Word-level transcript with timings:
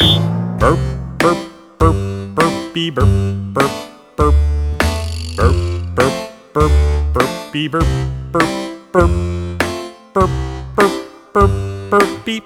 Burp, 0.00 0.80
burp, 1.18 1.36
burp, 1.78 1.94
burpy, 2.34 2.90
burp, 2.90 3.08
burp, 3.52 3.70
burp. 4.16 4.34
Burp, 5.36 5.56
burp, 5.94 6.14
burp, 6.54 6.72
burpy, 7.12 7.68
burp, 7.68 7.86
burp, 8.32 8.48
burp. 8.92 9.10
Burp, 10.14 10.30
burp, 10.74 10.92
burp, 11.34 11.52
burpy. 11.90 12.40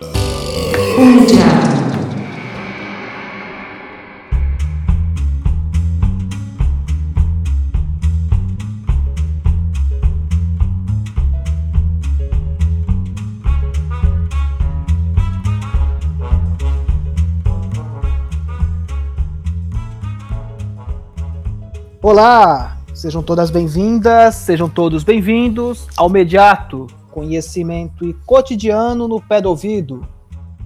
Olá, 22.16 22.76
sejam 22.94 23.24
todas 23.24 23.50
bem-vindas, 23.50 24.36
sejam 24.36 24.68
todos 24.68 25.02
bem-vindos 25.02 25.88
ao 25.96 26.08
Mediato, 26.08 26.86
conhecimento 27.10 28.04
e 28.04 28.14
cotidiano 28.24 29.08
no 29.08 29.20
pé 29.20 29.40
do 29.40 29.48
ouvido, 29.48 30.06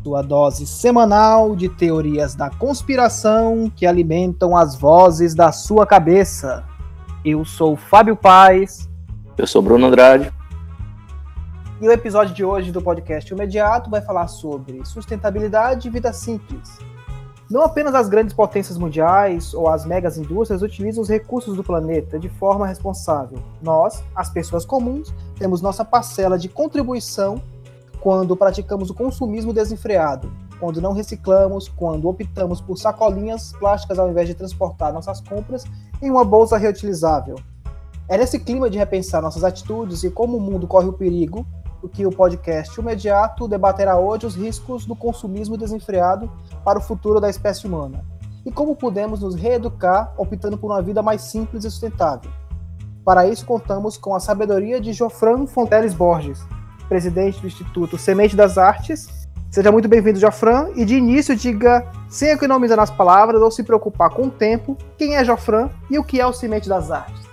sua 0.04 0.20
dose 0.20 0.66
semanal 0.66 1.56
de 1.56 1.70
teorias 1.70 2.34
da 2.34 2.50
conspiração 2.50 3.72
que 3.74 3.86
alimentam 3.86 4.54
as 4.54 4.76
vozes 4.76 5.34
da 5.34 5.50
sua 5.50 5.86
cabeça. 5.86 6.66
Eu 7.24 7.46
sou 7.46 7.76
Fábio 7.76 8.14
Paz. 8.14 8.86
Eu 9.38 9.46
sou 9.46 9.62
Bruno 9.62 9.86
Andrade. 9.86 10.30
E 11.80 11.88
o 11.88 11.90
episódio 11.90 12.34
de 12.34 12.44
hoje 12.44 12.70
do 12.70 12.82
podcast 12.82 13.32
O 13.32 13.38
Mediato 13.38 13.88
vai 13.88 14.02
falar 14.02 14.28
sobre 14.28 14.84
sustentabilidade 14.84 15.88
e 15.88 15.90
vida 15.90 16.12
simples 16.12 16.78
não 17.50 17.62
apenas 17.62 17.94
as 17.94 18.08
grandes 18.08 18.34
potências 18.34 18.76
mundiais 18.76 19.54
ou 19.54 19.68
as 19.68 19.86
megas 19.86 20.18
indústrias 20.18 20.60
utilizam 20.62 21.02
os 21.02 21.08
recursos 21.08 21.56
do 21.56 21.64
planeta 21.64 22.18
de 22.18 22.28
forma 22.28 22.66
responsável. 22.66 23.38
Nós, 23.62 24.02
as 24.14 24.28
pessoas 24.28 24.66
comuns, 24.66 25.14
temos 25.38 25.62
nossa 25.62 25.84
parcela 25.84 26.38
de 26.38 26.48
contribuição 26.48 27.40
quando 28.00 28.36
praticamos 28.36 28.90
o 28.90 28.94
consumismo 28.94 29.52
desenfreado, 29.52 30.30
quando 30.60 30.80
não 30.80 30.92
reciclamos, 30.92 31.68
quando 31.68 32.08
optamos 32.08 32.60
por 32.60 32.76
sacolinhas 32.76 33.52
plásticas 33.52 33.98
ao 33.98 34.10
invés 34.10 34.28
de 34.28 34.34
transportar 34.34 34.92
nossas 34.92 35.20
compras 35.20 35.64
em 36.02 36.10
uma 36.10 36.24
bolsa 36.24 36.58
reutilizável. 36.58 37.36
É 38.08 38.16
nesse 38.18 38.38
clima 38.38 38.68
de 38.68 38.78
repensar 38.78 39.22
nossas 39.22 39.44
atitudes 39.44 40.04
e 40.04 40.10
como 40.10 40.36
o 40.36 40.40
mundo 40.40 40.66
corre 40.66 40.88
o 40.88 40.92
perigo 40.92 41.46
que 41.86 42.06
o 42.06 42.10
podcast 42.10 42.80
Imediato 42.80 43.46
debaterá 43.46 43.98
hoje 43.98 44.24
os 44.24 44.34
riscos 44.34 44.86
do 44.86 44.96
consumismo 44.96 45.58
desenfreado 45.58 46.32
para 46.64 46.78
o 46.78 46.82
futuro 46.82 47.20
da 47.20 47.28
espécie 47.28 47.66
humana 47.66 48.02
e 48.48 48.50
como 48.50 48.74
podemos 48.74 49.20
nos 49.20 49.34
reeducar 49.34 50.14
optando 50.16 50.56
por 50.56 50.70
uma 50.70 50.80
vida 50.80 51.02
mais 51.02 51.20
simples 51.20 51.64
e 51.64 51.70
sustentável. 51.70 52.30
Para 53.04 53.26
isso, 53.26 53.44
contamos 53.44 53.98
com 53.98 54.14
a 54.14 54.20
sabedoria 54.20 54.80
de 54.80 54.92
Jofran 54.92 55.46
Fonteles 55.46 55.92
Borges, 55.92 56.40
presidente 56.88 57.40
do 57.40 57.46
Instituto 57.46 57.98
Semente 57.98 58.34
das 58.34 58.56
Artes. 58.56 59.08
Seja 59.50 59.70
muito 59.70 59.88
bem-vindo, 59.88 60.18
Jofran, 60.18 60.68
e 60.74 60.84
de 60.84 60.96
início 60.96 61.36
diga, 61.36 61.86
sem 62.08 62.30
economizar 62.30 62.76
nas 62.76 62.90
palavras 62.90 63.40
ou 63.40 63.50
se 63.50 63.62
preocupar 63.62 64.10
com 64.10 64.24
o 64.24 64.30
tempo, 64.30 64.76
quem 64.96 65.16
é 65.16 65.24
Jofran 65.24 65.70
e 65.90 65.98
o 65.98 66.04
que 66.04 66.20
é 66.20 66.26
o 66.26 66.32
Semente 66.32 66.68
das 66.68 66.90
Artes. 66.90 67.27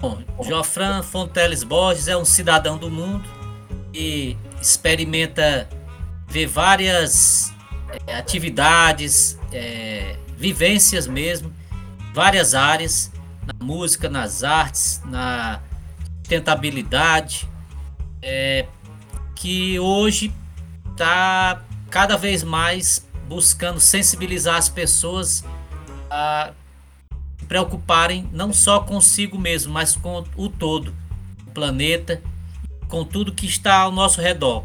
Bom, 0.00 0.22
Jofran 0.40 1.02
Fonteles 1.02 1.64
Borges 1.64 2.06
é 2.06 2.16
um 2.16 2.24
cidadão 2.24 2.78
do 2.78 2.88
mundo 2.88 3.28
e 3.92 4.36
experimenta 4.62 5.68
ver 6.28 6.46
várias 6.46 7.52
é, 8.06 8.14
atividades, 8.14 9.36
é, 9.52 10.16
vivências 10.36 11.08
mesmo, 11.08 11.52
várias 12.14 12.54
áreas, 12.54 13.10
na 13.44 13.64
música, 13.64 14.08
nas 14.08 14.44
artes, 14.44 15.02
na 15.04 15.60
sustentabilidade, 16.18 17.48
é, 18.22 18.66
que 19.34 19.80
hoje 19.80 20.32
está 20.92 21.62
cada 21.90 22.16
vez 22.16 22.44
mais 22.44 23.04
buscando 23.26 23.80
sensibilizar 23.80 24.56
as 24.56 24.68
pessoas 24.68 25.44
a 26.10 26.52
preocuparem 27.48 28.28
não 28.32 28.52
só 28.52 28.80
consigo 28.80 29.38
mesmo, 29.38 29.72
mas 29.72 29.96
com 29.96 30.22
o 30.36 30.48
todo, 30.48 30.94
o 31.46 31.50
planeta, 31.50 32.22
com 32.88 33.04
tudo 33.04 33.32
que 33.32 33.46
está 33.46 33.78
ao 33.78 33.90
nosso 33.90 34.20
redor. 34.20 34.64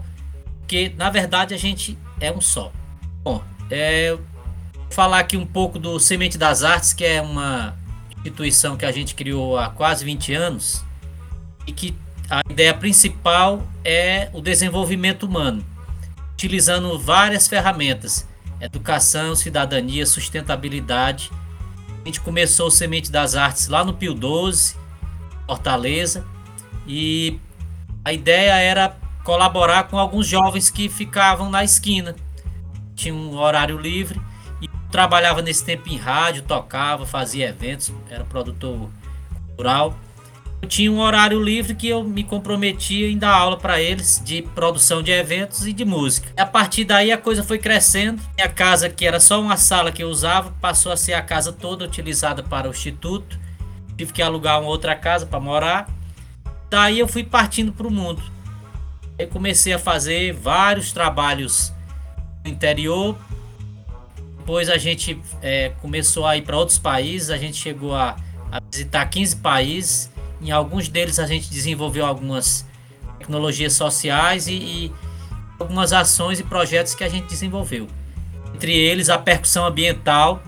Porque 0.60 0.94
na 0.98 1.10
verdade 1.10 1.54
a 1.54 1.58
gente 1.58 1.98
é 2.20 2.32
um 2.32 2.42
só. 2.42 2.72
Bom, 3.24 3.42
é, 3.72 4.12
vou 4.12 4.92
falar 4.92 5.20
aqui 5.20 5.38
um 5.38 5.46
pouco 5.46 5.80
do 5.80 6.00
Semente 6.00 6.38
das 6.38 6.64
Artes, 6.64 6.94
que 6.94 7.06
é 7.06 7.22
uma 7.22 7.76
instituição 8.18 8.76
que 8.76 8.86
a 8.86 8.92
gente 8.92 9.16
criou 9.16 9.58
há 9.58 9.70
quase 9.70 10.04
20 10.04 10.34
anos 10.34 10.84
e 11.66 11.72
que 11.72 11.96
a 12.30 12.42
ideia 12.50 12.74
principal 12.74 13.66
é 13.84 14.30
o 14.34 14.42
desenvolvimento 14.42 15.24
humano, 15.24 15.64
utilizando 16.34 16.98
várias 17.00 17.48
ferramentas: 17.48 18.28
educação, 18.60 19.36
cidadania, 19.36 20.06
sustentabilidade 20.06 21.32
a 22.04 22.06
gente 22.06 22.20
começou 22.20 22.68
o 22.68 22.72
Semente 22.72 23.12
das 23.12 23.36
Artes 23.36 23.68
lá 23.68 23.84
no 23.84 23.94
Pio 23.94 24.14
12, 24.14 24.76
Fortaleza, 25.48 26.26
e 26.86 27.40
a 28.04 28.12
ideia 28.12 28.54
era 28.54 28.98
colaborar 29.24 29.86
com 29.86 29.98
alguns 29.98 30.28
jovens 30.28 30.70
que 30.70 30.90
ficavam 30.90 31.50
na 31.50 31.64
esquina. 31.64 32.16
Tinha 32.94 33.14
um 33.14 33.38
horário 33.38 33.78
livre 33.78 34.22
e 34.62 34.68
trabalhava 34.92 35.42
nesse 35.42 35.64
tempo 35.64 35.88
em 35.88 35.98
rádio, 35.98 36.44
tocava, 36.44 37.06
fazia 37.06 37.50
eventos, 37.50 37.92
era 38.10 38.26
produtor 38.26 38.90
cultural 39.46 39.98
eu 40.64 40.68
tinha 40.68 40.90
um 40.90 41.02
horário 41.02 41.44
livre 41.44 41.76
que 41.76 41.90
eu 41.90 42.06
me 42.06 42.24
comprometia 42.24 43.10
em 43.10 43.18
dar 43.18 43.36
aula 43.36 43.58
para 43.58 43.82
eles 43.82 44.22
de 44.24 44.42
produção 44.42 45.04
de 45.04 45.12
eventos 45.12 45.68
e 45.68 45.74
de 45.74 45.84
música. 45.84 46.32
A 46.38 46.46
partir 46.46 46.86
daí 46.86 47.12
a 47.12 47.18
coisa 47.18 47.44
foi 47.44 47.60
crescendo. 47.60 48.22
A 48.40 48.48
casa, 48.48 48.90
que 48.90 49.06
era 49.06 49.20
só 49.20 49.42
uma 49.42 49.58
sala 49.58 49.92
que 49.92 50.02
eu 50.02 50.08
usava, 50.08 50.54
passou 50.62 50.94
a 50.94 50.96
ser 50.96 51.16
a 51.16 51.22
casa 51.22 51.52
toda 51.52 51.84
utilizada 51.84 52.42
para 52.42 52.70
o 52.70 52.72
instituto. 52.72 53.38
Tive 53.98 54.14
que 54.14 54.22
alugar 54.22 54.62
uma 54.62 54.70
outra 54.70 54.96
casa 54.96 55.26
para 55.26 55.38
morar. 55.38 55.90
Daí 56.70 56.98
eu 56.98 57.10
fui 57.10 57.26
partindo 57.26 57.74
para 57.74 57.86
o 57.86 57.92
mundo. 57.92 58.24
Eu 59.20 59.28
comecei 59.28 59.74
a 59.74 59.80
fazer 59.80 60.32
vários 60.32 60.94
trabalhos 60.94 61.74
no 62.42 62.50
interior. 62.50 63.18
Depois 64.38 64.70
a 64.70 64.78
gente 64.78 65.20
é, 65.42 65.74
começou 65.82 66.26
a 66.26 66.38
ir 66.38 66.44
para 66.44 66.58
outros 66.58 66.80
países. 66.80 67.30
A 67.30 67.38
gente 67.38 67.58
chegou 67.58 67.94
a, 67.94 68.16
a 68.50 68.62
visitar 68.72 69.06
15 69.08 69.36
países 69.36 70.13
em 70.44 70.52
alguns 70.52 70.88
deles 70.88 71.20
a 71.20 71.26
gente 71.26 71.50
desenvolveu 71.50 72.06
algumas 72.06 72.66
tecnologias 73.18 73.74
sociais 73.74 74.48
e, 74.48 74.54
e 74.54 74.92
algumas 75.58 75.94
ações 75.94 76.40
e 76.40 76.44
projetos 76.44 76.94
que 76.94 77.04
a 77.04 77.10
gente 77.10 77.28
desenvolveu. 77.28 77.88
Entre 78.54 78.74
eles 78.76 79.10
a 79.10 79.18
percussão 79.18 79.66
ambiental. 79.66 80.44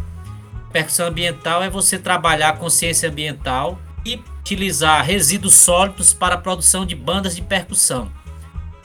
A 0.69 0.71
percussão 0.71 1.07
ambiental 1.07 1.63
é 1.63 1.69
você 1.69 1.97
trabalhar 1.97 2.49
a 2.49 2.53
consciência 2.53 3.09
ambiental 3.09 3.79
e 4.05 4.21
utilizar 4.41 5.03
resíduos 5.03 5.55
sólidos 5.55 6.13
para 6.13 6.35
a 6.35 6.37
produção 6.37 6.85
de 6.85 6.95
bandas 6.95 7.35
de 7.35 7.41
percussão. 7.41 8.11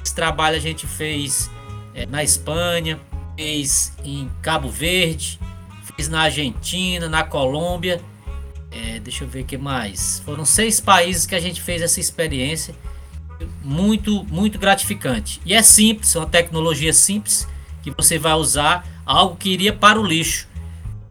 Esse 0.02 0.14
trabalho 0.14 0.56
a 0.56 0.60
gente 0.60 0.86
fez 0.86 1.50
é, 1.94 2.06
na 2.06 2.22
Espanha, 2.22 2.98
fez 3.36 3.92
em 4.04 4.30
Cabo 4.40 4.68
Verde, 4.68 5.38
fez 5.96 6.08
na 6.08 6.22
Argentina, 6.22 7.08
na 7.08 7.24
Colômbia 7.24 8.00
é, 8.70 9.00
deixa 9.00 9.24
eu 9.24 9.28
ver 9.28 9.42
o 9.42 9.44
que 9.44 9.58
mais. 9.58 10.20
Foram 10.24 10.44
seis 10.44 10.80
países 10.80 11.26
que 11.26 11.34
a 11.34 11.40
gente 11.40 11.60
fez 11.60 11.82
essa 11.82 11.98
experiência. 11.98 12.74
Muito, 13.62 14.24
muito 14.24 14.58
gratificante. 14.58 15.40
E 15.44 15.54
é 15.54 15.62
simples, 15.62 16.14
é 16.14 16.18
uma 16.18 16.26
tecnologia 16.26 16.92
simples 16.92 17.48
que 17.82 17.90
você 17.90 18.18
vai 18.18 18.34
usar 18.34 18.86
algo 19.04 19.36
que 19.36 19.48
iria 19.48 19.72
para 19.72 19.98
o 19.98 20.04
lixo. 20.04 20.46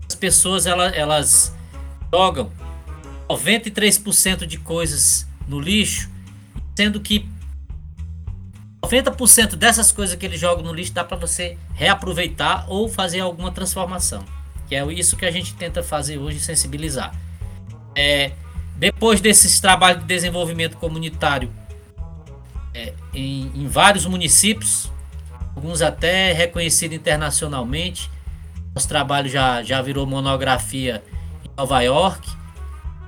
As 0.07 0.15
pessoas 0.15 0.65
elas, 0.65 0.93
elas 0.95 1.55
jogam 2.11 2.51
93% 3.27 4.45
de 4.45 4.57
coisas 4.57 5.27
no 5.47 5.59
lixo, 5.59 6.09
sendo 6.75 6.99
que 6.99 7.27
90% 8.83 9.55
dessas 9.55 9.91
coisas 9.91 10.15
que 10.15 10.25
eles 10.25 10.39
jogam 10.39 10.63
no 10.63 10.73
lixo 10.73 10.93
dá 10.93 11.03
para 11.03 11.17
você 11.17 11.57
reaproveitar 11.73 12.65
ou 12.69 12.87
fazer 12.87 13.19
alguma 13.19 13.51
transformação. 13.51 14.23
Que 14.67 14.75
é 14.75 14.93
isso 14.93 15.17
que 15.17 15.25
a 15.25 15.31
gente 15.31 15.55
tenta 15.55 15.83
fazer 15.83 16.17
hoje, 16.17 16.39
sensibilizar. 16.39 17.13
É, 17.95 18.31
depois 18.75 19.19
desses 19.19 19.59
trabalhos 19.59 20.01
de 20.01 20.07
desenvolvimento 20.07 20.77
comunitário 20.77 21.51
é, 22.73 22.93
em, 23.13 23.51
em, 23.53 23.67
vários 23.67 24.05
municípios, 24.05 24.89
alguns 25.55 25.81
até 25.81 26.31
reconhecidos 26.31 26.95
internacionalmente, 26.95 28.09
nosso 28.73 28.87
trabalho 28.87 29.27
já, 29.27 29.61
já 29.63 29.81
virou 29.81 30.05
monografia 30.05 31.03
em 31.43 31.49
Nova 31.57 31.81
York, 31.81 32.29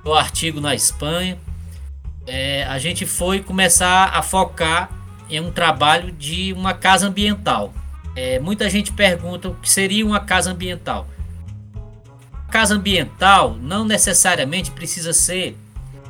o 0.04 0.14
artigo 0.14 0.60
na 0.60 0.76
Espanha. 0.76 1.38
É, 2.28 2.66
a 2.66 2.78
gente 2.78 3.06
foi 3.06 3.42
começar 3.42 4.10
a 4.14 4.22
focar 4.22 4.90
em 5.30 5.40
um 5.40 5.52
trabalho 5.52 6.12
de 6.12 6.52
uma 6.54 6.74
casa 6.74 7.08
ambiental. 7.08 7.74
é, 8.16 8.40
muita 8.40 8.70
gente 8.70 8.92
pergunta 8.92 9.48
o 9.48 9.56
que 9.56 9.70
seria 9.70 10.06
uma 10.06 10.20
casa 10.20 10.52
ambiental. 10.52 11.08
Casa 12.52 12.76
ambiental 12.76 13.56
não 13.62 13.86
necessariamente 13.86 14.72
precisa 14.72 15.14
ser 15.14 15.58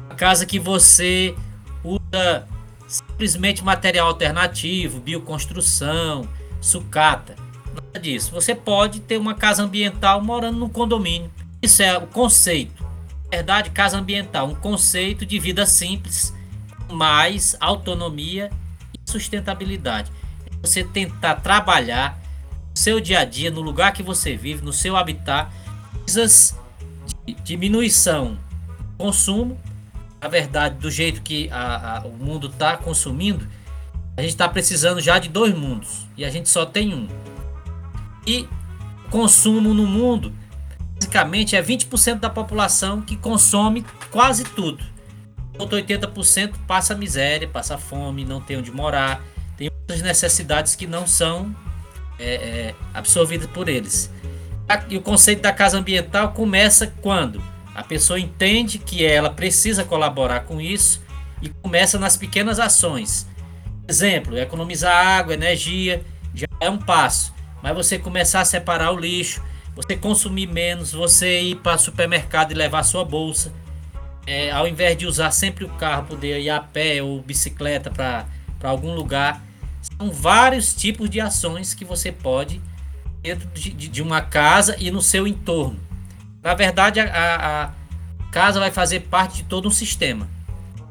a 0.10 0.16
casa 0.16 0.44
que 0.44 0.58
você 0.58 1.36
usa 1.84 2.48
simplesmente 2.88 3.64
material 3.64 4.08
alternativo, 4.08 5.00
bioconstrução, 5.00 6.28
sucata. 6.60 7.36
Nada 7.76 8.00
disso. 8.00 8.32
Você 8.32 8.56
pode 8.56 9.02
ter 9.02 9.18
uma 9.18 9.36
casa 9.36 9.62
ambiental 9.62 10.20
morando 10.24 10.58
num 10.58 10.68
condomínio. 10.68 11.32
Isso 11.62 11.84
é 11.84 11.96
o 11.96 12.08
conceito. 12.08 12.84
Na 13.26 13.38
verdade, 13.38 13.70
casa 13.70 14.00
ambiental, 14.00 14.48
um 14.48 14.56
conceito 14.56 15.28
de 15.28 15.38
vida 15.38 15.68
simples, 15.68 16.34
mais 16.92 17.56
autonomia 17.60 18.50
e 18.94 19.12
sustentabilidade. 19.12 20.12
Você 20.64 20.84
tentar 20.84 21.36
trabalhar 21.36 22.20
seu 22.74 23.00
dia 23.00 23.20
a 23.20 23.26
dia, 23.26 23.52
no 23.52 23.62
lugar 23.62 23.94
que 23.94 24.02
você 24.02 24.36
vive, 24.36 24.64
no 24.64 24.74
seu 24.74 24.98
habitat, 24.98 25.52
coisas 26.06 26.56
de 27.26 27.34
diminuição 27.34 28.38
do 28.80 28.98
consumo 28.98 29.58
na 30.22 30.28
verdade, 30.28 30.76
do 30.76 30.92
jeito 30.92 31.22
que 31.24 31.50
a, 31.50 31.98
a, 31.98 32.02
o 32.06 32.12
mundo 32.12 32.46
está 32.46 32.78
consumindo, 32.78 33.48
a 34.16 34.22
gente 34.22 34.32
está 34.32 34.48
precisando 34.48 35.02
já 35.02 35.18
de 35.18 35.28
dois 35.28 35.54
mundos 35.54 36.06
e 36.16 36.24
a 36.24 36.30
gente 36.30 36.48
só 36.48 36.64
tem 36.64 36.94
um. 36.94 37.08
E 38.28 38.48
consumo 39.10 39.74
no 39.74 39.88
mundo, 39.88 40.32
basicamente, 40.94 41.56
é 41.56 41.64
20% 41.64 42.20
da 42.20 42.30
população 42.30 43.02
que 43.02 43.16
consome 43.16 43.84
quase 44.12 44.44
tudo. 44.44 44.84
Outro 45.58 45.76
80% 45.78 46.54
passa 46.68 46.94
miséria, 46.94 47.48
passa 47.48 47.78
fome, 47.80 48.24
não 48.24 48.40
tem 48.40 48.58
onde 48.58 48.72
morar, 48.72 49.24
tem 49.58 49.70
outras 49.70 50.04
necessidades 50.04 50.76
que 50.76 50.86
não 50.86 51.08
são 51.08 51.54
é, 52.20 52.36
é, 52.36 52.76
absorvidas 52.94 53.50
por 53.50 53.68
eles. 53.68 54.12
E 54.90 54.98
o 54.98 55.02
conceito 55.02 55.42
da 55.42 55.52
casa 55.52 55.78
ambiental 55.78 56.34
começa 56.34 56.88
quando 57.02 57.42
a 57.74 57.84
pessoa 57.84 58.20
entende 58.20 58.78
que 58.78 59.06
ela 59.06 59.30
precisa 59.30 59.84
colaborar 59.84 60.42
com 60.42 60.60
isso 60.60 61.02
e 61.42 61.50
começa 61.50 61.98
nas 61.98 62.18
pequenas 62.18 62.60
ações. 62.60 63.28
Exemplo, 63.88 64.38
economizar 64.38 64.94
água, 64.94 65.34
energia, 65.34 66.04
já 66.34 66.48
é 66.60 66.70
um 66.70 66.78
passo. 66.78 67.34
Mas 67.62 67.76
você 67.76 67.98
começar 67.98 68.42
a 68.42 68.46
separar 68.46 68.92
o 68.92 69.00
lixo, 69.00 69.42
você 69.76 69.96
consumir 69.96 70.48
menos, 70.48 70.92
você 70.92 71.42
ir 71.42 71.56
para 71.58 71.76
o 71.76 71.80
supermercado 71.80 72.52
e 72.52 72.56
levar 72.56 72.84
sua 72.84 73.06
bolsa, 73.06 73.54
é, 74.26 74.52
ao 74.52 74.68
invés 74.68 74.98
de 74.98 75.06
usar 75.06 75.32
sempre 75.32 75.66
o 75.66 75.70
carro, 75.70 76.06
poder 76.08 76.40
ir 76.40 76.50
a 76.50 76.60
pé 76.60 77.02
ou 77.02 77.22
bicicleta 77.22 77.90
para 77.90 78.26
algum 78.64 78.94
lugar. 78.94 79.42
São 79.82 80.12
vários 80.12 80.74
tipos 80.74 81.10
de 81.10 81.20
ações 81.20 81.74
que 81.74 81.84
você 81.84 82.12
pode 82.12 82.62
dentro 83.22 83.48
de, 83.50 83.72
de 83.72 84.02
uma 84.02 84.22
casa 84.22 84.76
e 84.80 84.90
no 84.90 85.02
seu 85.02 85.28
entorno. 85.28 85.80
Na 86.42 86.54
verdade, 86.54 87.00
a, 87.00 87.06
a 87.64 88.30
casa 88.32 88.60
vai 88.60 88.72
fazer 88.72 89.02
parte 89.02 89.38
de 89.38 89.44
todo 89.44 89.68
um 89.68 89.72
sistema. 89.72 90.28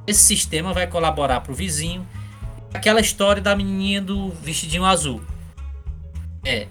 Esse 0.06 0.22
sistema 0.22 0.72
vai 0.72 0.86
colaborar 0.86 1.40
para 1.40 1.52
o 1.52 1.54
vizinho. 1.54 2.06
Aquela 2.72 3.00
história 3.00 3.42
da 3.42 3.56
menininha 3.56 4.00
do 4.00 4.30
vestidinho 4.30 4.84
azul. 4.84 5.20
É, 6.44 6.68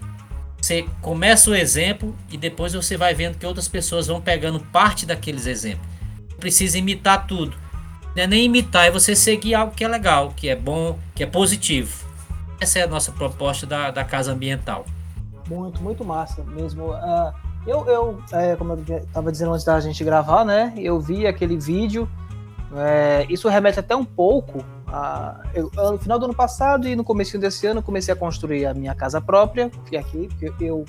você 0.60 0.86
começa 1.00 1.50
o 1.50 1.54
exemplo 1.54 2.16
e 2.30 2.36
depois 2.36 2.72
você 2.72 2.96
vai 2.96 3.14
vendo 3.14 3.38
que 3.38 3.46
outras 3.46 3.68
pessoas 3.68 4.06
vão 4.06 4.20
pegando 4.20 4.60
parte 4.60 5.06
daqueles 5.06 5.46
exemplos. 5.46 5.86
Não 6.30 6.36
precisa 6.38 6.78
imitar 6.78 7.26
tudo. 7.26 7.56
Não 8.16 8.22
é 8.22 8.26
nem 8.26 8.44
imitar, 8.44 8.86
é 8.86 8.90
você 8.90 9.14
seguir 9.14 9.54
algo 9.54 9.74
que 9.74 9.84
é 9.84 9.88
legal, 9.88 10.32
que 10.36 10.48
é 10.48 10.56
bom, 10.56 10.98
que 11.14 11.22
é 11.22 11.26
positivo. 11.26 12.06
Essa 12.60 12.80
é 12.80 12.82
a 12.82 12.86
nossa 12.86 13.12
proposta 13.12 13.66
da, 13.66 13.90
da 13.90 14.04
casa 14.04 14.32
ambiental. 14.32 14.84
Muito, 15.50 15.82
muito 15.82 16.04
massa 16.04 16.44
mesmo. 16.44 16.92
Uh, 16.92 17.32
eu, 17.66 17.84
eu 17.86 18.22
é, 18.32 18.54
como 18.54 18.72
eu 18.72 18.98
estava 18.98 19.32
dizendo 19.32 19.52
antes 19.52 19.64
da 19.64 19.80
gente 19.80 20.04
gravar, 20.04 20.44
né? 20.44 20.72
Eu 20.76 21.00
vi 21.00 21.26
aquele 21.26 21.56
vídeo. 21.56 22.08
É, 22.76 23.26
isso 23.28 23.48
remete 23.48 23.80
até 23.80 23.96
um 23.96 24.04
pouco 24.04 24.64
a, 24.86 25.42
eu, 25.52 25.68
no 25.74 25.98
final 25.98 26.20
do 26.20 26.26
ano 26.26 26.34
passado 26.34 26.86
e 26.86 26.94
no 26.94 27.02
começo 27.02 27.36
desse 27.36 27.66
ano 27.66 27.82
comecei 27.82 28.14
a 28.14 28.16
construir 28.16 28.64
a 28.64 28.72
minha 28.72 28.94
casa 28.94 29.20
própria, 29.20 29.68
que 29.86 29.96
é 29.96 30.00
aqui, 30.00 30.28
eu, 30.40 30.54
eu 30.60 30.84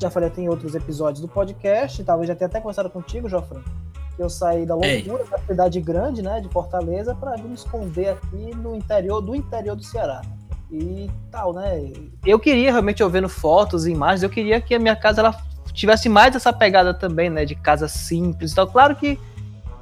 já 0.00 0.08
falei 0.08 0.30
até 0.30 0.40
em 0.40 0.48
outros 0.48 0.74
episódios 0.74 1.20
do 1.20 1.28
podcast, 1.28 2.02
talvez 2.04 2.26
já 2.26 2.34
tenha 2.34 2.48
até 2.48 2.58
conversado 2.58 2.88
contigo, 2.88 3.28
Jofran, 3.28 3.60
que 4.16 4.22
eu 4.22 4.30
saí 4.30 4.64
da 4.64 4.74
loucura 4.74 5.24
Ei. 5.24 5.30
da 5.30 5.38
cidade 5.46 5.78
grande, 5.78 6.22
né, 6.22 6.40
de 6.40 6.48
Fortaleza, 6.48 7.14
para 7.14 7.36
me 7.36 7.52
esconder 7.52 8.08
aqui 8.08 8.54
no 8.54 8.74
interior 8.74 9.20
do 9.20 9.34
interior 9.34 9.76
do 9.76 9.82
Ceará 9.82 10.22
e 10.72 11.10
tal, 11.30 11.52
né? 11.52 11.92
Eu 12.24 12.38
queria 12.38 12.70
realmente 12.70 13.02
eu 13.02 13.10
vendo 13.10 13.28
fotos 13.28 13.86
e 13.86 13.90
imagens, 13.90 14.22
eu 14.22 14.30
queria 14.30 14.60
que 14.60 14.74
a 14.74 14.78
minha 14.78 14.96
casa 14.96 15.20
ela 15.20 15.36
tivesse 15.72 16.08
mais 16.08 16.34
essa 16.34 16.52
pegada 16.52 16.92
também, 16.92 17.30
né, 17.30 17.44
de 17.44 17.54
casa 17.54 17.88
simples. 17.88 18.52
Então, 18.52 18.66
claro 18.66 18.94
que 18.96 19.18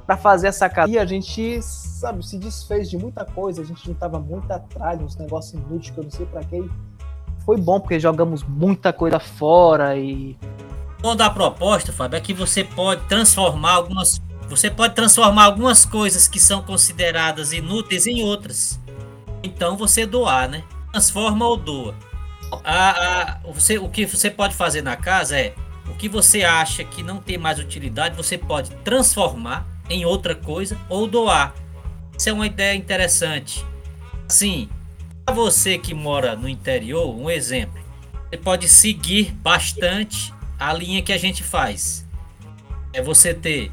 para 0.05 0.17
fazer 0.17 0.47
essa 0.47 0.67
casa, 0.67 0.99
a 0.99 1.05
gente, 1.05 1.61
sabe, 1.61 2.25
se 2.25 2.37
desfez 2.37 2.89
de 2.89 2.97
muita 2.97 3.23
coisa, 3.23 3.61
a 3.61 3.65
gente 3.65 3.87
não 3.87 3.93
tava 3.93 4.19
muito 4.19 4.51
atrás, 4.51 4.99
uns 4.99 5.15
negócios 5.15 5.53
inúteis 5.53 5.91
que 5.91 5.97
eu 5.99 6.03
não 6.03 6.11
sei 6.11 6.25
para 6.25 6.43
quê. 6.43 6.63
Foi 7.45 7.57
bom 7.57 7.79
porque 7.79 7.99
jogamos 7.99 8.43
muita 8.43 8.91
coisa 8.91 9.19
fora 9.19 9.95
e 9.95 10.35
o 11.03 11.15
da 11.15 11.29
proposta, 11.29 11.93
Fábio, 11.93 12.17
é 12.17 12.21
que 12.21 12.33
você 12.33 12.63
pode 12.63 13.03
transformar 13.07 13.73
algumas 13.73 14.21
você 14.49 14.71
pode 14.71 14.95
transformar 14.95 15.43
algumas 15.43 15.85
coisas 15.85 16.27
que 16.27 16.39
são 16.39 16.63
consideradas 16.63 17.53
inúteis 17.53 18.07
em 18.07 18.23
outras. 18.23 18.79
Então 19.43 19.77
você 19.77 20.07
doar, 20.07 20.49
né? 20.49 20.63
Transforma 20.91 21.47
ou 21.47 21.57
doa. 21.57 21.95
A, 22.63 22.89
a, 22.89 23.39
você, 23.51 23.77
o 23.77 23.89
que 23.89 24.05
você 24.05 24.29
pode 24.29 24.55
fazer 24.55 24.81
na 24.81 24.95
casa 24.95 25.39
é 25.39 25.53
o 25.87 25.93
que 25.95 26.09
você 26.09 26.43
acha 26.43 26.83
que 26.83 27.03
não 27.03 27.19
tem 27.19 27.37
mais 27.37 27.59
utilidade, 27.59 28.15
você 28.15 28.37
pode 28.37 28.71
transformar 28.77 29.67
em 29.89 30.05
outra 30.05 30.35
coisa 30.35 30.77
ou 30.87 31.07
doar. 31.07 31.53
Isso 32.17 32.29
é 32.29 32.33
uma 32.33 32.45
ideia 32.45 32.75
interessante. 32.75 33.65
Sim, 34.27 34.69
para 35.25 35.33
você 35.33 35.77
que 35.77 35.93
mora 35.93 36.35
no 36.35 36.47
interior, 36.47 37.15
um 37.15 37.29
exemplo, 37.29 37.81
você 38.29 38.37
pode 38.37 38.67
seguir 38.67 39.31
bastante 39.31 40.33
a 40.59 40.73
linha 40.73 41.01
que 41.01 41.13
a 41.13 41.17
gente 41.17 41.43
faz. 41.43 42.05
É 42.93 43.01
você 43.01 43.33
ter 43.33 43.71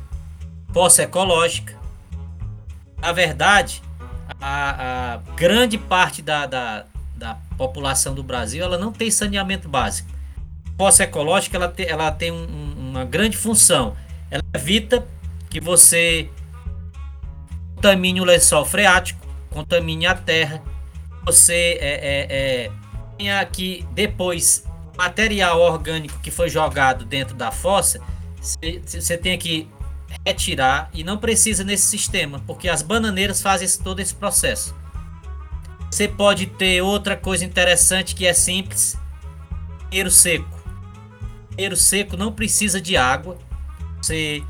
posse 0.73 1.03
ecológica. 1.03 1.77
Na 2.99 3.13
verdade, 3.13 3.83
a, 4.41 5.15
a 5.15 5.17
grande 5.35 5.77
parte 5.77 6.23
da, 6.23 6.47
da, 6.47 6.87
da 7.17 7.37
população 7.57 8.15
do 8.15 8.23
Brasil 8.23 8.63
ela 8.63 8.79
não 8.79 8.93
tem 8.93 9.11
saneamento 9.11 9.69
básico 9.69 10.17
posse 10.77 11.03
ecológica 11.03 11.57
ela, 11.57 11.69
te, 11.69 11.87
ela 11.87 12.13
tem 12.13 12.31
um, 12.31 12.75
uma 12.91 13.05
grande 13.05 13.37
função. 13.37 13.97
Ela 14.31 14.43
evita 14.55 15.07
que 15.49 15.61
você 15.61 16.29
contamine 17.75 18.21
o 18.21 18.25
lençol 18.25 18.65
freático, 18.65 19.27
contamine 19.51 20.07
a 20.07 20.15
terra, 20.15 20.63
você 21.25 21.79
é, 21.81 21.81
é, 21.81 22.27
é, 22.31 22.71
tenha 23.17 23.45
que 23.47 23.87
depois 23.93 24.65
material 24.97 25.61
orgânico 25.61 26.19
que 26.21 26.31
foi 26.31 26.49
jogado 26.49 27.05
dentro 27.05 27.35
da 27.35 27.51
fossa, 27.51 28.01
você 28.41 29.19
tem 29.19 29.37
que 29.39 29.69
retirar 30.25 30.89
e 30.95 31.05
não 31.05 31.19
precisa 31.19 31.63
nesse 31.63 31.87
sistema, 31.87 32.43
porque 32.47 32.69
as 32.69 32.81
bananeiras 32.81 33.43
fazem 33.43 33.69
todo 33.83 34.01
esse 34.01 34.15
processo. 34.15 34.75
Você 35.91 36.09
pode 36.09 36.47
ter 36.47 36.83
outra 36.83 37.17
coisa 37.17 37.45
interessante 37.45 38.15
que 38.15 38.27
é 38.27 38.33
simples, 38.33 38.99
dinheiro 39.91 40.11
seco 40.11 40.57
banheiro 41.57 41.75
seco 41.75 42.17
não 42.17 42.31
precisa 42.31 42.81
de 42.81 42.97
água. 42.97 43.39
Você 44.01 44.43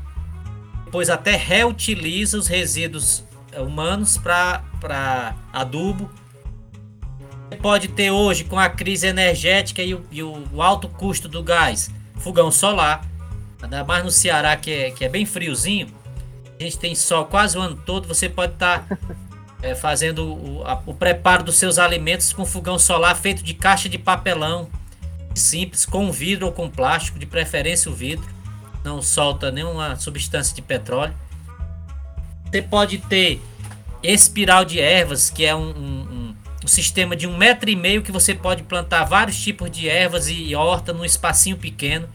depois 0.85 1.09
até 1.09 1.35
reutiliza 1.35 2.37
os 2.37 2.47
resíduos 2.47 3.23
eh, 3.51 3.61
humanos 3.61 4.17
para 4.17 5.35
adubo. 5.53 6.11
Você 7.49 7.55
pode 7.57 7.87
ter 7.87 8.11
hoje, 8.11 8.43
com 8.43 8.59
a 8.59 8.69
crise 8.69 9.07
energética 9.07 9.81
e 9.81 9.93
o, 9.93 10.05
e 10.11 10.21
o 10.21 10.61
alto 10.61 10.89
custo 10.89 11.29
do 11.29 11.41
gás, 11.41 11.89
fogão 12.17 12.51
solar. 12.51 13.05
Ainda 13.61 13.83
mais 13.83 14.03
no 14.03 14.11
Ceará, 14.11 14.55
que 14.57 14.69
é, 14.69 14.91
que 14.91 15.05
é 15.05 15.09
bem 15.09 15.25
friozinho. 15.25 15.87
A 16.59 16.63
gente 16.63 16.77
tem 16.77 16.93
sol 16.93 17.25
quase 17.25 17.57
o 17.57 17.61
ano 17.61 17.81
todo. 17.85 18.07
Você 18.07 18.27
pode 18.27 18.53
estar 18.53 18.85
tá, 18.87 18.97
é, 19.61 19.75
fazendo 19.75 20.33
o, 20.33 20.63
a, 20.65 20.81
o 20.85 20.93
preparo 20.93 21.43
dos 21.43 21.55
seus 21.55 21.77
alimentos 21.77 22.31
com 22.33 22.45
fogão 22.45 22.77
solar 22.77 23.15
feito 23.15 23.43
de 23.43 23.53
caixa 23.53 23.89
de 23.89 23.97
papelão 23.97 24.69
simples, 25.33 25.85
com 25.85 26.11
vidro 26.11 26.47
ou 26.47 26.51
com 26.51 26.69
plástico, 26.69 27.19
de 27.19 27.25
preferência 27.25 27.91
o 27.91 27.93
vidro, 27.93 28.27
não 28.83 29.01
solta 29.01 29.51
nenhuma 29.51 29.95
substância 29.95 30.55
de 30.55 30.61
petróleo. 30.61 31.13
Você 32.49 32.61
pode 32.61 32.97
ter 32.99 33.41
espiral 34.01 34.63
de 34.63 34.79
ervas, 34.79 35.29
que 35.29 35.45
é 35.45 35.55
um, 35.55 35.69
um, 35.69 36.35
um, 36.63 36.67
sistema 36.67 37.15
de 37.15 37.27
um 37.27 37.35
metro 37.35 37.69
e 37.69 37.75
meio 37.75 38.01
que 38.01 38.11
você 38.11 38.33
pode 38.33 38.63
plantar 38.63 39.03
vários 39.03 39.41
tipos 39.41 39.69
de 39.69 39.89
ervas 39.89 40.27
e 40.29 40.55
horta 40.55 40.93
num 40.93 41.05
espacinho 41.05 41.57
pequeno. 41.57 42.07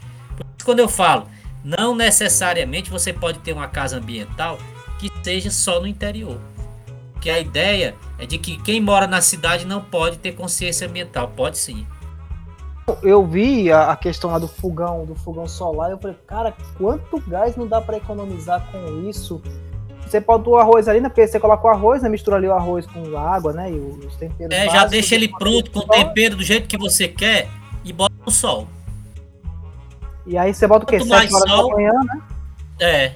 Quando 0.64 0.78
eu 0.78 0.88
falo, 0.88 1.28
não 1.64 1.94
necessariamente 1.94 2.90
você 2.90 3.12
pode 3.12 3.38
ter 3.40 3.52
uma 3.52 3.68
casa 3.68 3.99
ambiental 3.99 4.58
que 4.99 5.11
seja 5.22 5.50
só 5.50 5.80
no 5.80 5.87
interior. 5.87 6.40
Que 7.23 7.31
a 7.31 7.38
ideia 7.38 7.95
é 8.19 8.26
de 8.26 8.37
que 8.37 8.61
quem 8.61 8.81
mora 8.81 9.07
na 9.07 9.23
cidade 9.23 9.64
não 9.64 9.81
pode 9.81 10.19
ter 10.19 10.33
consciência 10.33 10.87
ambiental. 10.88 11.29
Pode 11.29 11.57
sim. 11.57 11.87
Eu 13.00 13.25
vi 13.25 13.71
a, 13.71 13.95
questão 13.95 14.31
lá 14.31 14.41
do 14.41 14.49
fogão, 14.49 15.07
do 15.07 15.14
fogão 15.14 15.47
solar, 15.47 15.93
eu 15.93 15.99
falei, 15.99 16.17
cara, 16.26 16.52
quanto 16.76 17.21
gás 17.21 17.55
não 17.57 17.67
dá 17.67 17.81
para 17.81 17.97
economizar 17.97 18.69
com 18.73 19.09
isso? 19.09 19.41
Você 20.05 20.21
pode 20.21 20.49
o 20.49 20.57
arroz 20.57 20.88
ali, 20.88 21.00
né? 21.00 21.09
Porque 21.09 21.26
você 21.26 21.38
coloca 21.38 21.64
o 21.64 21.71
arroz, 21.71 22.02
né? 22.02 22.09
Mistura 22.09 22.37
ali 22.37 22.49
o 22.49 22.52
arroz 22.52 22.85
com 22.87 23.17
água, 23.17 23.52
né? 23.52 23.71
E 23.71 23.76
os 23.79 24.17
temperos. 24.17 24.55
É, 24.55 24.69
já 24.69 24.85
deixa 24.85 25.14
ele 25.14 25.29
pronto 25.29 25.71
com 25.71 25.79
o 25.79 25.87
tempero 25.87 26.37
do 26.37 26.43
jeito 26.43 26.69
que 26.69 26.76
você 26.76 27.07
quer 27.07 27.49
e 27.85 27.93
bota 27.93 28.12
no 28.26 28.33
sol. 28.33 28.67
E 30.26 30.37
aí 30.37 30.52
você 30.52 30.67
bota 30.67 30.85
o 30.85 30.88
quê? 30.88 30.99
Quanto 30.99 31.09
mais 31.09 31.31
sol, 31.31 31.71
manhã, 31.71 31.93
né? 32.05 32.21
É. 32.81 33.12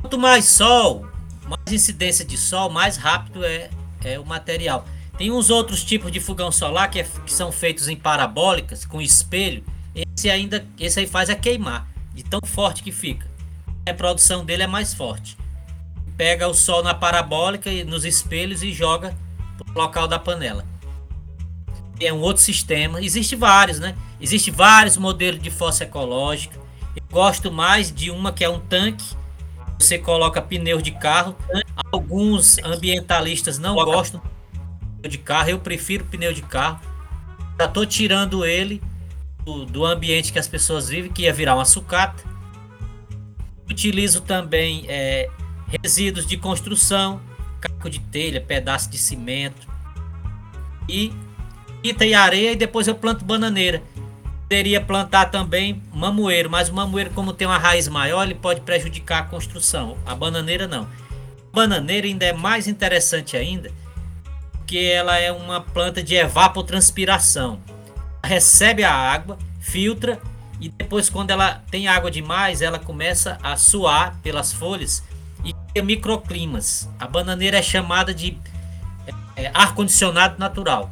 Quanto 0.00 0.18
mais 0.18 0.46
sol, 0.46 1.04
mais 1.50 1.72
incidência 1.72 2.24
de 2.24 2.36
sol, 2.36 2.70
mais 2.70 2.96
rápido 2.96 3.44
é, 3.44 3.70
é 4.04 4.18
o 4.18 4.24
material. 4.24 4.86
Tem 5.18 5.30
uns 5.30 5.50
outros 5.50 5.84
tipos 5.84 6.10
de 6.10 6.20
fogão 6.20 6.50
solar 6.50 6.90
que, 6.90 7.00
é, 7.00 7.04
que 7.04 7.32
são 7.32 7.52
feitos 7.52 7.88
em 7.88 7.96
parabólicas, 7.96 8.84
com 8.84 9.02
espelho. 9.02 9.64
Esse 9.94 10.30
ainda, 10.30 10.64
esse 10.78 11.00
aí 11.00 11.06
faz 11.06 11.28
é 11.28 11.34
queimar, 11.34 11.86
de 12.14 12.22
tão 12.22 12.40
forte 12.44 12.82
que 12.82 12.92
fica. 12.92 13.28
A 13.86 13.92
produção 13.92 14.44
dele 14.44 14.62
é 14.62 14.66
mais 14.66 14.94
forte 14.94 15.36
pega 16.20 16.46
o 16.46 16.52
sol 16.52 16.82
na 16.82 16.92
parabólica 16.92 17.72
e 17.72 17.82
nos 17.82 18.04
espelhos 18.04 18.62
e 18.62 18.74
joga 18.74 19.16
pro 19.56 19.82
local 19.82 20.06
da 20.06 20.18
panela. 20.18 20.66
É 21.98 22.12
um 22.12 22.20
outro 22.20 22.42
sistema. 22.42 23.02
Existe 23.02 23.34
vários, 23.34 23.80
né? 23.80 23.96
Existe 24.20 24.50
vários 24.50 24.98
modelos 24.98 25.40
de 25.40 25.50
fossa 25.50 25.84
ecológica. 25.84 26.58
Eu 26.94 27.02
gosto 27.10 27.50
mais 27.50 27.90
de 27.90 28.10
uma 28.10 28.32
que 28.32 28.44
é 28.44 28.50
um 28.50 28.60
tanque. 28.60 29.16
Você 29.80 29.98
coloca 29.98 30.42
pneus 30.42 30.82
de 30.82 30.90
carro. 30.90 31.34
Alguns 31.90 32.58
ambientalistas 32.58 33.58
não 33.58 33.74
gostam 33.74 34.20
de 35.00 35.16
carro. 35.16 35.48
Eu 35.48 35.58
prefiro 35.58 36.04
pneu 36.04 36.34
de 36.34 36.42
carro. 36.42 36.78
Já 37.58 37.66
tô 37.66 37.86
tirando 37.86 38.44
ele 38.44 38.82
do, 39.42 39.64
do 39.64 39.86
ambiente 39.86 40.32
que 40.32 40.38
as 40.38 40.46
pessoas 40.46 40.88
vivem, 40.88 41.10
que 41.10 41.22
ia 41.22 41.32
virar 41.32 41.54
uma 41.54 41.64
sucata. 41.64 42.22
Utilizo 43.68 44.20
também 44.20 44.84
é, 44.86 45.30
resíduos 45.82 46.26
de 46.26 46.36
construção, 46.36 47.20
caco 47.58 47.88
de 47.88 48.00
telha, 48.00 48.40
pedaço 48.40 48.90
de 48.90 48.98
cimento 48.98 49.66
e 50.86 51.10
fita 51.82 52.04
e 52.04 52.12
areia 52.12 52.52
e 52.52 52.56
depois 52.56 52.86
eu 52.86 52.94
planto 52.94 53.24
bananeira. 53.24 53.82
Poderia 54.50 54.80
plantar 54.80 55.26
também 55.26 55.80
mamoeiro, 55.94 56.50
mas 56.50 56.68
o 56.68 56.74
mamoeiro 56.74 57.10
como 57.10 57.32
tem 57.32 57.46
uma 57.46 57.56
raiz 57.56 57.86
maior, 57.86 58.24
ele 58.24 58.34
pode 58.34 58.62
prejudicar 58.62 59.20
a 59.20 59.22
construção. 59.22 59.96
A 60.04 60.12
bananeira 60.12 60.66
não. 60.66 60.82
A 60.82 61.54
bananeira 61.54 62.08
ainda 62.08 62.24
é 62.24 62.32
mais 62.32 62.66
interessante 62.66 63.36
ainda, 63.36 63.70
porque 64.50 64.76
ela 64.76 65.16
é 65.16 65.30
uma 65.30 65.60
planta 65.60 66.02
de 66.02 66.16
evapotranspiração. 66.16 67.60
Recebe 68.24 68.82
a 68.82 68.92
água, 68.92 69.38
filtra 69.60 70.20
e 70.60 70.68
depois 70.68 71.08
quando 71.08 71.30
ela 71.30 71.62
tem 71.70 71.86
água 71.86 72.10
demais, 72.10 72.60
ela 72.60 72.80
começa 72.80 73.38
a 73.44 73.54
suar 73.56 74.16
pelas 74.20 74.52
folhas 74.52 75.04
e 75.44 75.80
microclimas. 75.80 76.90
A 76.98 77.06
bananeira 77.06 77.58
é 77.58 77.62
chamada 77.62 78.12
de 78.12 78.36
é, 79.36 79.48
ar-condicionado 79.54 80.40
natural. 80.40 80.90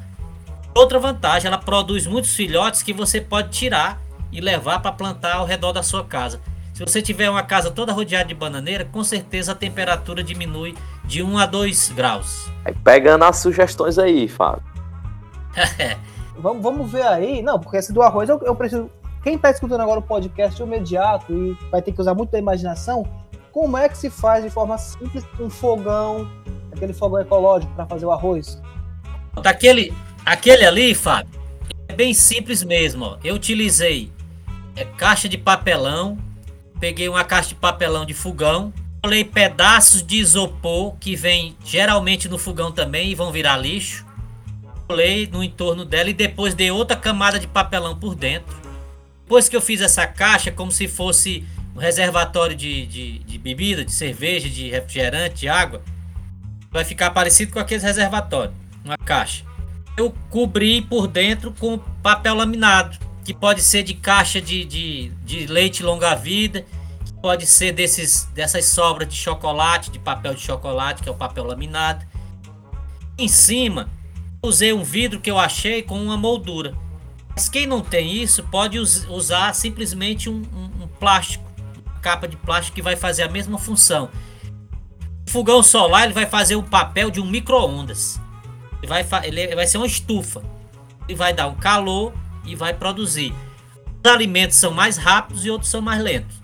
Outra 0.74 0.98
vantagem, 0.98 1.48
ela 1.48 1.58
produz 1.58 2.06
muitos 2.06 2.34
filhotes 2.34 2.82
que 2.82 2.92
você 2.92 3.20
pode 3.20 3.50
tirar 3.50 4.00
e 4.30 4.40
levar 4.40 4.80
para 4.80 4.92
plantar 4.92 5.36
ao 5.36 5.46
redor 5.46 5.72
da 5.72 5.82
sua 5.82 6.04
casa. 6.04 6.40
Se 6.78 6.84
você 6.84 7.02
tiver 7.02 7.28
uma 7.28 7.42
casa 7.42 7.70
toda 7.70 7.92
rodeada 7.92 8.28
de 8.28 8.34
bananeira, 8.34 8.84
com 8.84 9.02
certeza 9.02 9.50
a 9.50 9.54
temperatura 9.54 10.22
diminui 10.22 10.76
de 11.04 11.22
1 11.22 11.38
a 11.38 11.46
2 11.46 11.90
graus. 11.90 12.48
Pegando 12.84 13.24
as 13.24 13.38
sugestões 13.38 13.98
aí, 13.98 14.28
Fábio. 14.28 14.62
vamos, 16.38 16.62
vamos 16.62 16.90
ver 16.90 17.02
aí. 17.02 17.42
Não, 17.42 17.58
porque 17.58 17.78
esse 17.78 17.92
do 17.92 18.00
arroz 18.00 18.28
eu, 18.28 18.40
eu 18.44 18.54
preciso. 18.54 18.88
Quem 19.24 19.34
está 19.34 19.50
escutando 19.50 19.80
agora 19.80 19.98
o 19.98 20.02
podcast 20.02 20.62
imediato 20.62 21.32
e 21.32 21.58
vai 21.68 21.82
ter 21.82 21.90
que 21.90 22.00
usar 22.00 22.14
muito 22.14 22.30
da 22.30 22.38
imaginação, 22.38 23.04
como 23.50 23.76
é 23.76 23.88
que 23.88 23.98
se 23.98 24.08
faz 24.08 24.44
de 24.44 24.50
forma 24.50 24.78
simples 24.78 25.26
um 25.40 25.50
fogão, 25.50 26.30
aquele 26.70 26.92
fogão 26.92 27.20
ecológico 27.20 27.74
para 27.74 27.86
fazer 27.86 28.06
o 28.06 28.12
arroz? 28.12 28.62
Daquele, 29.42 29.92
aquele 30.32 30.64
ali, 30.64 30.94
Fábio, 30.94 31.40
é 31.88 31.94
bem 31.94 32.12
simples 32.12 32.62
mesmo. 32.62 33.04
Ó. 33.04 33.18
Eu 33.24 33.34
utilizei 33.34 34.12
é, 34.76 34.84
caixa 34.84 35.28
de 35.28 35.38
papelão, 35.38 36.18
peguei 36.78 37.08
uma 37.08 37.24
caixa 37.24 37.48
de 37.50 37.54
papelão 37.54 38.04
de 38.04 38.14
fogão, 38.14 38.72
colei 39.02 39.24
pedaços 39.24 40.02
de 40.02 40.16
isopor 40.16 40.96
que 40.96 41.16
vem 41.16 41.56
geralmente 41.64 42.28
no 42.28 42.38
fogão 42.38 42.70
também 42.70 43.10
e 43.10 43.14
vão 43.14 43.32
virar 43.32 43.56
lixo. 43.56 44.06
Colei 44.86 45.26
no 45.26 45.42
entorno 45.42 45.84
dela 45.84 46.10
e 46.10 46.14
depois 46.14 46.54
dei 46.54 46.70
outra 46.70 46.96
camada 46.96 47.38
de 47.38 47.46
papelão 47.46 47.98
por 47.98 48.14
dentro. 48.14 48.56
Depois 49.22 49.48
que 49.48 49.56
eu 49.56 49.60
fiz 49.60 49.80
essa 49.80 50.06
caixa, 50.06 50.50
como 50.50 50.72
se 50.72 50.88
fosse 50.88 51.44
um 51.76 51.78
reservatório 51.78 52.56
de, 52.56 52.86
de, 52.86 53.18
de, 53.20 53.38
bebida, 53.38 53.84
de 53.84 53.92
cerveja, 53.92 54.48
de 54.48 54.70
refrigerante, 54.70 55.40
de 55.40 55.48
água, 55.48 55.82
vai 56.70 56.84
ficar 56.84 57.10
parecido 57.10 57.52
com 57.52 57.58
aqueles 57.58 57.82
reservatórios, 57.82 58.54
uma 58.84 58.96
caixa. 58.96 59.47
Eu 59.98 60.14
cobri 60.30 60.80
por 60.80 61.08
dentro 61.08 61.52
com 61.52 61.76
papel 62.00 62.36
laminado, 62.36 62.96
que 63.24 63.34
pode 63.34 63.60
ser 63.60 63.82
de 63.82 63.94
caixa 63.94 64.40
de, 64.40 64.64
de, 64.64 65.08
de 65.24 65.46
leite 65.48 65.82
longa-vida, 65.82 66.64
pode 67.20 67.44
ser 67.46 67.72
desses, 67.72 68.22
dessas 68.32 68.66
sobras 68.66 69.08
de 69.08 69.16
chocolate, 69.16 69.90
de 69.90 69.98
papel 69.98 70.34
de 70.34 70.40
chocolate, 70.40 71.02
que 71.02 71.08
é 71.08 71.12
o 71.12 71.16
papel 71.16 71.42
laminado. 71.42 72.06
Em 73.18 73.26
cima, 73.26 73.90
usei 74.40 74.72
um 74.72 74.84
vidro 74.84 75.18
que 75.18 75.28
eu 75.28 75.36
achei 75.36 75.82
com 75.82 76.00
uma 76.00 76.16
moldura. 76.16 76.76
Mas 77.30 77.48
quem 77.48 77.66
não 77.66 77.80
tem 77.80 78.22
isso 78.22 78.44
pode 78.44 78.78
us 78.78 79.04
usar 79.08 79.52
simplesmente 79.52 80.30
um, 80.30 80.42
um, 80.54 80.84
um 80.84 80.86
plástico 80.86 81.44
capa 82.00 82.28
de 82.28 82.36
plástico 82.36 82.76
que 82.76 82.82
vai 82.82 82.94
fazer 82.94 83.24
a 83.24 83.28
mesma 83.28 83.58
função. 83.58 84.10
O 85.26 85.30
fogão 85.30 85.60
solar 85.60 86.04
ele 86.04 86.12
vai 86.12 86.26
fazer 86.26 86.54
o 86.54 86.62
papel 86.62 87.10
de 87.10 87.20
um 87.20 87.26
micro-ondas. 87.26 88.20
Vai, 88.86 89.04
ele 89.24 89.54
vai 89.54 89.66
ser 89.66 89.78
uma 89.78 89.86
estufa. 89.86 90.42
Ele 91.08 91.16
vai 91.16 91.32
dar 91.32 91.46
um 91.48 91.54
calor 91.54 92.12
e 92.44 92.54
vai 92.54 92.72
produzir. 92.72 93.34
Os 94.04 94.10
alimentos 94.10 94.56
são 94.56 94.70
mais 94.70 94.96
rápidos 94.96 95.44
e 95.44 95.50
outros 95.50 95.70
são 95.70 95.80
mais 95.80 96.02
lentos. 96.02 96.36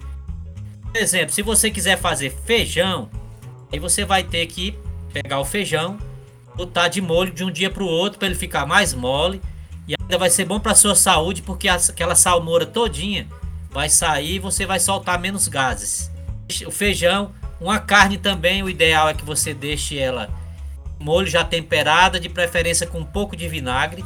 Por 0.83 0.97
exemplo, 0.97 1.35
se 1.35 1.43
você 1.43 1.71
quiser 1.71 1.99
fazer 1.99 2.31
feijão, 2.45 3.09
aí 3.73 3.79
você 3.79 4.05
vai 4.05 4.23
ter 4.23 4.47
que 4.47 4.77
pegar 5.13 5.41
o 5.41 5.45
feijão, 5.45 5.99
botar 6.57 6.89
de 6.89 7.01
molho 7.01 7.33
de 7.33 7.45
um 7.45 7.51
dia 7.51 7.71
para 7.71 7.83
o 7.83 7.87
outro 7.87 8.19
para 8.19 8.29
ele 8.29 8.37
ficar 8.37 8.67
mais 8.67 8.95
mole 8.95 9.41
e 9.89 9.95
ainda 10.01 10.19
vai 10.19 10.31
ser 10.31 10.45
bom 10.45 10.59
para 10.59 10.75
sua 10.75 10.95
saúde 10.95 11.43
porque 11.43 11.69
aquela 11.69 12.15
salmoura 12.15 12.67
todinha 12.67 13.27
vai 13.71 13.89
sair 13.89 14.37
e 14.37 14.39
você 14.39 14.65
vai 14.65 14.79
soltar 14.79 15.19
menos 15.19 15.49
gases. 15.49 16.11
O 16.67 16.71
feijão, 16.71 17.33
uma 17.61 17.79
carne 17.79 18.17
também, 18.17 18.63
o 18.63 18.71
ideal 18.71 19.09
é 19.09 19.15
que 19.15 19.25
você 19.25 19.53
deixe 19.53 19.99
ela 19.99 20.31
molho 20.99 21.27
já 21.27 21.45
temperada, 21.45 22.19
de 22.19 22.29
preferência 22.29 22.87
com 22.87 23.01
um 23.01 23.05
pouco 23.05 23.37
de 23.37 23.49
vinagre. 23.49 24.05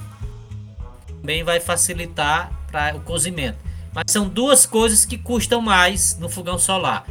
Também 1.21 1.43
vai 1.43 1.61
facilitar 1.61 2.53
para 2.71 2.97
o 2.97 3.01
cozimento. 3.01 3.59
Mas 3.93 4.05
são 4.09 4.29
duas 4.29 4.67
coisas 4.67 5.05
que 5.05 5.19
custam 5.19 5.61
mais 5.61 6.19
no 6.19 6.29
fogão 6.29 6.59
solar: 6.59 7.07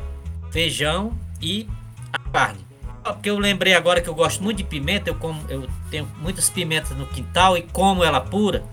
feijão 0.51 1.17
e 1.41 1.67
a 2.11 2.19
carne. 2.19 2.65
Porque 3.03 3.29
eu 3.29 3.39
lembrei 3.39 3.73
agora 3.73 4.01
que 4.01 4.09
eu 4.09 4.15
gosto 4.15 4.43
muito 4.43 4.57
de 4.57 4.63
pimenta, 4.65 5.09
eu, 5.09 5.15
como, 5.15 5.41
eu 5.49 5.67
tenho 5.89 6.05
muitas 6.17 6.49
pimentas 6.49 6.91
no 6.91 7.07
quintal 7.07 7.57
e 7.57 7.61
como 7.61 8.03
ela 8.03 8.19
pura, 8.19 8.65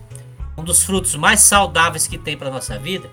um 0.57 0.63
dos 0.63 0.83
frutos 0.83 1.15
mais 1.15 1.39
saudáveis 1.39 2.05
que 2.05 2.17
tem 2.17 2.35
para 2.35 2.49
nossa 2.49 2.77
vida 2.77 3.09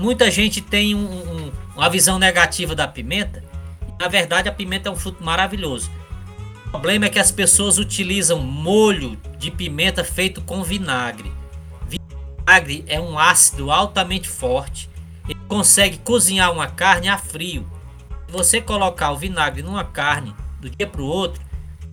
muita 0.00 0.30
gente 0.30 0.60
tem 0.60 0.94
um, 0.94 0.98
um, 0.98 1.52
uma 1.76 1.88
visão 1.90 2.18
negativa 2.18 2.74
da 2.74 2.88
pimenta. 2.88 3.44
Na 4.00 4.08
verdade, 4.08 4.48
a 4.48 4.52
pimenta 4.52 4.88
é 4.88 4.92
um 4.92 4.96
fruto 4.96 5.22
maravilhoso. 5.22 5.90
O 6.64 6.70
problema 6.70 7.04
é 7.04 7.10
que 7.10 7.18
as 7.18 7.30
pessoas 7.30 7.76
utilizam 7.76 8.38
molho 8.38 9.20
de 9.38 9.50
pimenta 9.50 10.02
feito 10.02 10.40
com 10.40 10.62
vinagre. 10.62 11.30
Vinagre 11.86 12.82
é 12.86 12.98
um 12.98 13.18
ácido 13.18 13.70
altamente 13.70 14.26
forte. 14.26 14.88
Ele 15.28 15.38
consegue 15.46 15.98
cozinhar 15.98 16.50
uma 16.50 16.66
carne 16.66 17.10
a 17.10 17.18
frio. 17.18 17.70
Se 18.26 18.32
você 18.32 18.58
colocar 18.58 19.10
o 19.10 19.18
vinagre 19.18 19.62
numa 19.62 19.84
carne 19.84 20.34
do 20.58 20.70
dia 20.70 20.86
para 20.86 21.02
o 21.02 21.06
outro, 21.06 21.42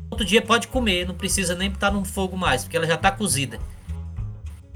outro 0.10 0.26
dia 0.26 0.42
pode 0.42 0.70
comer, 0.70 1.06
não 1.06 1.14
precisa 1.14 1.56
nem 1.56 1.70
estar 1.70 1.92
no 1.92 2.06
fogo 2.06 2.38
mais, 2.38 2.64
porque 2.64 2.78
ela 2.78 2.88
já 2.88 2.96
está 2.96 3.12
cozida. 3.12 3.60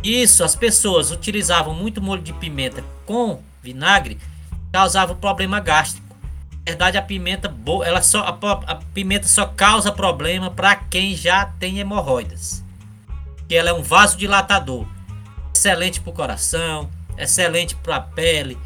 Isso, 0.03 0.43
as 0.43 0.53
pessoas 0.53 1.11
utilizavam 1.11 1.73
muito 1.73 2.01
molho 2.01 2.21
de 2.21 2.33
pimenta 2.33 2.83
com 3.05 3.41
vinagre, 3.63 4.19
causava 4.69 5.15
problema 5.15 5.61
gástrico. 5.61 6.00
Verdade, 6.65 6.97
a 6.97 7.01
pimenta 7.01 7.49
boa, 7.49 7.85
ela 7.85 8.01
só 8.01 8.19
a, 8.19 8.51
a 8.71 8.75
pimenta 8.93 9.27
só 9.27 9.47
causa 9.47 9.91
problema 9.91 10.51
para 10.51 10.75
quem 10.75 11.15
já 11.15 11.45
tem 11.45 11.79
hemorroidas. 11.79 12.63
Que 13.47 13.55
ela 13.55 13.71
é 13.71 13.73
um 13.73 13.81
vasodilatador, 13.81 14.85
excelente 15.53 15.99
para 15.99 16.09
o 16.11 16.13
coração, 16.13 16.89
excelente 17.17 17.75
para 17.75 17.95
a 17.95 18.01
pele, 18.01 18.57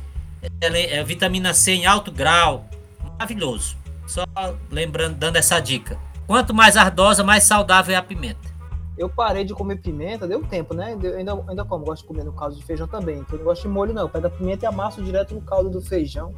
é 0.62 1.04
vitamina 1.04 1.54
C 1.54 1.72
em 1.72 1.86
alto 1.86 2.12
grau, 2.12 2.66
maravilhoso. 3.02 3.78
Só 4.06 4.24
lembrando, 4.70 5.16
dando 5.16 5.38
essa 5.38 5.60
dica. 5.60 5.98
Quanto 6.28 6.54
mais 6.54 6.78
ardosa, 6.78 7.24
mais 7.24 7.44
saudável 7.44 7.96
é 7.96 7.98
a 7.98 8.04
pimenta. 8.04 8.48
eu 8.98 9.10
parei 9.10 9.44
de 9.44 9.54
comer 9.54 9.78
pimenta, 9.78 10.28
deu 10.28 10.42
tempo, 10.44 10.74
né? 10.74 10.98
Eu 11.02 11.18
ainda, 11.18 11.44
ainda 11.48 11.66
como, 11.66 11.86
gosto 11.86 12.04
de 12.04 12.08
comer 12.08 12.24
no 12.24 12.34
caldo 12.34 12.56
de 12.56 12.64
feijão 12.64 12.88
também. 12.88 13.24
Que 13.24 13.34
eu 13.34 13.40
não 13.40 13.46
gosto 13.46 13.64
de 13.64 13.68
molho, 13.68 13.94
não. 13.94 14.04
Eu 14.04 14.10
pego 14.10 14.28
a 14.28 14.30
pimenta 14.30 14.66
e 14.66 14.68
amasso 14.68 15.04
direto 15.04 15.34
no 15.34 15.42
caldo 15.42 15.70
do 15.70 15.82
feijão. 15.82 16.34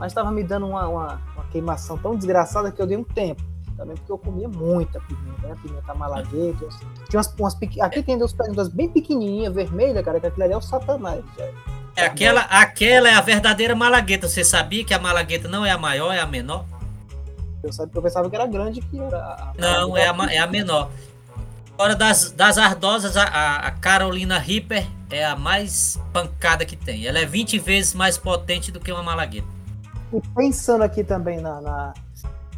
Mas 0.00 0.12
estava 0.12 0.32
me 0.32 0.42
dando 0.42 0.66
uma, 0.66 0.88
uma, 0.88 1.20
uma, 1.34 1.44
queimação 1.52 1.98
tão 1.98 2.16
desgraçada 2.16 2.72
que 2.72 2.80
eu 2.80 2.86
dei 2.86 2.96
um 2.96 3.04
tempo. 3.04 3.42
Também 3.76 3.94
porque 3.96 4.10
eu 4.10 4.16
comia 4.16 4.48
muita 4.48 4.98
pimenta, 5.00 5.46
né? 5.46 5.54
Pimenta 5.62 5.94
malagueta. 5.94 6.68
Tinha 7.10 7.18
umas, 7.18 7.34
umas 7.38 7.58
Aqui 7.82 8.02
tem 8.02 8.16
duas 8.16 8.32
perguntas 8.32 8.68
bem 8.68 8.88
pequenininhas, 8.88 9.54
vermelhas, 9.54 10.02
cara, 10.02 10.18
que 10.18 10.26
aquilo 10.26 10.44
ali 10.44 10.54
é 10.54 10.56
o 10.56 10.60
satanás. 10.62 11.22
É, 11.94 12.06
aquela, 12.06 12.40
aquela 12.40 13.10
é 13.10 13.12
a 13.12 13.20
verdadeira 13.20 13.74
malagueta. 13.74 14.26
Você 14.26 14.42
sabia 14.42 14.82
que 14.86 14.94
a 14.94 14.98
malagueta 14.98 15.48
não 15.48 15.66
é 15.66 15.70
a 15.70 15.76
maior, 15.76 16.14
é 16.14 16.20
a 16.20 16.26
menor? 16.26 16.64
Eu, 17.62 17.70
sabia, 17.70 17.92
eu 17.94 18.02
pensava 18.02 18.30
que 18.30 18.36
era 18.36 18.46
grande 18.46 18.80
que 18.80 18.98
era. 18.98 19.18
A, 19.18 19.52
não, 19.58 19.98
é 19.98 20.08
a, 20.08 20.32
é 20.32 20.38
a 20.38 20.46
menor. 20.46 20.90
Agora, 21.74 21.94
das, 21.94 22.30
das 22.30 22.56
ardosas, 22.56 23.18
a, 23.18 23.24
a 23.24 23.70
Carolina 23.70 24.38
Reaper 24.38 24.86
é 25.10 25.26
a 25.26 25.36
mais 25.36 26.00
pancada 26.10 26.64
que 26.64 26.76
tem. 26.76 27.06
Ela 27.06 27.18
é 27.18 27.26
20 27.26 27.58
vezes 27.58 27.92
mais 27.92 28.16
potente 28.16 28.72
do 28.72 28.80
que 28.80 28.90
uma 28.90 29.02
malagueta. 29.02 29.59
E 30.12 30.20
pensando 30.34 30.82
aqui 30.82 31.04
também 31.04 31.40
na, 31.40 31.60
na 31.60 31.94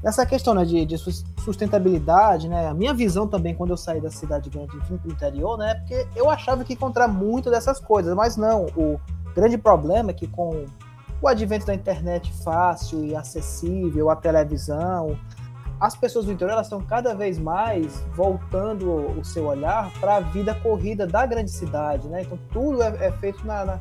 nessa 0.03 0.27
questão 0.27 0.53
né, 0.53 0.65
de, 0.65 0.85
de, 0.85 0.99
sustentabilidade, 0.99 2.49
né? 2.49 2.67
A 2.67 2.75
minha 2.75 2.93
visão 2.93 3.27
também 3.29 3.55
quando 3.55 3.71
eu 3.71 3.77
saí 3.77 4.01
da 4.01 4.11
cidade 4.11 4.51
grande 4.51 4.77
e 4.77 4.81
vim 4.81 4.97
para 4.97 5.09
o 5.09 5.13
interior, 5.13 5.57
né? 5.57 5.77
Porque 5.77 6.07
eu 6.17 6.29
achava 6.29 6.65
que 6.65 6.73
encontrar 6.73 7.07
muito 7.07 7.51
dessas 7.51 7.79
coisas, 7.79 8.15
mas 8.15 8.37
não. 8.37 8.67
O 8.77 9.01
grande 9.35 9.57
problema 9.57 10.11
é 10.11 10.15
que 10.15 10.27
com 10.27 10.67
o 11.21 11.29
advento 11.29 11.67
da 11.67 11.75
internet 11.75 12.33
fácil 12.43 13.05
e 13.05 13.15
acessível, 13.15 14.11
a 14.11 14.17
televisão, 14.17 15.17
as 15.79 15.95
pessoas 15.95 16.27
do 16.27 16.33
interior 16.33 16.55
elas 16.55 16.67
estão 16.67 16.81
cada 16.81 17.15
vez 17.15 17.39
mais 17.39 18.01
voltando 18.15 19.19
o 19.19 19.25
seu 19.25 19.47
olhar 19.47 19.91
para 20.01 20.17
a 20.17 20.21
vida 20.21 20.55
corrida 20.55 21.07
da 21.07 21.25
grande 21.27 21.51
cidade, 21.51 22.09
né? 22.09 22.23
Então 22.23 22.39
tudo 22.53 22.83
é, 22.83 23.07
é 23.07 23.13
feito 23.13 23.47
na, 23.47 23.65
na 23.65 23.81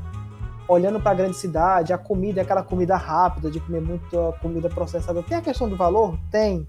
olhando 0.72 1.00
para 1.00 1.12
a 1.12 1.16
grande 1.16 1.36
cidade, 1.36 1.92
a 1.92 1.98
comida 1.98 2.40
é 2.40 2.44
aquela 2.44 2.64
comida 2.64 2.96
rápida 2.96 3.52
de 3.52 3.60
comer 3.60 3.82
muita 3.82 4.32
comida 4.42 4.70
processada. 4.70 5.22
Tem 5.24 5.38
a 5.38 5.42
questão 5.42 5.68
do 5.68 5.76
valor, 5.76 6.18
tem, 6.32 6.68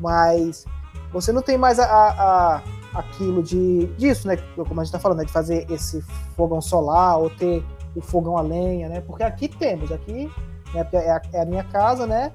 mas 0.00 0.64
você 1.12 1.32
não 1.32 1.42
tem 1.42 1.58
mais 1.58 1.78
a, 1.78 1.84
a, 1.84 2.56
a 2.56 2.62
aquilo 2.94 3.42
de 3.42 3.86
disso, 3.98 4.28
né? 4.28 4.36
Como 4.56 4.80
a 4.80 4.84
gente 4.84 4.94
está 4.94 4.98
falando, 4.98 5.18
né? 5.18 5.24
de 5.24 5.32
fazer 5.32 5.70
esse 5.70 6.02
fogão 6.36 6.60
solar 6.60 7.18
ou 7.18 7.30
ter 7.30 7.64
o 7.94 8.00
fogão 8.00 8.36
a 8.36 8.42
lenha, 8.42 8.88
né? 8.88 9.00
Porque 9.00 9.22
aqui 9.22 9.48
temos, 9.48 9.92
aqui 9.92 10.30
né? 10.74 10.86
é, 10.92 11.10
a, 11.10 11.22
é 11.32 11.42
a 11.42 11.46
minha 11.46 11.64
casa, 11.64 12.06
né? 12.06 12.32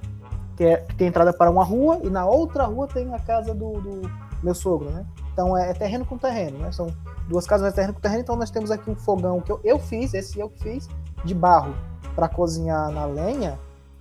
que, 0.58 0.64
é, 0.64 0.76
que 0.78 0.96
tem 0.96 1.06
entrada 1.06 1.32
para 1.32 1.48
uma 1.48 1.62
rua, 1.62 2.00
e 2.02 2.10
na 2.10 2.26
outra 2.26 2.64
rua 2.64 2.88
tem 2.88 3.14
a 3.14 3.18
casa 3.20 3.54
do, 3.54 3.80
do 3.80 4.10
meu 4.42 4.54
sogro, 4.54 4.90
né? 4.90 5.06
Então 5.32 5.56
é, 5.56 5.70
é, 5.70 5.72
terreno 5.72 6.04
com 6.04 6.18
terreno, 6.18 6.58
né? 6.58 6.72
São 6.72 6.92
duas 7.28 7.46
casas, 7.46 7.72
é 7.72 7.72
terreno 7.72 7.94
com 7.94 8.00
terreno, 8.00 8.22
então 8.22 8.34
nós 8.34 8.50
temos 8.50 8.72
aqui 8.72 8.90
um 8.90 8.96
fogão 8.96 9.40
que 9.40 9.52
eu, 9.52 9.60
eu 9.62 9.78
fiz, 9.78 10.12
esse 10.14 10.40
eu 10.40 10.50
fiz, 10.56 10.88
de 11.24 11.34
barro 11.34 11.74
para 12.14 12.28
cozinhar 12.28 12.90
na 12.90 13.04
lenha, 13.06 13.58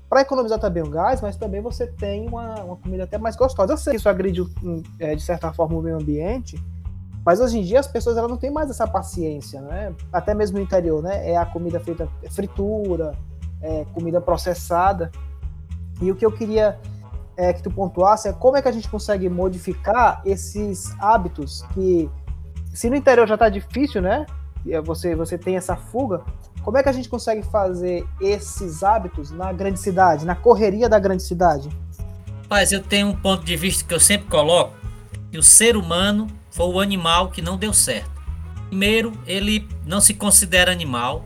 para 0.09 0.21
economizar 0.21 0.59
também 0.59 0.83
o 0.83 0.89
gás, 0.89 1.21
mas 1.21 1.36
também 1.36 1.62
você 1.62 1.86
tem 1.88 2.27
uma, 2.27 2.55
uma 2.62 2.75
comida 2.77 3.03
até 3.03 3.17
mais 3.17 3.36
gostosa. 3.36 3.74
Eu 3.74 3.77
sei 3.77 3.91
que 3.91 4.00
isso 4.00 4.09
agride, 4.09 4.43
é, 5.00 5.15
de 5.15 5.21
certa 5.21 5.51
forma, 5.53 5.77
o 5.77 5.81
meio 5.81 5.97
ambiente, 5.97 6.62
mas 7.25 7.41
hoje 7.41 7.59
em 7.59 7.62
dia 7.62 7.79
as 7.79 7.88
pessoas 7.88 8.15
elas 8.15 8.29
não 8.29 8.38
têm 8.38 8.50
mais 8.50 8.69
essa 8.69 8.88
paciência, 8.88 9.59
né? 9.59 9.93
Até 10.13 10.33
mesmo 10.33 10.57
no 10.57 10.63
interior, 10.63 11.03
né? 11.03 11.29
É 11.29 11.36
a 11.36 11.45
comida 11.45 11.77
feita 11.77 12.07
é 12.24 12.29
fritura, 12.29 13.13
é 13.62 13.86
comida 13.93 14.21
processada. 14.21 15.12
E 16.01 16.09
o 16.09 16.15
que 16.15 16.25
eu 16.25 16.31
queria 16.31 16.79
é, 17.36 17.51
que 17.51 17.62
tu 17.62 17.69
pontuasse 17.69 18.29
é 18.29 18.33
como 18.33 18.55
é 18.55 18.62
que 18.62 18.67
a 18.67 18.71
gente 18.71 18.89
consegue 18.89 19.27
modificar 19.29 20.21
esses 20.25 20.95
hábitos 21.00 21.63
que, 21.74 22.09
se 22.74 22.89
no 22.89 22.95
interior 22.95 23.27
já 23.27 23.33
está 23.33 23.50
difícil, 23.50 24.01
né? 24.01 24.25
Você, 24.86 25.13
você 25.13 25.38
tem 25.38 25.57
essa 25.57 25.75
fuga, 25.75 26.24
como 26.67 26.77
é 26.77 26.83
que 26.83 26.89
a 26.89 26.91
gente 26.91 27.07
consegue 27.07 27.43
fazer 27.43 28.06
esses 28.19 28.84
hábitos 28.84 29.32
na 29.32 29.53
grande 29.53 29.80
cidade, 29.80 30.25
na 30.25 30.36
correria 30.36 30.89
da 30.89 30.99
grande 30.99 31.23
cidade? 31.23 31.69
Mas 32.49 32.73
eu 32.73 32.84
tenho 32.84 33.08
um 33.08 33.15
ponto 33.15 33.45
de 33.45 33.56
vista 33.56 33.86
que 33.88 33.93
eu 33.93 34.01
sempre 34.01 34.27
coloco, 34.27 34.75
que 35.32 35.38
o 35.38 35.43
ser 35.43 35.77
humano 35.77 36.27
foi 36.51 36.65
o 36.65 36.82
animal 36.82 37.32
que 37.32 37.41
não 37.41 37.56
deu 37.56 37.71
certo. 37.71 38.12
Primeiro, 38.67 39.13
ele 39.25 39.65
não 39.86 40.01
se 40.01 40.13
considera 40.13 40.69
animal. 40.69 41.23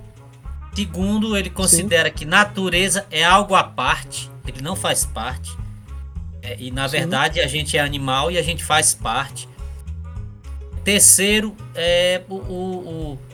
Segundo, 0.75 1.35
ele 1.35 1.49
considera 1.49 2.09
Sim. 2.09 2.15
que 2.17 2.23
natureza 2.23 3.07
é 3.09 3.23
algo 3.23 3.55
à 3.55 3.63
parte 3.63 4.29
ele 4.45 4.61
não 4.61 4.75
faz 4.75 5.05
parte. 5.05 5.57
É, 6.43 6.55
e 6.59 6.69
na 6.69 6.87
Sim. 6.87 6.97
verdade 6.97 7.39
a 7.39 7.47
gente 7.47 7.75
é 7.75 7.79
animal 7.79 8.29
e 8.29 8.37
a 8.37 8.43
gente 8.43 8.63
faz 8.63 8.93
parte. 8.93 9.49
Terceiro, 10.83 11.55
é, 11.73 12.21
o, 12.29 12.35
o, 12.35 13.13
o 13.13 13.30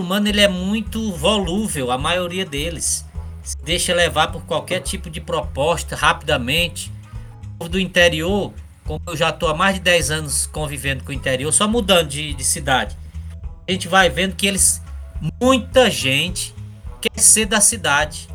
humano 0.00 0.28
ele 0.28 0.40
é 0.40 0.48
muito 0.48 1.12
volúvel, 1.12 1.90
a 1.90 1.98
maioria 1.98 2.44
deles. 2.44 3.04
Se 3.42 3.56
deixa 3.58 3.94
levar 3.94 4.32
por 4.32 4.42
qualquer 4.42 4.80
tipo 4.80 5.10
de 5.10 5.20
proposta 5.20 5.94
rapidamente. 5.94 6.92
O 7.58 7.68
do 7.68 7.78
interior, 7.78 8.52
como 8.84 9.00
eu 9.06 9.16
já 9.16 9.28
estou 9.30 9.48
há 9.48 9.54
mais 9.54 9.76
de 9.76 9.80
10 9.80 10.10
anos 10.10 10.46
convivendo 10.46 11.04
com 11.04 11.10
o 11.10 11.14
interior, 11.14 11.52
só 11.52 11.68
mudando 11.68 12.08
de, 12.08 12.34
de 12.34 12.44
cidade, 12.44 12.96
a 13.66 13.72
gente 13.72 13.86
vai 13.86 14.10
vendo 14.10 14.34
que 14.34 14.46
eles, 14.46 14.82
muita 15.40 15.90
gente 15.90 16.54
quer 17.00 17.20
ser 17.20 17.46
da 17.46 17.60
cidade. 17.60 18.28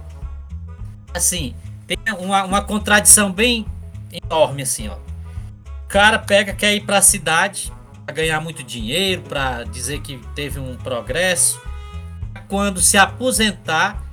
Assim, 1.14 1.54
tem 1.86 1.98
uma, 2.20 2.44
uma 2.44 2.62
contradição 2.62 3.32
bem 3.32 3.66
enorme 4.12 4.64
assim, 4.64 4.88
ó. 4.88 4.96
O 4.96 5.88
cara 5.88 6.20
pega, 6.20 6.54
quer 6.54 6.76
ir 6.76 6.82
para 6.82 7.00
a 7.00 7.02
cidade 7.02 7.72
ganhar 8.12 8.40
muito 8.42 8.64
dinheiro, 8.64 9.22
para 9.24 9.64
dizer 9.64 10.02
que 10.02 10.18
teve 10.36 10.60
um 10.60 10.76
progresso. 10.76 11.62
Quando 12.48 12.82
se 12.82 12.98
aposentar, 12.98 14.04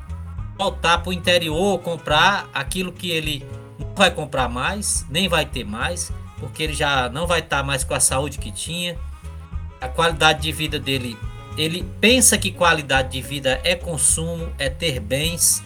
voltar 0.58 0.98
para 0.98 1.10
o 1.10 1.12
interior, 1.12 1.78
comprar 1.80 2.48
aquilo 2.52 2.92
que 2.92 3.10
ele 3.10 3.44
não 3.78 3.94
vai 3.94 4.10
comprar 4.10 4.48
mais, 4.48 5.06
nem 5.10 5.28
vai 5.28 5.44
ter 5.44 5.64
mais, 5.64 6.12
porque 6.38 6.62
ele 6.62 6.72
já 6.72 7.08
não 7.08 7.26
vai 7.26 7.40
estar 7.40 7.58
tá 7.58 7.62
mais 7.62 7.84
com 7.84 7.94
a 7.94 8.00
saúde 8.00 8.38
que 8.38 8.50
tinha. 8.50 8.96
A 9.80 9.88
qualidade 9.88 10.42
de 10.42 10.52
vida 10.52 10.78
dele, 10.78 11.16
ele 11.56 11.86
pensa 12.00 12.38
que 12.38 12.50
qualidade 12.50 13.12
de 13.12 13.20
vida 13.20 13.60
é 13.62 13.74
consumo, 13.74 14.48
é 14.58 14.68
ter 14.68 15.00
bens. 15.00 15.62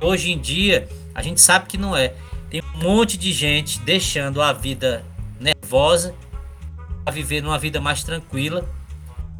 Hoje 0.00 0.32
em 0.32 0.38
dia, 0.38 0.88
a 1.14 1.22
gente 1.22 1.40
sabe 1.40 1.66
que 1.66 1.76
não 1.76 1.96
é. 1.96 2.14
Tem 2.48 2.62
um 2.74 2.78
monte 2.78 3.16
de 3.16 3.32
gente 3.32 3.78
deixando 3.80 4.40
a 4.40 4.52
vida 4.52 5.04
nervosa 5.40 6.14
para 7.04 7.12
viver 7.12 7.42
numa 7.42 7.58
vida 7.58 7.80
mais 7.80 8.02
tranquila. 8.02 8.68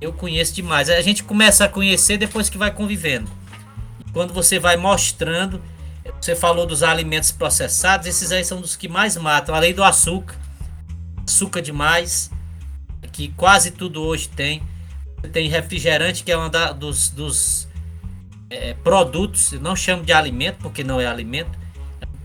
Eu 0.01 0.12
conheço 0.12 0.55
demais. 0.55 0.90
A 0.90 1.01
gente 1.01 1.22
começa 1.22 1.64
a 1.64 1.68
conhecer 1.68 2.18
depois 2.18 2.48
que 2.48 2.59
vai 2.59 2.70
convivendo. 2.70 3.31
E 4.01 4.11
quando 4.12 4.33
você 4.33 4.59
vai 4.59 4.77
mostrando, 4.77 5.62
você 6.20 6.35
falou 6.35 6.66
dos 6.66 6.83
alimentos 6.83 7.31
processados, 7.31 8.07
esses 8.07 8.33
aí 8.33 8.44
são 8.44 8.61
dos 8.61 8.75
que 8.75 8.88
mais 8.88 9.16
matam, 9.16 9.55
além 9.55 9.72
do 9.72 9.85
açúcar. 9.85 10.37
Açúcar 11.27 11.61
demais, 11.62 12.31
que 13.12 13.29
quase 13.29 13.70
tudo 13.70 14.03
hoje 14.03 14.29
tem. 14.29 14.62
Tem 15.33 15.48
refrigerante, 15.48 16.25
que 16.25 16.33
é 16.33 16.38
um 16.38 16.51
da, 16.51 16.72
dos, 16.72 17.09
dos 17.11 17.68
é, 18.51 18.75
produtos, 18.75 19.53
não 19.53 19.77
chamo 19.77 20.03
de 20.03 20.12
alimento, 20.12 20.59
porque 20.59 20.83
não 20.83 21.01
é 21.01 21.07
alimento, 21.07 21.57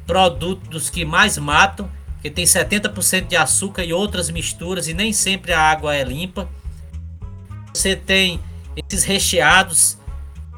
produtos 0.08 0.90
que 0.90 1.06
mais 1.06 1.38
matam, 1.38 1.90
que 2.28 2.32
tem 2.32 2.46
70% 2.46 3.28
de 3.28 3.38
açúcar 3.38 3.84
e 3.84 3.94
outras 3.94 4.30
misturas 4.30 4.88
e 4.88 4.94
nem 4.94 5.14
sempre 5.14 5.54
a 5.54 5.62
água 5.62 5.96
é 5.96 6.04
limpa. 6.04 6.50
Você 7.74 7.96
tem 7.96 8.42
esses 8.76 9.04
recheados. 9.04 9.98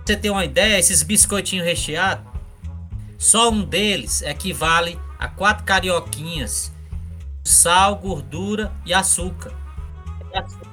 Você 0.04 0.16
tem 0.16 0.32
uma 0.32 0.44
ideia, 0.44 0.80
esses 0.80 1.04
biscoitinhos 1.04 1.66
recheados, 1.66 2.26
só 3.20 3.52
um 3.52 3.64
deles 3.64 4.24
equivale 4.24 5.00
a 5.20 5.28
quatro 5.28 5.64
carioquinhas, 5.64 6.72
sal, 7.44 7.96
gordura 7.98 8.72
e 8.86 8.94
açúcar. 8.94 9.54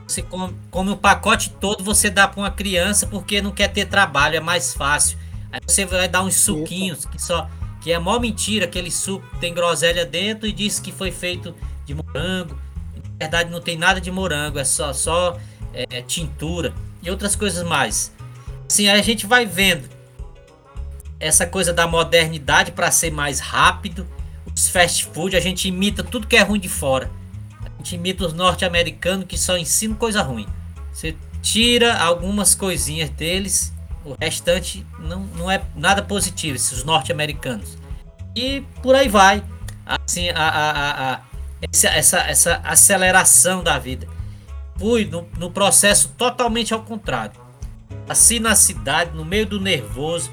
Você 0.06 0.22
come, 0.22 0.56
come 0.70 0.90
o 0.90 0.96
pacote 0.96 1.50
todo, 1.50 1.84
você 1.84 2.08
dá 2.08 2.26
para 2.26 2.40
uma 2.40 2.50
criança 2.50 3.06
porque 3.06 3.42
não 3.42 3.50
quer 3.50 3.68
ter 3.68 3.84
trabalho, 3.86 4.36
é 4.36 4.40
mais 4.40 4.72
fácil. 4.72 5.18
Aí 5.52 5.60
você 5.66 5.84
vai 5.84 6.08
dar 6.08 6.22
uns 6.22 6.36
suquinhos 6.36 7.04
que 7.04 7.20
só 7.20 7.46
que 7.86 7.92
é 7.92 8.00
mó 8.00 8.18
mentira, 8.18 8.64
aquele 8.64 8.90
suco 8.90 9.24
tem 9.38 9.54
groselha 9.54 10.04
dentro 10.04 10.48
e 10.48 10.52
diz 10.52 10.80
que 10.80 10.90
foi 10.90 11.12
feito 11.12 11.54
de 11.84 11.94
morango. 11.94 12.58
Na 12.96 13.12
verdade 13.20 13.48
não 13.48 13.60
tem 13.60 13.78
nada 13.78 14.00
de 14.00 14.10
morango, 14.10 14.58
é 14.58 14.64
só, 14.64 14.92
só 14.92 15.38
é, 15.72 16.02
tintura 16.02 16.74
e 17.00 17.08
outras 17.08 17.36
coisas 17.36 17.64
mais. 17.64 18.12
Assim, 18.68 18.88
a 18.88 19.00
gente 19.02 19.24
vai 19.24 19.46
vendo 19.46 19.88
essa 21.20 21.46
coisa 21.46 21.72
da 21.72 21.86
modernidade 21.86 22.72
para 22.72 22.90
ser 22.90 23.12
mais 23.12 23.38
rápido. 23.38 24.04
Os 24.52 24.68
fast 24.68 25.04
food, 25.04 25.36
a 25.36 25.40
gente 25.40 25.68
imita 25.68 26.02
tudo 26.02 26.26
que 26.26 26.34
é 26.34 26.42
ruim 26.42 26.58
de 26.58 26.68
fora. 26.68 27.08
A 27.62 27.68
gente 27.78 27.94
imita 27.94 28.26
os 28.26 28.32
norte-americanos 28.32 29.26
que 29.28 29.38
só 29.38 29.56
ensinam 29.56 29.94
coisa 29.94 30.22
ruim. 30.22 30.48
Você 30.92 31.14
tira 31.40 31.96
algumas 31.96 32.52
coisinhas 32.52 33.10
deles 33.10 33.72
o 34.06 34.16
restante 34.20 34.86
não, 35.00 35.20
não 35.36 35.50
é 35.50 35.60
nada 35.74 36.00
positivo, 36.00 36.54
esses 36.54 36.84
norte-americanos. 36.84 37.76
E 38.34 38.62
por 38.82 38.94
aí 38.94 39.08
vai. 39.08 39.42
Assim, 39.84 40.28
a, 40.30 40.48
a, 40.48 41.14
a, 41.14 41.20
essa, 41.60 41.88
essa, 41.88 42.18
essa 42.18 42.60
aceleração 42.64 43.62
da 43.62 43.78
vida. 43.78 44.06
fui 44.78 45.04
no, 45.04 45.26
no 45.38 45.50
processo 45.50 46.14
totalmente 46.16 46.72
ao 46.72 46.82
contrário. 46.82 47.40
Assim 48.08 48.38
na 48.38 48.54
cidade, 48.54 49.16
no 49.16 49.24
meio 49.24 49.46
do 49.46 49.60
nervoso, 49.60 50.30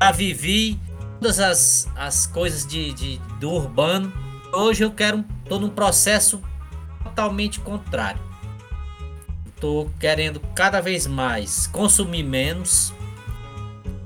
já 0.00 0.12
vivi 0.12 0.78
todas 1.18 1.40
as, 1.40 1.88
as 1.96 2.26
coisas 2.26 2.66
de, 2.66 2.92
de, 2.92 3.18
do 3.40 3.50
urbano. 3.50 4.12
Hoje 4.52 4.84
eu 4.84 4.90
quero, 4.90 5.24
estou 5.42 5.58
num 5.58 5.70
processo 5.70 6.42
totalmente 7.02 7.60
contrário. 7.60 8.20
Estou 9.46 9.90
querendo 9.98 10.38
cada 10.54 10.82
vez 10.82 11.06
mais 11.06 11.66
consumir 11.66 12.22
menos, 12.22 12.92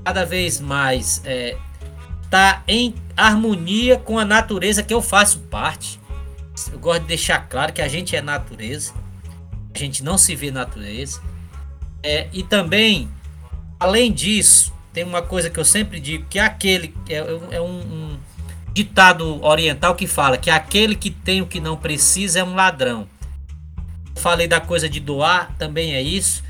cada 0.03 0.25
vez 0.25 0.59
mais 0.59 1.21
é, 1.25 1.57
tá 2.29 2.63
em 2.67 2.95
harmonia 3.15 3.97
com 3.97 4.17
a 4.17 4.25
natureza 4.25 4.81
que 4.81 4.93
eu 4.93 5.01
faço 5.01 5.39
parte. 5.41 5.99
Eu 6.71 6.79
gosto 6.79 7.01
de 7.01 7.07
deixar 7.07 7.39
claro 7.47 7.73
que 7.73 7.81
a 7.81 7.87
gente 7.87 8.15
é 8.15 8.21
natureza, 8.21 8.93
a 9.73 9.77
gente 9.77 10.03
não 10.03 10.17
se 10.17 10.35
vê 10.35 10.51
natureza. 10.51 11.21
É, 12.03 12.27
e 12.33 12.43
também, 12.43 13.09
além 13.79 14.11
disso, 14.11 14.73
tem 14.93 15.03
uma 15.03 15.21
coisa 15.21 15.49
que 15.49 15.59
eu 15.59 15.65
sempre 15.65 15.99
digo, 15.99 16.25
que 16.29 16.39
é 16.39 16.43
aquele 16.43 16.93
é, 17.07 17.17
é 17.51 17.61
um, 17.61 17.79
um, 17.79 18.17
ditado 18.73 19.43
oriental 19.43 19.95
que 19.95 20.07
fala 20.07 20.37
que 20.37 20.49
aquele 20.49 20.95
que 20.95 21.09
tem 21.09 21.41
o 21.41 21.45
que 21.45 21.59
não 21.59 21.77
precisa 21.77 22.39
é 22.39 22.43
um 22.43 22.55
ladrão. 22.55 23.07
Falei 24.15 24.47
da 24.47 24.59
coisa 24.59 24.89
de 24.89 24.99
doar, 24.99 25.53
também 25.57 25.93
é 25.93 26.01
isso, 26.01 26.43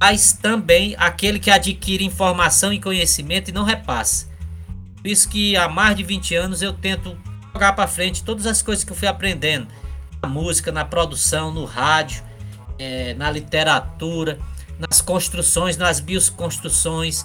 mas 0.00 0.32
também 0.32 0.94
aquele 0.98 1.38
que 1.38 1.50
adquire 1.50 2.04
informação 2.04 2.72
e 2.72 2.80
conhecimento 2.80 3.48
e 3.48 3.52
não 3.52 3.64
repassa. 3.64 4.26
Por 4.96 5.08
isso 5.08 5.28
que 5.28 5.56
há 5.56 5.68
mais 5.68 5.96
de 5.96 6.04
20 6.04 6.34
anos 6.36 6.62
eu 6.62 6.72
tento 6.72 7.18
jogar 7.52 7.72
para 7.72 7.88
frente 7.88 8.22
todas 8.22 8.46
as 8.46 8.62
coisas 8.62 8.84
que 8.84 8.92
eu 8.92 8.96
fui 8.96 9.08
aprendendo, 9.08 9.66
na 10.22 10.28
música, 10.28 10.70
na 10.70 10.84
produção, 10.84 11.52
no 11.52 11.64
rádio, 11.64 12.22
é, 12.78 13.12
na 13.14 13.30
literatura, 13.30 14.38
nas 14.78 15.00
construções, 15.00 15.76
nas 15.76 16.00
bioconstruções, 16.00 17.24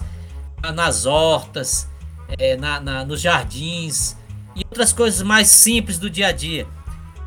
nas 0.74 1.06
hortas, 1.06 1.88
é, 2.38 2.58
na, 2.58 2.80
na, 2.80 3.06
nos 3.06 3.22
jardins 3.22 4.18
e 4.56 4.66
outras 4.66 4.92
coisas 4.92 5.22
mais 5.22 5.48
simples 5.48 5.98
do 5.98 6.10
dia 6.10 6.28
a 6.28 6.32
dia. 6.32 6.68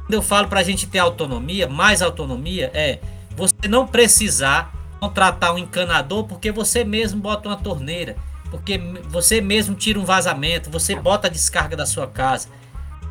Quando 0.01 0.15
eu 0.15 0.23
falo 0.23 0.49
para 0.49 0.61
a 0.61 0.65
gente 0.65 0.87
ter 0.89 0.99
autonomia, 0.99 1.69
mais 1.69 2.03
autonomia, 2.03 2.71
é 2.75 2.99
você 3.37 3.69
não 3.69 3.87
precisar 3.87 4.80
contratar 5.01 5.55
um 5.55 5.59
encanador 5.59 6.25
porque 6.25 6.53
você 6.53 6.85
mesmo 6.85 7.21
bota 7.21 7.49
uma 7.49 7.57
torneira, 7.57 8.17
porque 8.51 8.79
você 9.09 9.41
mesmo 9.41 9.75
tira 9.75 9.99
um 9.99 10.05
vazamento, 10.05 10.71
você 10.71 10.95
bota 10.95 11.27
a 11.27 11.31
descarga 11.31 11.77
da 11.77 11.87
sua 11.87 12.07
casa. 12.07 12.49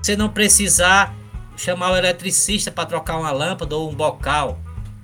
Você 0.01 0.15
não 0.15 0.29
precisar 0.29 1.15
chamar 1.57 1.91
o 1.91 1.97
eletricista 1.97 2.71
para 2.71 2.85
trocar 2.85 3.17
uma 3.17 3.31
lâmpada 3.31 3.75
ou 3.75 3.89
um 3.89 3.95
bocal. 3.95 4.59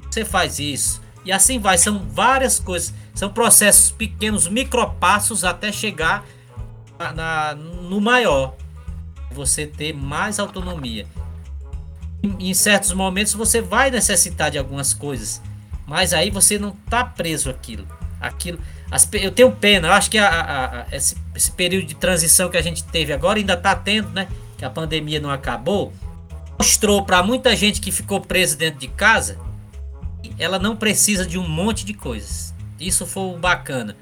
Você 0.10 0.24
faz 0.24 0.60
isso. 0.60 1.02
E 1.26 1.32
assim 1.32 1.60
vai, 1.60 1.78
são 1.78 2.08
várias 2.08 2.60
coisas, 2.60 2.94
são 3.14 3.30
processos 3.30 3.92
pequenos, 3.92 4.48
micropassos 4.48 5.44
até 5.44 5.72
chegar 5.72 6.24
na, 7.00 7.12
na 7.12 7.56
no 7.56 8.00
maior. 8.00 8.56
Você 9.32 9.66
ter 9.66 9.92
mais 9.92 10.40
autonomia. 10.40 11.08
Em, 12.22 12.50
em 12.50 12.54
certos 12.54 12.94
momentos 12.94 13.34
você 13.34 13.60
vai 13.60 13.90
necessitar 13.90 14.52
de 14.52 14.58
algumas 14.58 14.94
coisas, 14.94 15.42
mas 15.86 16.14
aí 16.14 16.30
você 16.30 16.58
não 16.58 16.70
está 16.86 17.04
preso 17.04 17.50
aquilo. 17.50 17.88
Aquilo, 18.20 18.60
as, 18.90 19.08
eu 19.14 19.32
tenho 19.32 19.52
pena, 19.52 19.90
eu 19.90 19.94
acho 19.94 20.10
que 20.10 20.18
a, 20.18 20.28
a, 20.28 20.82
a, 20.82 20.86
esse, 20.92 21.16
esse, 21.36 21.52
período 21.52 21.86
de 21.86 21.96
transição 21.96 22.50
que 22.50 22.58
a 22.58 22.62
gente 22.62 22.84
teve 22.84 23.14
agora 23.14 23.38
ainda 23.38 23.54
está 23.54 23.76
tendo, 23.76 24.10
né? 24.10 24.28
Que 24.58 24.66
a 24.66 24.70
pandemia 24.70 25.20
não 25.20 25.30
acabou, 25.30 25.94
mostrou 26.58 27.04
para 27.04 27.22
muita 27.22 27.56
gente 27.56 27.82
que 27.82 27.92
ficou 27.92 28.22
preso 28.22 28.58
dentro 28.58 28.80
de 28.80 28.88
casa 28.88 29.38
ela 30.38 30.60
não 30.60 30.76
precisa 30.76 31.26
de 31.26 31.38
um 31.38 31.48
monte 31.48 31.86
de 31.86 31.94
coisas. 31.94 32.54
Isso 32.80 33.06
foi 33.06 33.38
bacana. 33.38 33.96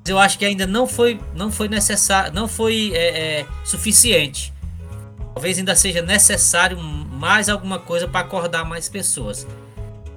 Mas 0.00 0.08
eu 0.08 0.18
acho 0.18 0.38
que 0.38 0.44
ainda 0.44 0.66
não 0.66 0.86
foi, 0.86 1.20
não 1.34 1.50
foi 1.50 1.68
necessário, 1.68 2.32
não 2.32 2.48
foi 2.48 2.92
é, 2.94 3.40
é, 3.40 3.46
suficiente. 3.64 4.52
Talvez 5.34 5.58
ainda 5.58 5.74
seja 5.74 6.02
necessário 6.02 6.78
mais 6.78 7.48
alguma 7.48 7.78
coisa 7.78 8.06
para 8.06 8.20
acordar 8.20 8.64
mais 8.64 8.88
pessoas. 8.88 9.46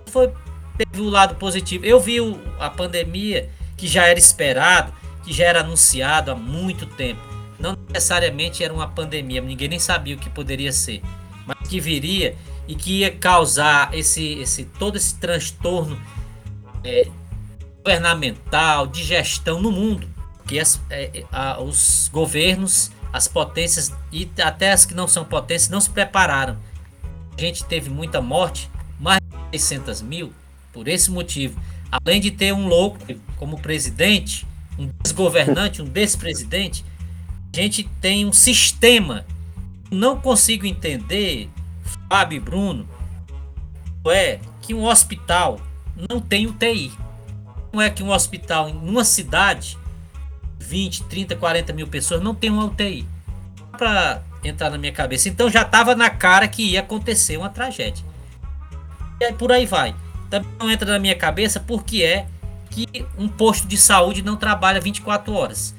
Foi 0.07 0.31
teve 0.77 1.01
o 1.01 1.09
lado 1.09 1.35
positivo. 1.35 1.85
Eu 1.85 1.99
vi 1.99 2.19
o, 2.21 2.39
a 2.59 2.69
pandemia 2.69 3.49
que 3.77 3.87
já 3.87 4.05
era 4.05 4.19
esperado, 4.19 4.93
que 5.23 5.33
já 5.33 5.45
era 5.45 5.61
anunciado 5.61 6.31
há 6.31 6.35
muito 6.35 6.85
tempo. 6.85 7.21
Não 7.59 7.77
necessariamente 7.89 8.63
era 8.63 8.73
uma 8.73 8.87
pandemia, 8.87 9.41
ninguém 9.41 9.69
nem 9.69 9.79
sabia 9.79 10.15
o 10.15 10.19
que 10.19 10.29
poderia 10.29 10.71
ser, 10.71 11.01
mas 11.45 11.57
que 11.67 11.79
viria 11.79 12.35
e 12.67 12.75
que 12.75 12.99
ia 12.99 13.11
causar 13.11 13.93
esse, 13.93 14.39
esse 14.39 14.65
todo 14.65 14.97
esse 14.97 15.15
transtorno 15.15 15.99
é, 16.83 17.07
governamental, 17.77 18.87
de 18.87 19.03
gestão 19.03 19.61
no 19.61 19.71
mundo, 19.71 20.07
que 20.45 20.59
as, 20.59 20.81
é, 20.89 21.23
a, 21.31 21.61
os 21.61 22.09
governos, 22.11 22.91
as 23.13 23.27
potências 23.27 23.93
e 24.11 24.29
até 24.43 24.71
as 24.71 24.85
que 24.85 24.93
não 24.93 25.07
são 25.07 25.23
potências 25.23 25.69
não 25.69 25.79
se 25.79 25.89
prepararam. 25.89 26.57
A 27.37 27.41
gente 27.41 27.63
teve 27.63 27.89
muita 27.89 28.21
morte, 28.21 28.69
mais 28.99 29.19
de 29.51 29.59
600 29.59 30.01
mil, 30.01 30.33
por 30.75 30.89
esse 30.89 31.09
motivo. 31.09 31.57
Além 31.89 32.19
de 32.19 32.29
ter 32.29 32.53
um 32.53 32.67
louco 32.67 32.99
como 33.37 33.57
presidente, 33.57 34.45
um 34.77 34.89
desgovernante, 35.01 35.81
um 35.81 35.85
despresidente, 35.85 36.83
a 37.53 37.61
gente 37.61 37.85
tem 38.01 38.25
um 38.25 38.33
sistema. 38.33 39.25
Não 39.89 40.19
consigo 40.19 40.65
entender 40.65 41.49
Fábio 42.09 42.35
e 42.35 42.39
Bruno, 42.41 42.85
é 44.07 44.39
que 44.61 44.73
um 44.73 44.83
hospital 44.83 45.61
não 46.09 46.19
tem 46.19 46.45
UTI. 46.45 46.91
Não 47.71 47.81
é 47.81 47.89
que 47.89 48.03
um 48.03 48.09
hospital 48.09 48.67
em 48.67 48.75
uma 48.75 49.05
cidade, 49.05 49.77
20, 50.59 51.03
30, 51.03 51.35
40 51.37 51.71
mil 51.71 51.87
pessoas, 51.87 52.21
não 52.21 52.35
tem 52.35 52.49
uma 52.49 52.65
UTI. 52.65 53.07
Para 53.71 54.21
entrar 54.43 54.69
na 54.69 54.77
minha 54.77 54.91
cabeça. 54.91 55.29
Então 55.29 55.49
já 55.49 55.61
estava 55.61 55.95
na 55.95 56.09
cara 56.09 56.47
que 56.47 56.71
ia 56.71 56.81
acontecer 56.81 57.37
uma 57.37 57.49
tragédia. 57.49 58.03
E 59.21 59.25
aí 59.25 59.33
por 59.33 59.51
aí 59.51 59.65
vai. 59.65 59.95
Também 60.29 60.49
não 60.59 60.69
entra 60.69 60.91
na 60.91 60.99
minha 60.99 61.15
cabeça 61.15 61.59
porque 61.59 62.03
é 62.03 62.27
que 62.69 63.05
um 63.17 63.27
posto 63.27 63.67
de 63.67 63.77
saúde 63.77 64.21
não 64.21 64.35
trabalha 64.35 64.79
24 64.81 65.33
horas. 65.33 65.75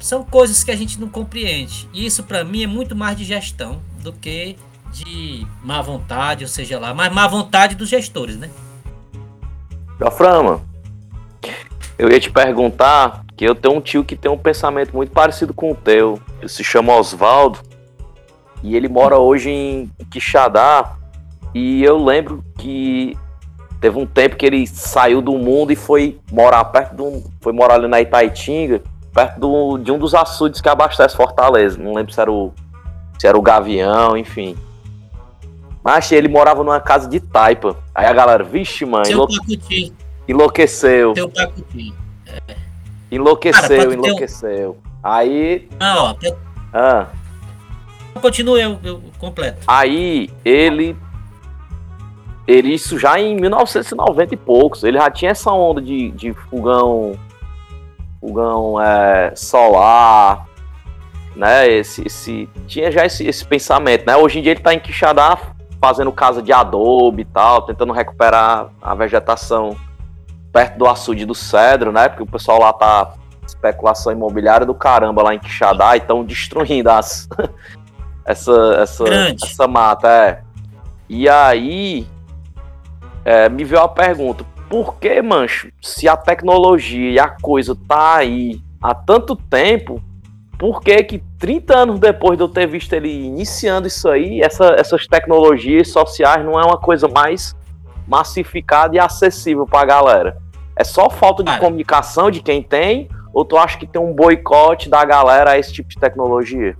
São 0.00 0.24
coisas 0.24 0.64
que 0.64 0.70
a 0.70 0.76
gente 0.76 0.98
não 0.98 1.08
compreende. 1.08 1.88
E 1.92 2.04
isso 2.04 2.24
para 2.24 2.42
mim 2.42 2.64
é 2.64 2.66
muito 2.66 2.96
mais 2.96 3.16
de 3.16 3.24
gestão 3.24 3.80
do 4.00 4.12
que 4.12 4.56
de 4.90 5.46
má 5.62 5.80
vontade, 5.82 6.44
ou 6.44 6.48
seja 6.48 6.78
lá, 6.78 6.92
mas 6.94 7.12
má 7.12 7.26
vontade 7.28 7.74
dos 7.74 7.88
gestores, 7.88 8.36
né? 8.36 8.50
Joframa, 9.98 10.62
eu 11.98 12.10
ia 12.10 12.18
te 12.18 12.30
perguntar 12.30 13.24
que 13.36 13.44
eu 13.44 13.54
tenho 13.54 13.76
um 13.76 13.80
tio 13.80 14.04
que 14.04 14.16
tem 14.16 14.30
um 14.30 14.38
pensamento 14.38 14.94
muito 14.94 15.12
parecido 15.12 15.54
com 15.54 15.72
o 15.72 15.74
teu. 15.74 16.20
Ele 16.40 16.48
se 16.48 16.64
chama 16.64 16.94
Oswaldo 16.94 17.60
e 18.62 18.74
ele 18.74 18.88
mora 18.88 19.18
hoje 19.18 19.50
em 19.50 19.90
Quixadá. 20.10 20.96
E 21.54 21.82
eu 21.82 21.96
lembro 22.02 22.44
que 22.58 23.16
teve 23.80 23.98
um 23.98 24.06
tempo 24.06 24.36
que 24.36 24.46
ele 24.46 24.66
saiu 24.66 25.20
do 25.20 25.32
mundo 25.32 25.72
e 25.72 25.76
foi 25.76 26.18
morar 26.30 26.64
perto 26.66 26.94
do. 26.94 27.22
Foi 27.40 27.52
morar 27.52 27.74
ali 27.74 27.88
na 27.88 28.00
Itaitinga, 28.00 28.82
perto 29.12 29.40
do, 29.40 29.78
de 29.78 29.90
um 29.92 29.98
dos 29.98 30.14
açudes 30.14 30.60
que 30.60 30.68
abastece 30.68 31.16
Fortaleza. 31.16 31.78
Não 31.78 31.94
lembro 31.94 32.12
se 32.12 32.20
era 32.20 32.30
o 32.30 32.52
se 33.18 33.26
era 33.26 33.36
o 33.36 33.42
Gavião, 33.42 34.16
enfim. 34.16 34.56
Mas 35.82 36.10
ele 36.10 36.28
morava 36.28 36.62
numa 36.64 36.80
casa 36.80 37.08
de 37.08 37.20
taipa. 37.20 37.76
Aí 37.94 38.06
a 38.06 38.12
galera, 38.12 38.42
vixe, 38.42 38.84
mãe, 38.84 39.04
enlouqueceu. 40.26 41.14
Seu 41.14 41.28
pacuti. 41.28 41.94
É. 42.26 42.56
Enlouqueceu, 43.10 43.78
Cara, 43.78 43.94
enlouqueceu. 43.94 44.70
Um... 44.72 44.90
Aí. 45.02 45.68
Não, 45.78 46.04
ó. 46.06 46.14
Pra... 46.14 46.36
Ah. 46.72 47.06
Continue 48.20 48.60
eu, 48.60 48.78
eu 48.82 49.02
completo. 49.18 49.58
Aí 49.66 50.30
ele. 50.44 50.96
Ele, 52.46 52.74
isso 52.74 52.98
já 52.98 53.18
em 53.18 53.34
1990 53.34 54.34
e 54.34 54.36
poucos. 54.36 54.84
Ele 54.84 54.98
já 54.98 55.10
tinha 55.10 55.32
essa 55.32 55.50
onda 55.52 55.80
de, 55.82 56.10
de 56.12 56.32
fogão. 56.32 57.18
Fogão 58.20 58.80
é, 58.80 59.32
solar, 59.34 60.46
né? 61.34 61.68
Esse, 61.68 62.06
esse 62.06 62.48
tinha 62.66 62.90
já 62.90 63.04
esse, 63.04 63.26
esse, 63.26 63.44
pensamento, 63.44 64.06
né? 64.06 64.16
Hoje 64.16 64.38
em 64.38 64.42
dia 64.42 64.52
ele 64.52 64.60
está 64.60 64.72
em 64.72 64.80
Quixadá 64.80 65.38
fazendo 65.80 66.10
casa 66.10 66.42
de 66.42 66.52
adobe 66.52 67.22
e 67.22 67.24
tal, 67.26 67.62
tentando 67.62 67.92
recuperar 67.92 68.68
a 68.80 68.94
vegetação 68.94 69.76
perto 70.52 70.78
do 70.78 70.86
açude 70.86 71.26
do 71.26 71.34
cedro, 71.34 71.92
né? 71.92 72.08
Porque 72.08 72.22
o 72.22 72.26
pessoal 72.26 72.58
lá 72.58 72.72
tá 72.72 73.14
especulação 73.46 74.12
imobiliária 74.12 74.66
do 74.66 74.74
caramba 74.74 75.22
lá 75.22 75.34
em 75.34 75.38
Quixadá 75.38 75.94
e 75.94 75.98
estão 75.98 76.24
destruindo 76.24 76.90
as 76.90 77.28
essa 78.24 78.78
essa 78.80 79.04
essa 79.08 79.68
mata, 79.68 80.08
é. 80.08 80.42
E 81.08 81.28
aí 81.28 82.06
é, 83.26 83.48
me 83.48 83.64
veio 83.64 83.82
a 83.82 83.88
pergunta, 83.88 84.46
por 84.70 85.00
que, 85.00 85.20
mancho, 85.20 85.68
se 85.82 86.08
a 86.08 86.16
tecnologia 86.16 87.10
e 87.10 87.18
a 87.18 87.28
coisa 87.28 87.76
tá 87.88 88.18
aí 88.18 88.60
há 88.80 88.94
tanto 88.94 89.34
tempo, 89.34 90.00
por 90.56 90.80
que 90.80 91.02
que 91.02 91.18
30 91.36 91.76
anos 91.76 91.98
depois 91.98 92.38
de 92.38 92.44
eu 92.44 92.48
ter 92.48 92.68
visto 92.68 92.92
ele 92.92 93.10
iniciando 93.10 93.88
isso 93.88 94.08
aí, 94.08 94.40
essa, 94.40 94.76
essas 94.78 95.08
tecnologias 95.08 95.88
sociais 95.88 96.44
não 96.44 96.52
é 96.52 96.64
uma 96.64 96.78
coisa 96.78 97.08
mais 97.08 97.56
massificado 98.06 98.94
e 98.94 99.00
acessível 99.00 99.66
pra 99.66 99.84
galera? 99.84 100.38
É 100.76 100.84
só 100.84 101.10
falta 101.10 101.42
de 101.42 101.50
Cara. 101.50 101.60
comunicação 101.60 102.30
de 102.30 102.40
quem 102.40 102.62
tem? 102.62 103.08
Ou 103.34 103.44
tu 103.44 103.58
acha 103.58 103.76
que 103.76 103.88
tem 103.88 104.00
um 104.00 104.14
boicote 104.14 104.88
da 104.88 105.04
galera 105.04 105.50
a 105.50 105.58
esse 105.58 105.72
tipo 105.72 105.88
de 105.88 105.96
tecnologia? 105.96 106.76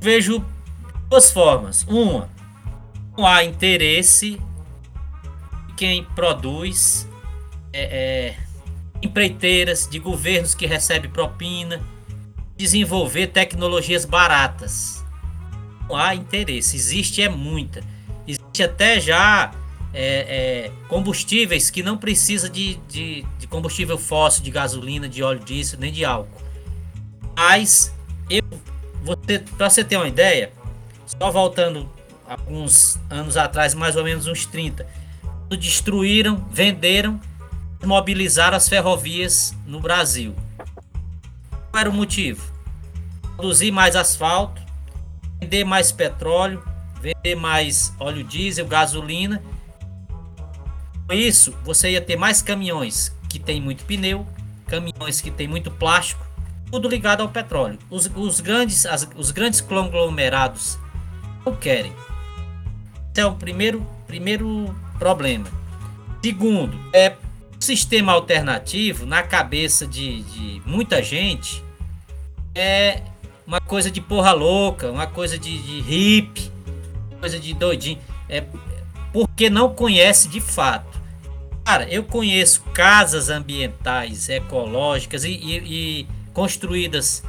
Vejo 0.00 0.44
duas 1.08 1.30
formas. 1.30 1.86
Uma, 1.88 2.28
não 3.16 3.24
há 3.24 3.44
interesse 3.44 4.40
quem 5.82 6.04
produz 6.14 7.08
é, 7.72 7.82
é, 7.82 8.36
empreiteiras 9.02 9.88
de 9.90 9.98
governos 9.98 10.54
que 10.54 10.64
recebem 10.64 11.10
propina 11.10 11.82
desenvolver 12.56 13.26
tecnologias 13.26 14.04
baratas. 14.04 15.04
Não 15.88 15.96
há 15.96 16.14
interesse, 16.14 16.76
existe 16.76 17.20
é 17.20 17.28
muita. 17.28 17.82
Existe 18.28 18.62
até 18.62 19.00
já 19.00 19.50
é, 19.92 20.68
é, 20.68 20.72
combustíveis 20.86 21.68
que 21.68 21.82
não 21.82 21.98
precisa 21.98 22.48
de, 22.48 22.76
de, 22.88 23.26
de 23.40 23.48
combustível 23.48 23.98
fóssil, 23.98 24.44
de 24.44 24.52
gasolina, 24.52 25.08
de 25.08 25.20
óleo 25.20 25.40
diesel, 25.40 25.80
nem 25.80 25.90
de 25.90 26.04
álcool. 26.04 26.40
Mas 27.36 27.92
eu, 28.30 28.44
você, 29.02 29.40
para 29.58 29.68
você 29.68 29.82
ter 29.82 29.96
uma 29.96 30.06
ideia, 30.06 30.52
só 31.06 31.28
voltando 31.32 31.90
alguns 32.24 33.00
anos 33.10 33.36
atrás, 33.36 33.74
mais 33.74 33.96
ou 33.96 34.04
menos 34.04 34.28
uns 34.28 34.46
30, 34.46 34.84
quando 34.84 35.01
destruíram, 35.56 36.46
venderam, 36.50 37.20
mobilizaram 37.84 38.56
as 38.56 38.68
ferrovias 38.68 39.54
no 39.66 39.80
Brasil. 39.80 40.34
Qual 41.70 41.80
era 41.80 41.90
o 41.90 41.92
motivo? 41.92 42.42
Produzir 43.36 43.70
mais 43.70 43.96
asfalto, 43.96 44.60
vender 45.40 45.64
mais 45.64 45.90
petróleo, 45.90 46.62
vender 47.00 47.34
mais 47.34 47.92
óleo 47.98 48.22
diesel, 48.22 48.66
gasolina. 48.66 49.42
Com 51.08 51.14
isso, 51.14 51.54
você 51.64 51.90
ia 51.92 52.00
ter 52.00 52.16
mais 52.16 52.40
caminhões 52.42 53.12
que 53.28 53.38
tem 53.38 53.60
muito 53.60 53.84
pneu, 53.84 54.26
caminhões 54.66 55.20
que 55.20 55.30
tem 55.30 55.48
muito 55.48 55.70
plástico, 55.70 56.24
tudo 56.70 56.88
ligado 56.88 57.22
ao 57.22 57.28
petróleo. 57.28 57.78
Os, 57.90 58.10
os 58.14 58.40
grandes, 58.40 58.86
as- 58.86 59.08
os 59.16 59.30
grandes 59.30 59.60
conglomerados 59.60 60.78
não 61.44 61.54
querem. 61.56 61.92
Esse 63.12 63.20
é 63.20 63.26
o 63.26 63.34
primeiro, 63.34 63.84
primeiro 64.06 64.74
problema. 65.02 65.46
Segundo, 66.24 66.78
é 66.92 67.16
sistema 67.58 68.12
alternativo 68.12 69.04
na 69.04 69.20
cabeça 69.24 69.84
de, 69.84 70.22
de 70.22 70.62
muita 70.64 71.02
gente 71.02 71.60
é 72.54 73.02
uma 73.44 73.60
coisa 73.60 73.90
de 73.90 74.00
porra 74.00 74.30
louca, 74.32 74.90
uma 74.92 75.06
coisa 75.08 75.36
de, 75.36 75.58
de 75.60 75.80
hippie, 75.80 76.52
coisa 77.18 77.38
de 77.40 77.52
doidinho. 77.52 77.98
É 78.28 78.44
porque 79.12 79.50
não 79.50 79.74
conhece 79.74 80.28
de 80.28 80.40
fato. 80.40 81.00
Cara, 81.64 81.88
eu 81.88 82.04
conheço 82.04 82.62
casas 82.72 83.28
ambientais, 83.28 84.28
ecológicas 84.28 85.24
e, 85.24 85.30
e- 85.30 86.02
e 86.02 86.08
construídas 86.32 87.22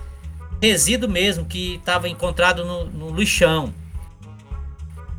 resíduo 0.62 1.10
mesmo 1.10 1.46
que 1.46 1.76
estava 1.76 2.08
encontrado 2.08 2.64
no, 2.64 2.86
no 2.86 3.16
lixão. 3.16 3.74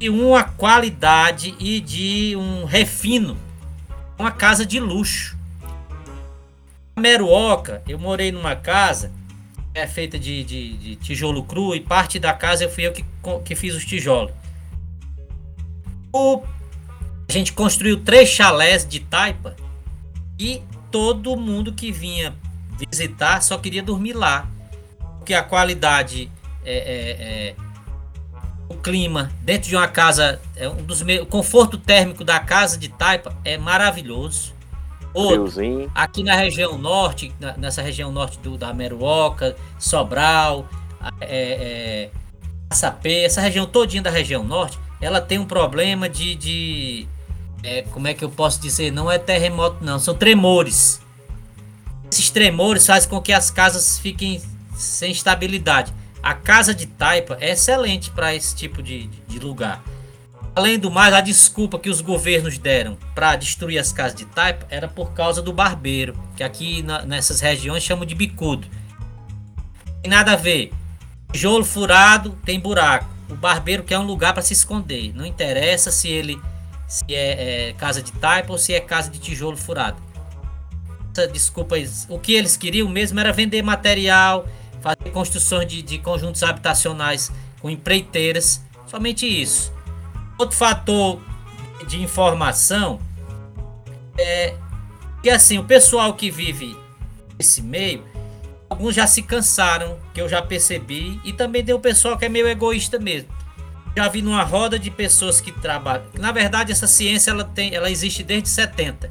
E 0.01 0.11
uma 0.11 0.45
qualidade 0.45 1.55
e 1.59 1.81
de 1.81 2.35
um 2.37 2.65
refino. 2.65 3.37
Uma 4.19 4.31
casa 4.31 4.65
de 4.67 4.79
luxo. 4.81 5.37
A 6.97 7.01
Meruoca, 7.01 7.83
eu 7.89 7.99
morei 7.99 8.31
numa 8.31 8.55
casa 8.55 9.11
é 9.77 9.89
feita 9.89 10.17
de, 10.17 10.45
de- 10.45 10.77
de 10.77 10.97
tijolo 10.97 11.43
cru 11.43 11.75
e 11.75 11.81
parte 11.81 12.21
da 12.21 12.33
casa 12.33 12.63
eu 12.63 12.71
fui 12.71 12.87
eu 12.87 12.93
que, 12.93 13.05
que 13.45 13.57
fiz 13.57 13.75
os 13.75 13.85
tijolos. 13.85 14.33
O- 16.13 16.43
a 17.29 17.33
gente 17.33 17.53
construiu 17.53 18.01
três 18.01 18.29
chalés 18.29 18.87
de 18.87 19.01
taipa 19.01 19.57
e 20.39 20.63
todo 20.93 21.37
mundo 21.37 21.73
que 21.73 21.91
vinha 21.91 22.33
visitar 22.89 23.41
só 23.43 23.59
queria 23.59 23.83
dormir 23.83 24.13
lá. 24.13 24.49
Porque 25.19 25.35
a 25.35 25.43
qualidade 25.43 26.31
é, 26.65 26.77
é- 26.77 27.11
é- 27.51 27.57
o 28.69 28.75
clima 28.75 29.31
dentro 29.43 29.69
de 29.69 29.77
uma 29.77 29.89
casa 29.89 30.41
é 30.57 30.69
um 30.69 30.77
dos 30.77 31.01
o 31.03 31.27
conforto 31.27 31.77
térmico 31.79 32.25
da 32.25 32.39
casa 32.41 32.79
de 32.79 32.89
taipa 32.89 33.37
é 33.45 33.57
maravilhoso. 33.59 34.53
Outro, 35.13 35.51
Friozinho. 35.51 35.91
aqui 35.95 36.25
na 36.25 36.35
região 36.35 36.77
norte, 36.77 37.33
na- 37.39 37.57
nessa 37.57 37.81
região 37.83 38.11
norte 38.11 38.39
do, 38.39 38.59
da 38.59 38.73
Meruoca, 38.75 39.55
Sobral, 39.79 40.69
é, 41.21 42.11
é, 42.11 42.11
Açapê, 42.69 43.21
essa 43.23 43.41
região 43.41 43.65
todinha 43.65 44.03
da 44.03 44.11
região 44.11 44.43
norte, 44.43 44.77
ela 45.01 45.21
tem 45.21 45.39
um 45.39 45.45
problema 45.47 46.09
de, 46.09 46.35
de 46.35 47.07
é, 47.63 47.83
como 47.83 48.09
é 48.09 48.15
que 48.15 48.25
eu 48.25 48.31
posso 48.31 48.61
dizer, 48.61 48.91
não 48.91 49.11
é 49.11 49.19
terremoto 49.19 49.85
não, 49.85 49.99
são 50.01 50.15
tremores. 50.15 51.01
Esses 52.11 52.31
tremores 52.31 52.87
fazem 52.87 53.09
com 53.09 53.21
que 53.21 53.33
as 53.33 53.51
casas 53.51 53.99
fiquem 53.99 54.43
sem 54.77 55.13
estabilidade. 55.13 55.93
A 56.25 56.33
casa 56.33 56.75
de 56.75 56.87
taipa 56.87 57.37
é 57.39 57.51
excelente 57.51 58.11
para 58.11 58.35
esse 58.35 58.57
tipo 58.57 58.83
de, 58.83 59.09
de 59.29 59.39
lugar. 59.39 59.85
Além 60.57 60.79
do 60.79 60.91
mais, 60.91 61.13
a 61.13 61.21
desculpa 61.21 61.79
que 61.79 61.91
os 61.91 62.01
governos 62.01 62.57
deram 62.57 62.97
para 63.15 63.37
destruir 63.37 63.79
as 63.79 63.93
casas 63.93 64.15
de 64.17 64.25
taipa 64.25 64.67
era 64.71 64.89
por 64.89 65.13
causa 65.13 65.43
do 65.43 65.53
barbeiro, 65.53 66.19
que 66.35 66.43
aqui 66.43 66.83
na- 66.83 67.03
nessas 67.03 67.41
regiões 67.41 67.83
chamam 67.83 68.07
de 68.07 68.15
bicudo. 68.15 68.67
Tem 70.01 70.11
nada 70.11 70.33
a 70.33 70.37
ver. 70.37 70.73
Tijolo 71.31 71.63
furado 71.63 72.39
tem 72.43 72.59
buraco. 72.59 73.07
O 73.29 73.35
barbeiro 73.35 73.83
quer 73.83 73.99
um 73.99 74.07
lugar 74.07 74.33
para 74.33 74.43
se 74.43 74.55
esconder. 74.55 75.13
Não 75.15 75.27
interessa 75.27 75.91
se 75.91 76.09
ele 76.09 76.41
se 76.89 77.05
é, 77.11 77.69
é 77.69 77.73
casa 77.75 78.01
de 78.01 78.13
taipa 78.13 78.51
ou 78.51 78.59
se 78.59 78.73
é 78.73 78.81
casa 78.81 79.11
de 79.11 79.19
tijolo 79.19 79.59
furado. 79.59 80.01
Essa 81.13 81.27
desculpa, 81.29 81.77
o 82.09 82.19
que 82.19 82.33
eles 82.33 82.57
queriam 82.57 82.89
mesmo 82.89 83.21
era 83.21 83.33
vender 83.33 83.63
material, 83.63 84.49
fazer 84.85 85.11
construções 85.13 85.67
de, 85.67 85.81
de 85.81 85.99
conjuntos 85.99 86.43
habitacionais 86.43 87.33
com 87.59 87.71
empreiteiras, 87.71 88.63
somente 88.87 89.27
isso. 89.27 89.73
Outro 90.39 90.55
fator 90.55 91.19
de 91.89 92.03
informação 92.03 93.01
é 94.19 94.55
que 95.23 95.31
assim, 95.31 95.57
o 95.57 95.65
pessoal 95.65 96.13
que 96.13 96.31
vive 96.31 96.77
nesse 97.39 97.63
meio, 97.63 98.05
alguns 98.69 98.95
já 98.95 99.07
se 99.07 99.23
cansaram, 99.23 99.99
que 100.13 100.21
eu 100.21 100.29
já 100.29 100.43
percebi, 100.43 101.19
e 101.25 101.33
também 101.33 101.65
tem 101.65 101.75
o 101.75 101.81
pessoal 101.81 102.19
que 102.19 102.27
é 102.27 102.29
meio 102.29 102.47
egoísta 102.47 102.99
mesmo. 102.99 103.31
Já 103.97 104.07
vi 104.09 104.21
numa 104.21 104.43
roda 104.43 104.79
de 104.79 104.91
pessoas 104.91 105.41
que 105.41 105.51
trabalham. 105.51 106.05
Na 106.19 106.31
verdade, 106.31 106.73
essa 106.73 106.87
ciência 106.87 107.31
ela 107.31 107.45
tem, 107.45 107.75
ela 107.75 107.91
existe 107.91 108.23
desde 108.23 108.51
70. 108.51 109.11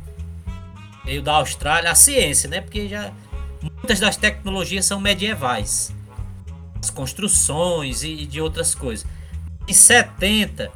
Veio 1.03 1.23
da 1.23 1.33
Austrália, 1.33 1.89
a 1.89 1.95
ciência, 1.95 2.47
né? 2.47 2.61
Porque 2.61 2.87
já 2.87 3.11
muitas 3.63 3.99
das 3.99 4.17
tecnologias 4.17 4.85
são 4.85 4.99
medievais. 4.99 5.93
As 6.79 6.89
construções 6.89 8.03
e, 8.03 8.25
de 8.25 8.41
outras 8.41 8.75
coisas. 8.75 9.05
Em 9.67 9.73
70, 9.73 10.71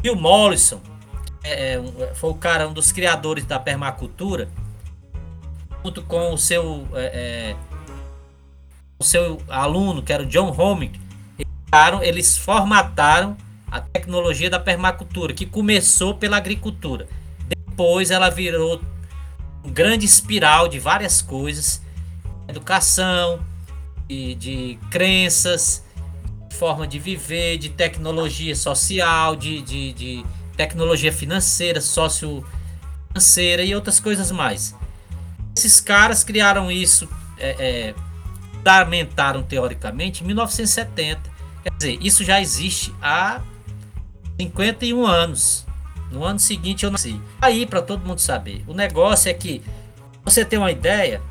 Bill 0.00 0.16
Mollison, 0.16 0.80
é, 1.42 1.74
é, 1.74 2.14
foi 2.14 2.30
o 2.30 2.34
cara, 2.34 2.68
um 2.68 2.72
dos 2.72 2.92
criadores 2.92 3.44
da 3.44 3.58
permacultura, 3.58 4.48
junto 5.82 6.02
com 6.02 6.32
o 6.32 6.38
seu, 6.38 6.86
é, 6.94 7.54
é, 7.54 7.56
o 8.98 9.04
seu 9.04 9.42
aluno, 9.48 10.02
que 10.02 10.12
era 10.12 10.22
o 10.22 10.26
John 10.26 10.54
Homick, 10.56 11.00
eles 12.02 12.36
formataram 12.36 13.36
a 13.70 13.80
tecnologia 13.80 14.50
da 14.50 14.58
permacultura, 14.58 15.32
que 15.32 15.46
começou 15.46 16.14
pela 16.14 16.36
agricultura. 16.36 17.06
Depois 17.46 18.10
ela 18.10 18.28
virou 18.28 18.80
um 19.64 19.70
grande 19.70 20.04
espiral 20.04 20.68
de 20.68 20.78
várias 20.78 21.22
coisas, 21.22 21.80
educação, 22.50 23.40
de, 24.06 24.34
de 24.34 24.78
crenças, 24.90 25.84
forma 26.50 26.86
de 26.86 26.98
viver, 26.98 27.56
de 27.58 27.70
tecnologia 27.70 28.54
social, 28.54 29.34
de, 29.34 29.62
de, 29.62 29.92
de 29.92 30.24
tecnologia 30.56 31.12
financeira, 31.12 31.80
socio-financeira 31.80 33.62
e 33.62 33.74
outras 33.74 33.98
coisas 33.98 34.30
mais. 34.30 34.74
Esses 35.56 35.80
caras 35.80 36.22
criaram 36.22 36.70
isso, 36.70 37.08
é, 37.38 37.56
é, 37.58 37.94
fundamentaram 38.60 39.42
teoricamente 39.42 40.22
em 40.22 40.26
1970. 40.26 41.30
Quer 41.62 41.72
dizer, 41.76 41.98
isso 42.00 42.22
já 42.22 42.40
existe 42.40 42.94
há 43.00 43.40
51 44.38 45.06
anos. 45.06 45.66
No 46.10 46.24
ano 46.24 46.38
seguinte 46.38 46.84
eu 46.84 46.90
nasci. 46.90 47.20
Aí, 47.40 47.66
para 47.66 47.80
todo 47.80 48.06
mundo 48.06 48.20
saber, 48.20 48.64
o 48.66 48.74
negócio 48.74 49.30
é 49.30 49.34
que 49.34 49.62
você 50.24 50.44
tem 50.44 50.58
uma 50.58 50.70
ideia, 50.70 51.22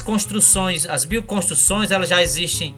construções, 0.00 0.86
as 0.86 1.04
bioconstruções, 1.04 1.90
elas 1.90 2.08
já 2.08 2.22
existem 2.22 2.74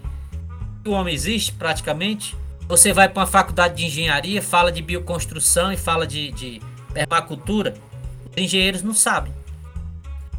o 0.91 0.93
homem 0.93 1.15
existe 1.15 1.53
praticamente. 1.53 2.37
Você 2.67 2.93
vai 2.93 3.09
para 3.09 3.21
uma 3.21 3.27
faculdade 3.27 3.77
de 3.77 3.87
engenharia, 3.87 4.43
fala 4.43 4.73
de 4.73 4.83
bioconstrução 4.83 5.73
e 5.73 5.77
fala 5.77 6.07
de, 6.07 6.33
de 6.33 6.61
permacultura. 6.93 7.75
Os 8.31 8.43
engenheiros 8.43 8.83
não 8.83 8.95
sabem. 8.95 9.33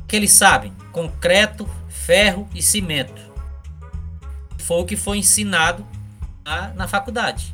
O 0.03 0.07
que 0.07 0.15
eles 0.15 0.31
sabem? 0.31 0.73
Concreto, 0.91 1.69
ferro 1.89 2.47
e 2.53 2.61
cimento. 2.61 3.21
Foi 4.57 4.81
o 4.81 4.85
que 4.85 4.95
foi 4.95 5.17
ensinado 5.17 5.85
na, 6.43 6.69
na 6.69 6.87
faculdade. 6.87 7.53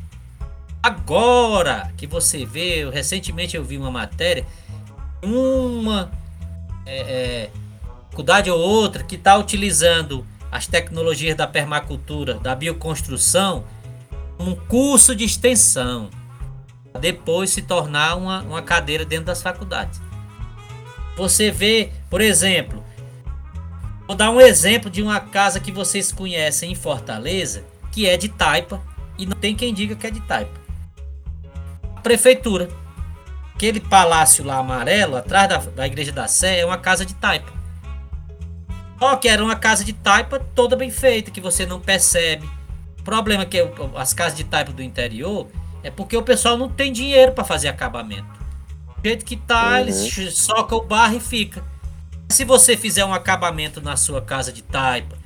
Agora 0.82 1.92
que 1.96 2.06
você 2.06 2.44
vê, 2.44 2.84
eu, 2.84 2.90
recentemente 2.90 3.56
eu 3.56 3.62
vi 3.62 3.76
uma 3.76 3.90
matéria, 3.90 4.46
uma 5.22 6.10
é, 6.86 7.00
é, 7.00 7.50
faculdade 8.20 8.50
ou 8.50 8.58
outra 8.58 9.02
que 9.02 9.14
está 9.14 9.36
utilizando 9.36 10.26
as 10.52 10.66
tecnologias 10.66 11.34
da 11.34 11.46
permacultura, 11.46 12.34
da 12.34 12.54
bioconstrução, 12.54 13.64
um 14.38 14.54
curso 14.54 15.14
de 15.14 15.24
extensão, 15.24 16.10
depois 17.00 17.50
se 17.50 17.62
tornar 17.62 18.16
uma, 18.16 18.42
uma 18.42 18.62
cadeira 18.62 19.04
dentro 19.04 19.26
das 19.26 19.42
faculdades. 19.42 20.00
Você 21.16 21.50
vê, 21.50 21.92
por 22.10 22.20
exemplo, 22.20 22.84
vou 24.06 24.16
dar 24.16 24.30
um 24.30 24.40
exemplo 24.40 24.90
de 24.90 25.02
uma 25.02 25.20
casa 25.20 25.58
que 25.58 25.72
vocês 25.72 26.12
conhecem 26.12 26.72
em 26.72 26.74
Fortaleza, 26.74 27.64
que 27.90 28.06
é 28.06 28.16
de 28.18 28.28
taipa, 28.28 28.82
e 29.16 29.24
não 29.24 29.36
tem 29.36 29.54
quem 29.54 29.72
diga 29.72 29.94
que 29.94 30.06
é 30.06 30.10
de 30.10 30.20
taipa. 30.20 30.60
A 31.96 32.00
prefeitura. 32.00 32.68
Aquele 33.54 33.80
palácio 33.80 34.44
lá 34.44 34.56
amarelo, 34.56 35.16
atrás 35.16 35.48
da, 35.48 35.58
da 35.58 35.86
igreja 35.86 36.12
da 36.12 36.26
Sé, 36.26 36.60
é 36.60 36.66
uma 36.66 36.78
casa 36.78 37.04
de 37.04 37.14
taipa. 37.14 37.59
Só 39.00 39.16
que 39.16 39.28
era 39.28 39.42
uma 39.42 39.56
casa 39.56 39.82
de 39.82 39.94
taipa 39.94 40.38
toda 40.54 40.76
bem 40.76 40.90
feita, 40.90 41.30
que 41.30 41.40
você 41.40 41.64
não 41.64 41.80
percebe. 41.80 42.46
O 42.98 43.02
problema 43.02 43.44
é 43.44 43.46
que 43.46 43.58
as 43.96 44.12
casas 44.12 44.36
de 44.36 44.44
taipa 44.44 44.72
do 44.72 44.82
interior 44.82 45.48
é 45.82 45.90
porque 45.90 46.14
o 46.14 46.22
pessoal 46.22 46.58
não 46.58 46.68
tem 46.68 46.92
dinheiro 46.92 47.32
para 47.32 47.42
fazer 47.42 47.68
acabamento. 47.68 48.28
Do 48.98 49.08
jeito 49.08 49.24
que 49.24 49.38
tá, 49.38 49.70
uhum. 49.70 49.78
eles 49.78 50.36
socam 50.36 50.76
o 50.76 50.84
barro 50.84 51.16
e 51.16 51.20
fica. 51.20 51.64
Se 52.28 52.44
você 52.44 52.76
fizer 52.76 53.02
um 53.04 53.14
acabamento 53.14 53.80
na 53.80 53.96
sua 53.96 54.20
casa 54.20 54.52
de 54.52 54.62
taipa, 54.62 55.16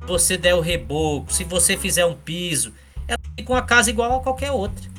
se 0.00 0.06
você 0.06 0.36
der 0.36 0.56
o 0.56 0.60
reboco, 0.60 1.32
se 1.32 1.44
você 1.44 1.76
fizer 1.76 2.04
um 2.04 2.14
piso, 2.14 2.74
ela 3.06 3.20
fica 3.38 3.52
uma 3.52 3.62
casa 3.62 3.90
igual 3.90 4.16
a 4.16 4.20
qualquer 4.20 4.50
outra. 4.50 4.90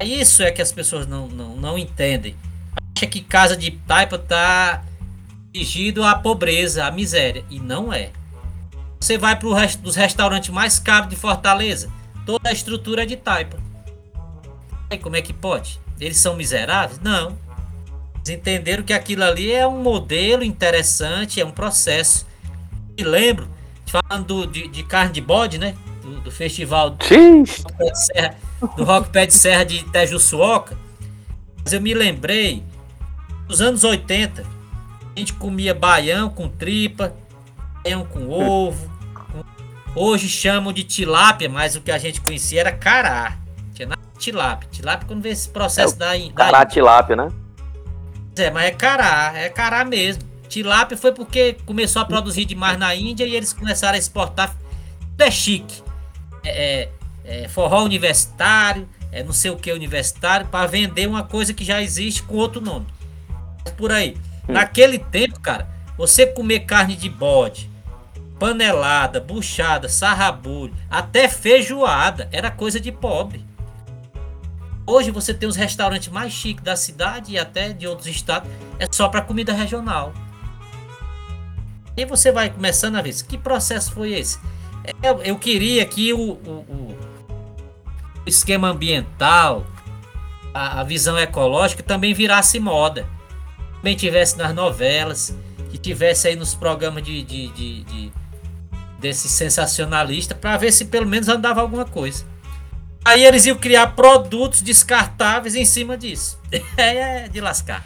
Isso 0.00 0.44
é 0.44 0.52
que 0.52 0.62
as 0.62 0.70
pessoas 0.70 1.08
não, 1.08 1.26
não, 1.26 1.56
não 1.56 1.76
entendem. 1.76 2.36
Acha 2.96 3.06
que 3.08 3.20
casa 3.20 3.56
de 3.56 3.72
taipa 3.72 4.16
tá 4.16 4.84
dirigido 5.52 6.04
à 6.04 6.14
pobreza, 6.14 6.84
à 6.84 6.90
miséria. 6.90 7.44
E 7.50 7.58
não 7.58 7.92
é. 7.92 8.10
Você 9.00 9.16
vai 9.16 9.36
para 9.36 9.60
rest 9.60 9.80
dos 9.80 9.96
restaurantes 9.96 10.50
mais 10.50 10.78
caros 10.78 11.08
de 11.08 11.16
Fortaleza. 11.16 11.90
Toda 12.26 12.48
a 12.48 12.52
estrutura 12.52 13.02
é 13.02 13.06
de 13.06 13.16
taipa. 13.16 13.58
E 14.90 14.98
como 14.98 15.16
é 15.16 15.22
que 15.22 15.32
pode? 15.32 15.80
Eles 16.00 16.18
são 16.18 16.36
miseráveis? 16.36 17.00
Não. 17.00 17.36
Eles 18.16 18.30
entenderam 18.30 18.82
que 18.82 18.92
aquilo 18.92 19.24
ali 19.24 19.52
é 19.52 19.66
um 19.66 19.82
modelo 19.82 20.42
interessante, 20.42 21.40
é 21.40 21.44
um 21.44 21.50
processo. 21.50 22.26
E 22.96 23.04
lembro, 23.04 23.48
falando 23.86 24.26
do, 24.26 24.46
de, 24.46 24.68
de, 24.68 24.82
carne 24.82 25.12
de 25.12 25.20
bode, 25.20 25.58
né? 25.58 25.74
Do, 26.02 26.20
do 26.20 26.30
festival 26.30 26.90
do 26.90 27.04
Serra, 27.94 28.34
do 28.76 28.84
Rock 28.84 29.10
Pé 29.10 29.26
de 29.26 29.34
Serra 29.34 29.64
de 29.64 29.84
Tejuçuoca. 29.84 30.76
Mas 31.62 31.72
eu 31.72 31.80
me 31.80 31.94
lembrei, 31.94 32.62
nos 33.48 33.60
anos 33.60 33.84
80, 33.84 34.44
a 35.18 35.20
gente 35.20 35.32
comia 35.32 35.74
baião 35.74 36.30
com 36.30 36.48
tripa, 36.48 37.12
baião 37.82 38.04
com 38.04 38.30
ovo, 38.30 38.98
Hoje 39.94 40.28
chamam 40.28 40.72
de 40.72 40.84
tilápia, 40.84 41.48
mas 41.48 41.74
o 41.74 41.80
que 41.80 41.90
a 41.90 41.98
gente 41.98 42.20
conhecia 42.20 42.60
era 42.60 42.70
cará. 42.70 43.36
Tinha 43.74 43.88
nada 43.88 44.00
de 44.14 44.18
tilápia. 44.20 44.68
Tilápia 44.70 45.08
quando 45.08 45.22
vê 45.22 45.30
esse 45.30 45.48
processo 45.48 45.94
é, 45.94 45.98
da, 45.98 46.16
da. 46.16 46.32
Cará 46.34 46.64
tilápia, 46.64 47.16
né? 47.16 47.28
É, 48.36 48.50
mas 48.50 48.66
é 48.66 48.70
cará, 48.70 49.32
é 49.34 49.48
cará 49.48 49.84
mesmo. 49.84 50.22
Tilápia 50.48 50.96
foi 50.96 51.12
porque 51.12 51.56
começou 51.66 52.00
a 52.00 52.04
produzir 52.04 52.44
demais 52.44 52.78
na 52.78 52.94
Índia 52.94 53.24
e 53.24 53.34
eles 53.34 53.52
começaram 53.52 53.96
a 53.96 53.98
exportar. 53.98 54.54
Tudo 55.00 55.22
é 55.22 55.30
chique. 55.30 55.82
É, 56.44 56.88
é, 57.24 57.44
é 57.44 57.48
forró 57.48 57.82
universitário, 57.82 58.88
é 59.10 59.24
não 59.24 59.32
sei 59.32 59.50
o 59.50 59.56
que 59.56 59.72
universitário, 59.72 60.46
para 60.46 60.66
vender 60.68 61.08
uma 61.08 61.24
coisa 61.24 61.52
que 61.52 61.64
já 61.64 61.82
existe 61.82 62.22
com 62.22 62.36
outro 62.36 62.60
nome. 62.60 62.86
Por 63.76 63.90
aí. 63.90 64.16
Hum. 64.48 64.52
Naquele 64.52 64.98
tempo, 64.98 65.38
cara, 65.40 65.68
você 65.96 66.26
comer 66.26 66.60
carne 66.60 66.96
de 66.96 67.10
bode, 67.10 67.70
panelada, 68.38 69.20
buchada, 69.20 69.88
sarrabulho, 69.88 70.74
até 70.88 71.28
feijoada, 71.28 72.28
era 72.32 72.50
coisa 72.50 72.80
de 72.80 72.90
pobre. 72.90 73.44
Hoje 74.86 75.10
você 75.10 75.34
tem 75.34 75.46
os 75.48 75.56
restaurantes 75.56 76.08
mais 76.08 76.32
chiques 76.32 76.64
da 76.64 76.74
cidade 76.74 77.32
e 77.32 77.38
até 77.38 77.72
de 77.72 77.86
outros 77.86 78.06
estados, 78.06 78.50
é 78.78 78.86
só 78.90 79.08
para 79.08 79.20
comida 79.20 79.52
regional. 79.52 80.14
E 81.94 82.06
você 82.06 82.32
vai 82.32 82.48
começando 82.48 82.96
a 82.96 83.02
ver, 83.02 83.12
que 83.24 83.36
processo 83.36 83.92
foi 83.92 84.12
esse? 84.12 84.38
Eu, 85.02 85.20
eu 85.22 85.38
queria 85.38 85.84
que 85.84 86.12
o, 86.12 86.18
o, 86.18 86.64
o, 86.68 86.98
esquema 88.24 88.68
ambiental, 88.68 89.66
a, 90.54 90.80
a 90.80 90.84
visão 90.84 91.18
ecológica 91.18 91.82
também 91.82 92.14
virasse 92.14 92.58
moda. 92.58 93.06
Também 93.78 93.96
tivesse 93.96 94.36
nas 94.36 94.54
novelas, 94.54 95.34
que 95.70 95.78
tivesse 95.78 96.28
aí 96.28 96.36
nos 96.36 96.54
programas 96.54 97.02
de, 97.02 97.22
de, 97.22 97.48
de, 97.48 97.84
de 97.84 98.12
desse 98.98 99.28
sensacionalista 99.28 100.34
para 100.34 100.56
ver 100.56 100.72
se 100.72 100.86
pelo 100.86 101.06
menos 101.06 101.28
andava 101.28 101.60
alguma 101.60 101.84
coisa. 101.84 102.24
Aí 103.04 103.24
eles 103.24 103.46
iam 103.46 103.56
criar 103.56 103.94
produtos 103.94 104.60
descartáveis 104.60 105.54
em 105.54 105.64
cima 105.64 105.96
disso. 105.96 106.38
É, 106.76 107.24
é 107.24 107.28
de 107.28 107.40
lascar. 107.40 107.84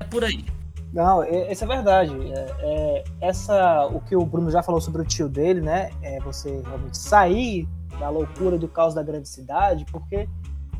É 0.00 0.04
por 0.04 0.24
aí. 0.24 0.44
Não, 0.92 1.22
isso 1.24 1.64
é 1.64 1.66
verdade. 1.66 2.14
É, 2.32 2.54
é, 2.60 3.04
essa, 3.20 3.86
o 3.86 4.00
que 4.00 4.16
o 4.16 4.24
Bruno 4.24 4.50
já 4.50 4.62
falou 4.62 4.80
sobre 4.80 5.02
o 5.02 5.04
tio 5.04 5.28
dele, 5.28 5.60
né? 5.60 5.90
É 6.02 6.18
você 6.20 6.62
realmente 6.64 6.96
sair 6.96 7.68
da 7.98 8.08
loucura 8.08 8.56
do 8.56 8.68
caos 8.68 8.94
da 8.94 9.02
grande 9.02 9.28
cidade, 9.28 9.84
porque 9.90 10.28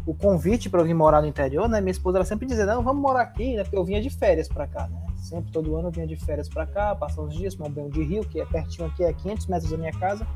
o 0.08 0.14
convite 0.14 0.70
para 0.70 0.80
eu 0.80 0.86
vir 0.86 0.94
morar 0.94 1.20
no 1.20 1.26
interior, 1.26 1.68
né? 1.68 1.82
Minha 1.82 1.90
esposa 1.90 2.16
ela 2.16 2.24
sempre 2.24 2.46
dizia, 2.46 2.64
não, 2.64 2.82
vamos 2.82 3.02
morar 3.02 3.20
aqui, 3.20 3.54
né? 3.54 3.62
Porque 3.62 3.76
eu 3.76 3.84
vinha 3.84 4.00
de 4.00 4.08
férias 4.08 4.48
para 4.48 4.66
cá, 4.66 4.88
né? 4.88 4.98
Sempre, 5.16 5.52
todo 5.52 5.76
ano 5.76 5.88
eu 5.88 5.92
vinha 5.92 6.06
de 6.06 6.16
férias 6.16 6.48
para 6.48 6.64
cá, 6.64 6.94
passar 6.94 7.20
uns 7.20 7.34
dias, 7.34 7.54
tomar 7.54 7.68
um 7.68 7.72
banho 7.72 7.90
de 7.90 8.02
rio, 8.02 8.24
que 8.24 8.40
é 8.40 8.46
pertinho 8.46 8.88
aqui, 8.88 9.04
é 9.04 9.12
500 9.12 9.46
metros 9.48 9.70
da 9.70 9.76
minha 9.76 9.92
casa. 9.92 10.26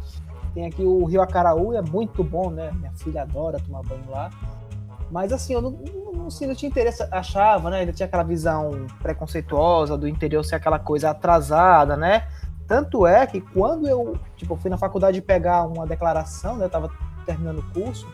Tem 0.53 0.67
aqui 0.67 0.83
o 0.83 1.03
Rio 1.07 1.23
Acaraú, 1.23 1.73
é 1.73 1.81
muito 1.81 2.23
bom, 2.23 2.51
né? 2.51 2.71
Minha 2.73 2.93
filha 2.93 3.23
adora 3.23 3.59
tomar 3.61 3.83
banho 3.83 4.05
lá. 4.11 4.29
Mas 5.11 5.33
assim, 5.33 5.55
eu 5.55 5.63
não, 5.63 5.71
não, 5.71 6.13
não, 6.13 6.29
não 6.29 6.55
tinha 6.55 6.69
interesse, 6.69 7.03
achava, 7.11 7.71
né? 7.71 7.79
Ainda 7.79 7.95
tinha 7.95 8.07
aquela 8.07 8.25
visão 8.25 8.87
preconceituosa 9.01 9.97
do 9.97 10.07
interior 10.07 10.45
ser 10.45 10.57
aquela 10.57 10.79
coisa 10.79 11.09
atrasada, 11.09 11.97
né? 11.97 12.29
Tanto 12.69 13.07
é 13.07 13.27
que 13.27 13.41
quando 13.41 13.89
eu, 13.89 14.19
tipo, 14.37 14.55
fui 14.57 14.71
na 14.71 14.77
faculdade 14.77 15.23
pegar 15.23 15.63
uma 15.67 15.87
declaração, 15.87 16.59
né? 16.59 16.67
Eu 16.67 16.71
tava 16.71 16.91
terminando 17.25 17.61
o 17.61 17.73
curso, 17.73 18.07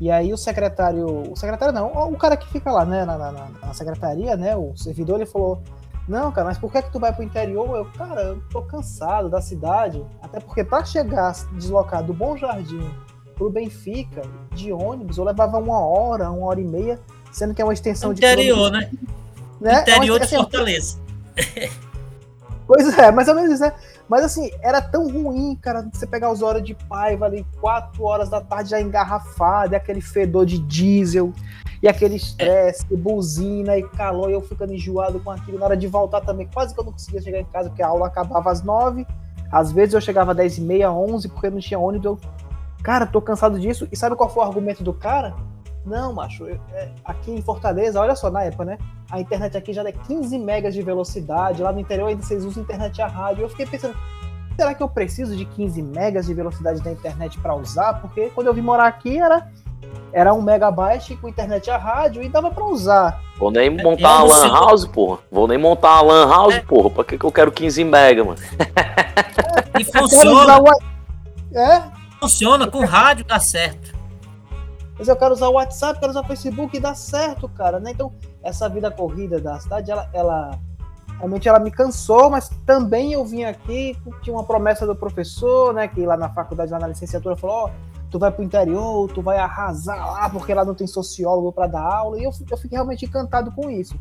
e 0.00 0.10
aí 0.10 0.32
o 0.32 0.36
secretário, 0.36 1.32
o 1.32 1.36
secretário 1.36 1.72
não, 1.72 1.86
o 2.12 2.16
cara 2.16 2.36
que 2.36 2.46
fica 2.48 2.70
lá, 2.70 2.84
né, 2.84 3.04
na, 3.04 3.16
na, 3.16 3.32
na, 3.32 3.74
secretaria, 3.74 4.36
né, 4.36 4.54
o 4.54 4.76
servidor, 4.76 5.16
ele 5.16 5.26
falou, 5.26 5.62
não, 6.06 6.30
cara, 6.30 6.48
mas 6.48 6.58
por 6.58 6.70
que 6.70 6.82
que 6.82 6.92
tu 6.92 7.00
vai 7.00 7.12
pro 7.12 7.24
interior? 7.24 7.76
Eu, 7.76 7.84
cara, 7.96 8.22
eu 8.22 8.42
tô 8.50 8.62
cansado 8.62 9.28
da 9.28 9.40
cidade, 9.40 10.04
até 10.22 10.38
porque 10.38 10.62
para 10.62 10.84
chegar, 10.84 11.34
deslocar 11.52 12.02
do 12.02 12.12
Bom 12.12 12.36
Jardim 12.36 12.88
pro 13.34 13.50
Benfica, 13.50 14.22
de 14.54 14.72
ônibus, 14.72 15.18
eu 15.18 15.24
levava 15.24 15.58
uma 15.58 15.80
hora, 15.80 16.30
uma 16.30 16.46
hora 16.46 16.60
e 16.60 16.64
meia, 16.64 17.00
sendo 17.32 17.54
que 17.54 17.60
é 17.60 17.64
uma 17.64 17.74
extensão 17.74 18.12
interior, 18.12 18.36
de... 18.36 18.42
Interior, 18.42 18.70
né? 18.70 18.90
né? 19.60 19.80
Interior 19.80 20.16
é 20.16 20.20
uma, 20.20 20.26
de 20.26 20.36
Fortaleza. 20.36 20.98
Pois 22.66 22.98
é, 22.98 23.12
mais 23.12 23.28
ou 23.28 23.34
menos 23.34 23.52
isso, 23.52 23.62
né? 23.62 23.72
Mas 24.08 24.24
assim, 24.24 24.50
era 24.62 24.80
tão 24.80 25.10
ruim, 25.10 25.56
cara, 25.56 25.88
você 25.92 26.06
pegar 26.06 26.30
os 26.30 26.42
horas 26.42 26.62
de 26.62 26.74
paiva 26.74 27.26
ali, 27.26 27.44
4 27.60 28.02
horas 28.04 28.28
da 28.28 28.40
tarde 28.40 28.70
já 28.70 28.80
engarrafado, 28.80 29.72
e 29.72 29.76
aquele 29.76 30.00
fedor 30.00 30.46
de 30.46 30.58
diesel, 30.58 31.32
e 31.82 31.88
aquele 31.88 32.16
estresse, 32.16 32.86
e 32.90 32.96
buzina 32.96 33.76
e 33.76 33.82
calor, 33.82 34.30
e 34.30 34.34
eu 34.34 34.40
ficando 34.40 34.72
enjoado 34.72 35.18
com 35.20 35.30
aquilo. 35.30 35.58
Na 35.58 35.66
hora 35.66 35.76
de 35.76 35.86
voltar 35.88 36.20
também, 36.20 36.48
quase 36.52 36.72
que 36.72 36.80
eu 36.80 36.84
não 36.84 36.92
conseguia 36.92 37.20
chegar 37.20 37.40
em 37.40 37.44
casa, 37.46 37.68
porque 37.68 37.82
a 37.82 37.88
aula 37.88 38.06
acabava 38.06 38.50
às 38.50 38.62
9. 38.62 39.06
Às 39.50 39.72
vezes 39.72 39.94
eu 39.94 40.00
chegava 40.00 40.32
às 40.32 40.36
10 40.36 40.58
e 40.58 40.60
meia, 40.60 40.90
11, 40.90 41.28
porque 41.28 41.50
não 41.50 41.58
tinha 41.58 41.78
ônibus. 41.78 42.04
Eu, 42.06 42.18
cara, 42.82 43.06
tô 43.06 43.20
cansado 43.20 43.58
disso. 43.58 43.88
E 43.90 43.96
sabe 43.96 44.16
qual 44.16 44.28
foi 44.28 44.42
o 44.42 44.46
argumento 44.46 44.82
do 44.82 44.92
cara? 44.92 45.34
Não, 45.84 46.12
macho, 46.12 46.44
eu, 46.44 46.58
é, 46.72 46.90
aqui 47.04 47.30
em 47.30 47.40
Fortaleza, 47.40 48.00
olha 48.00 48.16
só, 48.16 48.28
na 48.28 48.42
época, 48.42 48.64
né? 48.64 48.78
A 49.10 49.20
internet 49.20 49.56
aqui 49.56 49.72
já 49.72 49.82
é 49.82 49.92
15 49.92 50.38
megas 50.38 50.74
de 50.74 50.82
velocidade, 50.82 51.62
lá 51.62 51.72
no 51.72 51.78
interior 51.78 52.08
ainda 52.08 52.22
vocês 52.22 52.44
usam 52.44 52.62
internet 52.62 53.00
a 53.00 53.06
rádio. 53.06 53.42
Eu 53.42 53.48
fiquei 53.48 53.66
pensando, 53.66 53.96
será 54.56 54.74
que 54.74 54.82
eu 54.82 54.88
preciso 54.88 55.36
de 55.36 55.44
15 55.44 55.80
megas 55.82 56.26
de 56.26 56.34
velocidade 56.34 56.82
da 56.82 56.90
internet 56.90 57.38
para 57.38 57.54
usar? 57.54 58.00
Porque 58.00 58.30
quando 58.34 58.48
eu 58.48 58.54
vim 58.54 58.62
morar 58.62 58.86
aqui 58.86 59.18
era 59.18 59.48
era 60.12 60.32
um 60.32 60.40
megabyte 60.40 61.14
com 61.16 61.28
internet 61.28 61.70
a 61.70 61.76
rádio 61.76 62.22
e 62.22 62.28
dava 62.28 62.50
para 62.50 62.64
usar. 62.64 63.20
Vou 63.38 63.50
nem 63.50 63.68
montar 63.70 64.24
uma 64.24 64.36
lan 64.36 64.52
house, 64.52 64.86
porra. 64.86 65.18
Vou 65.30 65.46
nem 65.46 65.58
montar 65.58 66.02
uma 66.02 66.14
lan 66.14 66.28
house, 66.28 66.54
é. 66.54 66.60
porra. 66.60 66.90
Pra 66.90 67.04
que, 67.04 67.18
que 67.18 67.24
eu 67.24 67.32
quero 67.32 67.52
15 67.52 67.84
mega, 67.84 68.24
mano? 68.24 68.38
É, 68.58 69.80
e 69.80 69.84
funciona. 69.84 70.58
É? 71.54 71.82
Funciona, 72.18 72.66
com 72.66 72.84
rádio 72.84 73.24
dá 73.26 73.38
certo 73.38 73.96
mas 74.98 75.08
eu 75.08 75.16
quero 75.16 75.34
usar 75.34 75.48
o 75.48 75.52
WhatsApp, 75.52 76.00
quero 76.00 76.10
usar 76.10 76.20
o 76.20 76.26
Facebook 76.26 76.76
e 76.76 76.80
dá 76.80 76.94
certo, 76.94 77.48
cara, 77.48 77.78
né? 77.78 77.90
Então, 77.90 78.12
essa 78.46 78.68
vida 78.68 78.90
corrida 78.90 79.40
da 79.40 79.58
cidade, 79.58 79.90
ela, 79.90 80.08
ela 80.12 80.58
realmente 81.16 81.48
ela 81.48 81.58
me 81.58 81.70
cansou, 81.70 82.30
mas 82.30 82.48
também 82.64 83.12
eu 83.12 83.24
vim 83.24 83.44
aqui, 83.44 83.96
tinha 84.22 84.34
uma 84.34 84.44
promessa 84.44 84.86
do 84.86 84.94
professor, 84.94 85.74
né, 85.74 85.88
que 85.88 86.04
lá 86.06 86.16
na 86.16 86.28
faculdade, 86.28 86.70
lá 86.70 86.78
na 86.78 86.88
licenciatura, 86.88 87.36
falou, 87.36 87.64
ó, 87.64 87.70
tu 88.10 88.18
vai 88.18 88.30
pro 88.30 88.44
interior, 88.44 89.10
tu 89.12 89.20
vai 89.20 89.38
arrasar 89.38 90.12
lá 90.12 90.30
porque 90.30 90.54
lá 90.54 90.64
não 90.64 90.74
tem 90.74 90.86
sociólogo 90.86 91.52
para 91.52 91.66
dar 91.66 91.82
aula. 91.82 92.18
E 92.18 92.24
eu, 92.24 92.30
eu 92.50 92.56
fiquei 92.56 92.76
realmente 92.76 93.04
encantado 93.04 93.50
com 93.52 93.68
isso. 93.68 93.98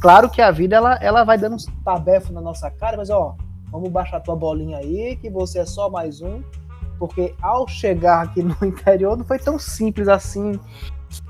Claro 0.00 0.28
que 0.28 0.42
a 0.42 0.50
vida 0.50 0.76
ela, 0.76 0.96
ela 0.96 1.24
vai 1.24 1.38
dando 1.38 1.54
uns 1.54 1.66
tabefos 1.84 2.30
na 2.30 2.40
nossa 2.40 2.70
cara, 2.70 2.96
mas 2.96 3.10
ó, 3.10 3.36
vamos 3.70 3.90
baixar 3.90 4.20
tua 4.20 4.36
bolinha 4.36 4.78
aí, 4.78 5.16
que 5.16 5.30
você 5.30 5.60
é 5.60 5.66
só 5.66 5.88
mais 5.88 6.20
um. 6.20 6.42
Porque 6.98 7.34
ao 7.40 7.66
chegar 7.66 8.22
aqui 8.22 8.42
no 8.42 8.56
interior 8.66 9.16
não 9.16 9.24
foi 9.24 9.38
tão 9.38 9.58
simples 9.58 10.08
assim. 10.08 10.58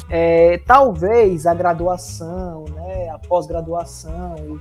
É, 0.08 0.58
talvez 0.58 1.46
a 1.46 1.54
graduação, 1.54 2.64
né, 2.74 3.08
a 3.10 3.18
pós-graduação 3.18 4.60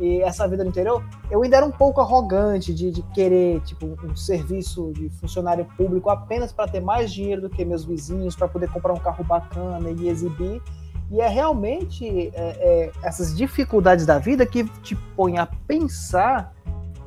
e, 0.00 0.04
e, 0.04 0.22
essa 0.22 0.46
vida 0.48 0.64
no 0.64 0.70
interior, 0.70 1.04
eu 1.30 1.42
ainda 1.42 1.58
era 1.58 1.66
um 1.66 1.70
pouco 1.70 2.00
arrogante 2.00 2.74
de, 2.74 2.90
de 2.90 3.02
querer 3.14 3.60
tipo 3.60 3.86
um 4.04 4.16
serviço 4.16 4.92
de 4.94 5.08
funcionário 5.10 5.66
público 5.76 6.10
apenas 6.10 6.52
para 6.52 6.70
ter 6.70 6.80
mais 6.80 7.12
dinheiro 7.12 7.42
do 7.42 7.50
que 7.50 7.64
meus 7.64 7.84
vizinhos, 7.84 8.34
para 8.34 8.48
poder 8.48 8.70
comprar 8.70 8.92
um 8.92 8.98
carro 8.98 9.24
bacana 9.24 9.90
e 9.90 10.08
exibir. 10.08 10.62
E 11.10 11.20
é 11.20 11.28
realmente 11.28 12.06
é, 12.06 12.32
é, 12.34 12.92
essas 13.02 13.36
dificuldades 13.36 14.06
da 14.06 14.18
vida 14.18 14.46
que 14.46 14.64
te 14.80 14.94
põem 15.16 15.38
a 15.38 15.46
pensar 15.46 16.54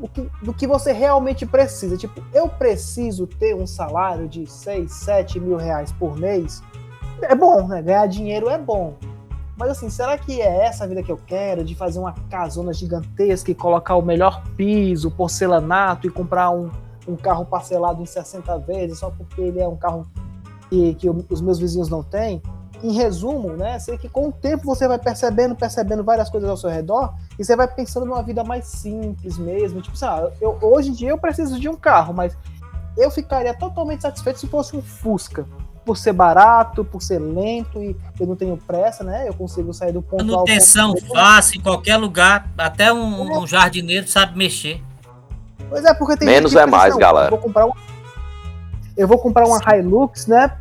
que, 0.07 0.29
do 0.41 0.53
que 0.53 0.67
você 0.67 0.91
realmente 0.91 1.45
precisa. 1.45 1.97
Tipo, 1.97 2.23
eu 2.33 2.49
preciso 2.49 3.27
ter 3.27 3.55
um 3.55 3.67
salário 3.67 4.27
de 4.27 4.45
6, 4.45 4.91
7 4.91 5.39
mil 5.39 5.57
reais 5.57 5.91
por 5.93 6.17
mês. 6.17 6.61
É 7.21 7.35
bom, 7.35 7.67
né? 7.67 7.81
Ganhar 7.81 8.07
dinheiro 8.07 8.49
é 8.49 8.57
bom. 8.57 8.95
Mas 9.55 9.69
assim, 9.69 9.89
será 9.89 10.17
que 10.17 10.41
é 10.41 10.65
essa 10.65 10.83
a 10.83 10.87
vida 10.87 11.03
que 11.03 11.11
eu 11.11 11.19
quero? 11.27 11.63
De 11.63 11.75
fazer 11.75 11.99
uma 11.99 12.13
casona 12.29 12.73
gigantesca 12.73 13.51
e 13.51 13.55
colocar 13.55 13.95
o 13.95 14.01
melhor 14.01 14.43
piso, 14.57 15.11
porcelanato 15.11 16.07
e 16.07 16.09
comprar 16.09 16.49
um, 16.49 16.71
um 17.07 17.15
carro 17.15 17.45
parcelado 17.45 18.01
em 18.01 18.05
60 18.05 18.57
vezes 18.59 18.99
só 18.99 19.11
porque 19.11 19.41
ele 19.41 19.59
é 19.59 19.67
um 19.67 19.77
carro 19.77 20.07
que, 20.69 20.95
que 20.95 21.09
os 21.09 21.39
meus 21.39 21.59
vizinhos 21.59 21.87
não 21.87 22.01
têm? 22.01 22.41
em 22.83 22.91
resumo, 22.91 23.53
né, 23.53 23.79
sei 23.79 23.97
que 23.97 24.09
com 24.09 24.27
o 24.27 24.31
tempo 24.31 24.65
você 24.65 24.87
vai 24.89 24.99
percebendo, 24.99 25.55
percebendo 25.55 26.03
várias 26.03 26.29
coisas 26.29 26.49
ao 26.49 26.57
seu 26.57 26.69
redor 26.69 27.13
e 27.39 27.45
você 27.45 27.55
vai 27.55 27.65
pensando 27.65 28.05
numa 28.05 28.21
vida 28.21 28.43
mais 28.43 28.65
simples 28.65 29.37
mesmo. 29.37 29.81
Tipo, 29.81 29.95
assim, 29.95 30.35
eu, 30.41 30.57
hoje 30.61 30.89
em 30.89 30.93
dia 30.93 31.09
eu 31.09 31.17
preciso 31.17 31.57
de 31.57 31.69
um 31.69 31.75
carro, 31.75 32.13
mas 32.13 32.37
eu 32.97 33.09
ficaria 33.09 33.53
totalmente 33.53 34.01
satisfeito 34.01 34.39
se 34.39 34.47
fosse 34.47 34.75
um 34.75 34.81
Fusca. 34.81 35.47
Por 35.85 35.97
ser 35.97 36.13
barato, 36.13 36.85
por 36.85 37.01
ser 37.01 37.19
lento 37.19 37.81
e 37.81 37.95
eu 38.19 38.25
não 38.27 38.35
tenho 38.35 38.55
pressa, 38.57 39.03
né? 39.03 39.27
Eu 39.27 39.33
consigo 39.33 39.73
sair 39.73 39.91
do 39.91 40.01
ponto 40.01 40.23
Manutenção 40.23 40.95
fácil 41.13 41.59
em 41.59 41.61
qualquer 41.61 41.97
lugar, 41.97 42.49
até 42.57 42.91
um, 42.93 43.33
é. 43.33 43.37
um, 43.37 43.45
jardineiro 43.45 44.07
sabe 44.07 44.37
mexer. 44.37 44.81
Pois 45.69 45.83
é, 45.83 45.93
porque 45.93 46.17
tem 46.17 46.27
Menos 46.27 46.55
é 46.55 46.65
mais, 46.65 46.95
galera. 46.95 47.27
Eu 47.27 47.31
vou 47.31 47.39
comprar 47.39 47.65
uma, 47.65 47.75
eu 48.95 49.07
vou 49.07 49.17
comprar 49.17 49.45
uma 49.45 49.59
Hilux, 49.75 50.27
né? 50.27 50.57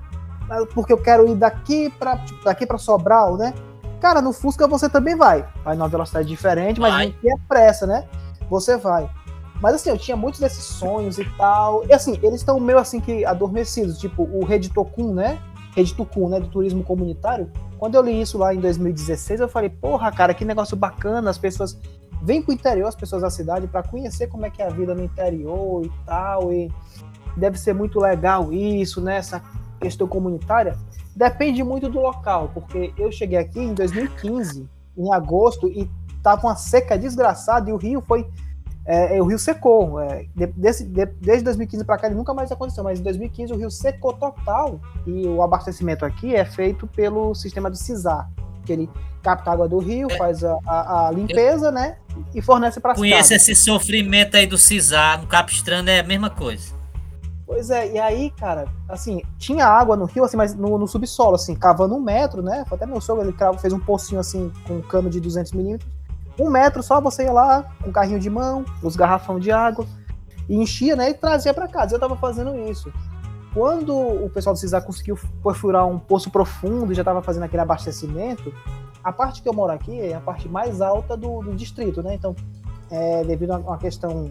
porque 0.75 0.93
eu 0.93 0.99
quero 0.99 1.27
ir 1.29 1.35
daqui 1.35 1.89
para 1.99 2.19
tipo, 2.19 2.45
daqui 2.45 2.67
para 2.67 2.79
Sobral, 2.79 3.37
né? 3.37 3.55
Cara, 4.01 4.21
no 4.21 4.33
Fusca 4.33 4.67
você 4.67 4.89
também 4.89 5.17
vai. 5.17 5.47
Vai 5.65 5.77
numa 5.77 5.89
velocidade 5.89 6.27
diferente, 6.29 6.81
mas 6.81 6.93
não 6.93 7.13
tem 7.13 7.39
pressa, 7.49 7.87
né? 7.87 8.05
Você 8.51 8.77
vai. 8.77 9.09
Mas 9.63 9.77
assim, 9.77 9.91
eu 9.91 9.97
tinha 9.97 10.17
muitos 10.17 10.41
desses 10.41 10.65
sonhos 10.65 11.19
e 11.19 11.25
tal. 11.37 11.87
E 11.87 11.93
assim, 11.93 12.19
eles 12.21 12.41
estão 12.41 12.59
meio 12.59 12.79
assim 12.79 13.01
que 13.01 13.25
adormecidos, 13.25 13.97
tipo 13.97 14.25
o 14.25 14.45
Rede 14.45 14.69
Tocum, 14.69 15.15
né? 15.15 15.41
Rede 15.77 15.95
Tucum, 15.95 16.29
né, 16.29 16.41
do 16.41 16.49
turismo 16.49 16.83
comunitário. 16.83 17.49
Quando 17.79 17.95
eu 17.95 18.03
li 18.03 18.21
isso 18.21 18.37
lá 18.37 18.53
em 18.53 18.59
2016, 18.59 19.41
eu 19.41 19.49
falei, 19.49 19.71
porra, 19.71 20.11
cara, 20.11 20.35
que 20.35 20.45
negócio 20.45 20.77
bacana, 20.77 21.31
as 21.31 21.39
pessoas 21.39 21.79
vêm 22.21 22.43
pro 22.43 22.53
interior, 22.53 22.89
as 22.89 22.97
pessoas 22.97 23.23
da 23.23 23.31
cidade, 23.31 23.67
para 23.69 23.83
conhecer 23.83 24.27
como 24.27 24.45
é 24.45 24.51
que 24.51 24.61
é 24.61 24.67
a 24.67 24.71
vida 24.71 24.95
no 24.95 25.03
interior 25.03 25.85
e 25.87 25.93
tal, 26.05 26.53
e 26.53 26.71
deve 27.37 27.59
ser 27.59 27.73
muito 27.73 27.99
legal 27.99 28.53
isso, 28.53 29.01
né, 29.01 29.17
essa 29.17 29.43
questão 29.81 30.07
comunitária, 30.07 30.77
depende 31.17 31.65
muito 31.65 31.89
do 31.89 32.01
local, 32.01 32.51
porque 32.53 32.93
eu 32.99 33.11
cheguei 33.11 33.39
aqui 33.39 33.59
em 33.59 33.75
2015, 33.75 34.69
em 34.97 35.13
agosto, 35.13 35.67
e 35.69 35.91
tava 36.23 36.47
uma 36.47 36.57
seca 36.57 36.97
desgraçada 36.99 37.71
e 37.71 37.73
o 37.73 37.77
rio 37.77 38.01
foi. 38.01 38.29
É, 38.85 39.21
o 39.23 39.27
rio 39.27 39.39
secou. 39.39 40.01
É, 40.01 40.27
desse, 40.57 40.85
de, 40.85 41.07
desde 41.07 41.45
2015 41.45 41.85
para 41.85 41.99
cá 41.99 42.07
ele 42.09 42.17
nunca 42.17 42.35
mais 42.35 42.51
aconteceu, 42.51 42.83
mas 42.83 42.99
em 42.99 43.03
2015 43.03 43.53
o 43.53 43.57
rio 43.57 43.71
secou 43.71 44.13
total 44.13 44.81
e 45.07 45.27
o 45.27 45.43
abastecimento 45.43 46.05
aqui 46.05 46.35
é 46.35 46.45
feito 46.45 46.87
pelo 46.87 47.35
sistema 47.35 47.71
do 47.71 47.77
CISAR, 47.77 48.29
que 48.65 48.73
ele 48.73 48.91
capta 49.23 49.51
a 49.51 49.53
água 49.53 49.69
do 49.69 49.79
rio, 49.79 50.09
é. 50.11 50.17
faz 50.17 50.43
a, 50.43 50.59
a, 50.67 51.09
a 51.09 51.11
limpeza, 51.13 51.67
eu, 51.67 51.73
né? 51.73 51.97
E 52.35 52.43
fornece 52.43 52.81
para 52.81 52.93
a 52.93 52.95
Conheço 52.95 53.33
esse 53.33 53.55
sofrimento 53.55 54.37
aí 54.37 54.47
do 54.47 54.59
CISAR, 54.59 55.21
no 55.21 55.27
Capistrano 55.29 55.89
é 55.89 56.01
a 56.01 56.03
mesma 56.03 56.29
coisa. 56.29 56.83
Pois 57.47 57.71
é, 57.71 57.93
e 57.93 57.99
aí, 57.99 58.31
cara, 58.31 58.67
assim, 58.89 59.21
tinha 59.39 59.67
água 59.67 59.95
no 59.95 60.07
rio, 60.07 60.25
assim, 60.25 60.37
mas 60.37 60.55
no, 60.55 60.79
no 60.79 60.89
subsolo, 60.89 61.35
assim, 61.35 61.55
cavando 61.55 61.95
um 61.95 62.01
metro, 62.01 62.43
né? 62.43 62.65
Até 62.71 62.87
meu 62.87 63.01
sogro, 63.01 63.23
ele 63.23 63.35
fez 63.59 63.73
um 63.73 63.79
pocinho, 63.79 64.19
assim, 64.19 64.51
com 64.67 64.79
um 64.79 64.81
cano 64.81 65.11
de 65.11 65.21
200 65.21 65.53
milímetros. 65.53 65.91
Um 66.39 66.51
metro 66.51 66.83
só, 66.83 67.01
você 67.01 67.25
ia 67.25 67.33
lá, 67.33 67.65
com 67.83 67.91
um 67.91 67.93
carrinho 67.93 68.19
de 68.19 68.31
mão, 68.31 68.65
os 68.83 68.97
garrafão 68.97 69.39
de 69.39 69.51
água, 69.51 69.87
e 70.49 70.57
enchia, 70.57 70.97
né? 70.97 71.11
E 71.11 71.15
trazia 71.15 71.53
para 71.53 71.69
casa. 71.69 71.95
Eu 71.95 72.01
tava 72.01 72.17
fazendo 72.17 72.57
isso. 72.71 72.93
Quando 73.55 73.95
o 73.95 74.31
pessoal 74.31 74.55
do 74.55 74.59
CISA 74.59 74.81
conseguiu 74.81 75.19
perfurar 75.43 75.87
um 75.87 75.99
poço 75.99 76.31
profundo 76.31 76.91
e 76.91 76.95
já 76.95 77.05
tava 77.05 77.21
fazendo 77.23 77.43
aquele 77.43 77.63
abastecimento, 77.63 78.53
a 79.05 79.13
parte 79.13 79.43
que 79.43 79.49
eu 79.49 79.53
moro 79.53 79.73
aqui 79.73 80.01
é 80.01 80.15
a 80.15 80.21
parte 80.21 80.49
mais 80.49 80.81
alta 80.81 81.17
do, 81.17 81.43
do 81.43 81.55
distrito, 81.55 82.03
né? 82.03 82.15
Então, 82.15 82.35
é, 82.91 83.23
devido 83.25 83.53
a 83.53 83.59
uma 83.59 83.79
questão 83.79 84.31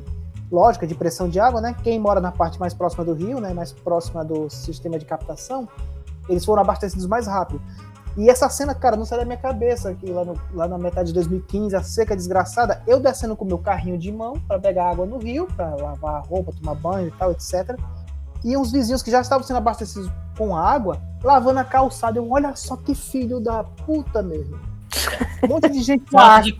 lógica 0.52 0.86
de 0.88 0.96
pressão 0.96 1.30
de 1.30 1.40
água, 1.40 1.62
né? 1.62 1.76
Quem 1.84 2.00
mora 2.00 2.20
na 2.20 2.32
parte 2.32 2.60
mais 2.60 2.74
próxima 2.74 3.06
do 3.06 3.14
rio, 3.14 3.40
né, 3.40 3.54
mais 3.54 3.72
próxima 3.72 4.26
do 4.26 4.50
sistema 4.50 5.00
de 5.00 5.06
captação, 5.06 5.68
eles 6.28 6.44
foram 6.44 6.62
abastecidos 6.62 7.06
mais 7.06 7.28
rápido. 7.28 7.62
E 8.18 8.30
essa 8.30 8.50
cena, 8.50 8.76
cara, 8.76 8.98
não 8.98 9.06
sai 9.06 9.20
da 9.20 9.26
minha 9.26 9.38
cabeça, 9.38 9.94
que 9.94 10.12
lá, 10.12 10.26
no, 10.26 10.40
lá 10.54 10.68
na 10.68 10.78
metade 10.78 11.08
de 11.08 11.14
2015, 11.14 11.76
a 11.76 11.84
seca 11.84 12.16
desgraçada, 12.16 12.82
eu 12.86 13.00
descendo 13.00 13.36
com 13.36 13.46
meu 13.46 13.58
carrinho 13.58 13.98
de 13.98 14.12
mão 14.12 14.34
para 14.48 14.60
pegar 14.60 14.90
água 14.90 15.06
no 15.06 15.18
rio, 15.18 15.48
para 15.56 15.76
lavar 15.76 16.16
a 16.16 16.20
roupa, 16.20 16.52
tomar 16.52 16.76
banho 16.76 17.08
e 17.08 17.12
tal, 17.12 17.32
etc. 17.32 17.78
E 18.44 18.58
uns 18.58 18.72
vizinhos 18.72 19.02
que 19.02 19.12
já 19.12 19.22
estavam 19.22 19.46
sendo 19.46 19.58
abastecidos 19.58 20.12
com 20.38 20.56
água, 20.56 21.02
lavando 21.24 21.60
a 21.60 21.64
calçada. 21.64 22.18
Eu, 22.18 22.30
olha 22.30 22.56
só 22.56 22.76
que 22.76 22.94
filho 22.94 23.40
da 23.40 23.64
puta 23.64 24.22
mesmo. 24.22 24.60
Um 25.44 25.48
monte 25.48 25.70
de 25.70 25.82
gente 25.82 26.06
lá. 26.12 26.42
De... 26.42 26.58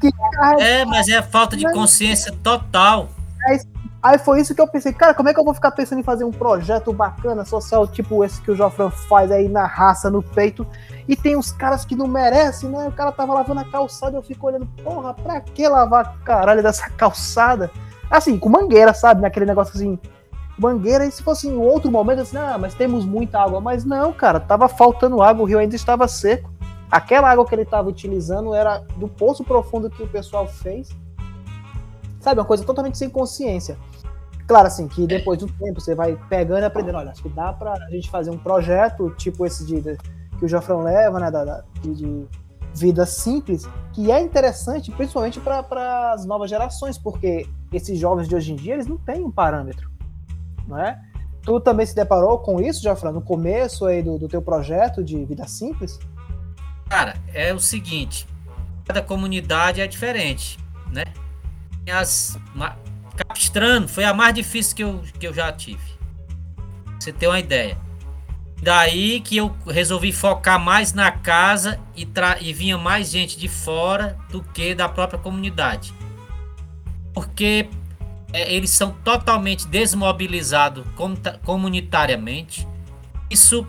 É, 0.60 0.86
mas 0.86 1.10
é 1.10 1.22
falta 1.22 1.58
de 1.58 1.70
consciência 1.74 2.32
total. 2.42 3.10
É 3.50 3.58
Aí 4.02 4.18
foi 4.18 4.42
isso 4.42 4.56
que 4.56 4.62
eu 4.62 4.68
pensei, 4.68 4.92
cara, 4.92 5.14
como 5.14 5.30
é 5.30 5.34
que 5.34 5.40
eu 5.40 5.44
vou 5.44 5.54
ficar 5.54 5.70
pensando 5.72 6.00
em 6.00 6.04
fazer 6.04 6.24
um 6.24 6.32
projeto 6.32 6.92
bacana, 6.92 7.46
social, 7.46 7.86
tipo 7.86 8.26
esse 8.26 8.42
que 8.42 8.50
o 8.50 8.56
Jofran 8.56 8.90
faz 8.90 9.32
aí 9.32 9.48
na 9.48 9.68
raça, 9.68 10.10
no 10.10 10.24
peito, 10.24 10.66
e 11.12 11.16
tem 11.18 11.36
uns 11.36 11.52
caras 11.52 11.84
que 11.84 11.94
não 11.94 12.08
merecem, 12.08 12.70
né? 12.70 12.88
O 12.88 12.92
cara 12.94 13.12
tava 13.12 13.34
lavando 13.34 13.60
a 13.60 13.66
calçada 13.66 14.16
e 14.16 14.18
eu 14.18 14.24
fico 14.24 14.48
olhando, 14.48 14.66
porra, 14.82 15.14
pra 15.14 15.42
que 15.42 15.68
lavar 15.68 16.18
caralho 16.20 16.64
dessa 16.64 16.90
calçada? 16.90 17.70
Assim, 18.10 18.40
com 18.40 18.48
mangueira, 18.48 18.94
sabe? 18.94 19.22
Naquele 19.22 19.46
negócio 19.46 19.76
assim, 19.76 20.00
mangueira, 20.58 21.06
e 21.06 21.12
se 21.12 21.22
fosse 21.22 21.50
em 21.50 21.58
outro 21.58 21.92
momento, 21.92 22.22
assim, 22.22 22.38
ah, 22.38 22.58
mas 22.58 22.76
temos 22.76 23.04
muita 23.04 23.42
água. 23.42 23.60
Mas 23.60 23.84
não, 23.84 24.14
cara, 24.14 24.40
tava 24.40 24.70
faltando 24.70 25.22
água, 25.22 25.44
o 25.44 25.46
rio 25.46 25.60
ainda 25.60 25.76
estava 25.76 26.08
seco. 26.08 26.50
Aquela 26.90 27.30
água 27.30 27.46
que 27.46 27.54
ele 27.54 27.64
estava 27.64 27.90
utilizando 27.90 28.56
era 28.56 28.80
do 28.96 29.10
poço 29.10 29.44
profundo 29.44 29.90
que 29.90 30.04
o 30.04 30.08
pessoal 30.08 30.48
fez. 30.48 30.88
Sabe, 32.22 32.40
uma 32.40 32.46
coisa 32.46 32.64
totalmente 32.64 32.98
sem 32.98 33.10
consciência. 33.10 33.78
Claro, 34.48 34.68
assim, 34.68 34.88
que 34.88 35.06
depois 35.06 35.40
do 35.40 35.48
tempo 35.48 35.82
você 35.82 35.94
vai 35.94 36.18
pegando 36.30 36.62
e 36.62 36.66
aprendendo. 36.66 37.00
Olha, 37.00 37.12
acho 37.12 37.22
que 37.22 37.28
dá 37.28 37.52
pra 37.52 37.76
gente 37.90 38.10
fazer 38.10 38.30
um 38.30 38.38
projeto 38.38 39.14
tipo 39.18 39.46
esse 39.46 39.66
de 39.66 39.76
que 40.42 40.46
o 40.46 40.50
Jofrão 40.50 40.82
leva, 40.82 41.20
né? 41.20 41.30
Da, 41.30 41.46
da 41.46 41.64
de, 41.84 42.28
vida 42.74 43.06
simples, 43.06 43.68
que 43.92 44.10
é 44.10 44.22
interessante 44.22 44.92
principalmente 44.92 45.42
para 45.42 46.14
as 46.14 46.26
novas 46.26 46.50
gerações, 46.50 46.98
porque 46.98 47.46
esses 47.72 48.00
jovens 48.00 48.30
de 48.30 48.36
hoje 48.36 48.54
em 48.54 48.56
dia 48.56 48.76
eles 48.76 48.88
não 48.88 48.98
têm 48.98 49.24
um 49.26 49.30
parâmetro, 49.30 49.92
não 50.66 50.78
é? 50.78 50.98
Tu 51.44 51.60
também 51.60 51.86
se 51.86 51.94
deparou 51.94 52.40
com 52.40 52.62
isso, 52.62 52.82
Jofrão, 52.82 53.12
no 53.12 53.22
começo 53.22 53.86
aí 53.86 54.02
do, 54.02 54.18
do 54.18 54.30
teu 54.30 54.42
projeto 54.42 55.04
de 55.04 55.26
vida 55.26 55.46
simples? 55.48 56.00
Cara, 56.88 57.16
é 57.34 57.54
o 57.54 57.60
seguinte, 57.60 58.26
cada 58.86 59.02
comunidade 59.02 59.82
é 59.82 59.88
diferente, 59.88 60.58
né? 60.94 61.04
As, 61.92 62.40
Capistrano 63.18 63.88
foi 63.88 64.06
a 64.06 64.14
mais 64.14 64.34
difícil 64.34 64.76
que 64.76 64.84
eu, 64.84 65.02
que 65.20 65.28
eu 65.28 65.34
já 65.34 65.52
tive. 65.52 65.84
Você 66.98 67.12
tem 67.12 67.28
uma 67.28 67.40
ideia. 67.40 67.78
Daí 68.62 69.20
que 69.22 69.38
eu 69.38 69.56
resolvi 69.68 70.12
focar 70.12 70.60
mais 70.60 70.94
na 70.94 71.12
casa 71.12 71.80
e, 71.96 72.08
e 72.42 72.54
vinha 72.54 72.78
mais 72.78 73.10
gente 73.10 73.38
de 73.38 73.48
fora 73.48 74.18
do 74.30 74.44
que 74.44 74.76
da 74.76 74.88
própria 74.88 75.20
comunidade. 75.20 75.94
Porque 77.12 77.68
é, 78.32 78.54
eles 78.54 78.70
são 78.70 78.92
totalmente 79.04 79.68
desmobilizados 79.68 80.86
comunitariamente. 81.44 82.68
Isso 83.30 83.68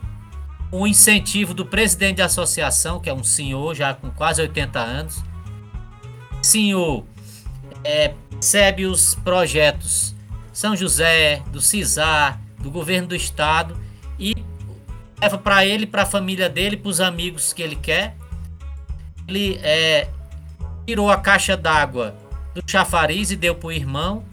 o 0.71 0.87
incentivo 0.87 1.53
do 1.53 1.67
presidente 1.67 2.17
da 2.17 2.27
associação, 2.27 2.99
que 3.01 3.09
é 3.09 3.15
um 3.15 3.25
senhor 3.25 3.75
já 3.75 3.93
com 3.95 4.11
quase 4.11 4.41
80 4.41 4.79
anos. 4.79 5.23
Senhor 6.41 7.05
é, 7.85 8.15
recebe 8.35 8.87
os 8.87 9.15
projetos 9.15 10.15
São 10.53 10.75
José, 10.77 11.43
do 11.51 11.61
CISAR, 11.61 12.41
do 12.59 12.71
governo 12.71 13.09
do 13.09 13.15
estado 13.15 13.79
e 14.19 14.35
leva 15.23 15.39
para 15.39 15.65
ele, 15.65 15.87
para 15.87 16.03
a 16.03 16.07
família 16.07 16.49
dele, 16.49 16.77
para 16.77 16.89
os 16.89 17.01
amigos 17.01 17.53
que 17.53 17.63
ele 17.63 17.77
quer. 17.77 18.17
Ele 19.29 19.61
é, 19.63 20.09
tirou 20.85 21.09
a 21.11 21.17
caixa 21.17 21.57
d'água 21.57 22.17
do 22.53 22.63
chafariz 22.69 23.31
e 23.31 23.37
deu 23.37 23.55
para 23.55 23.69
o 23.69 23.73
irmão. 23.73 24.25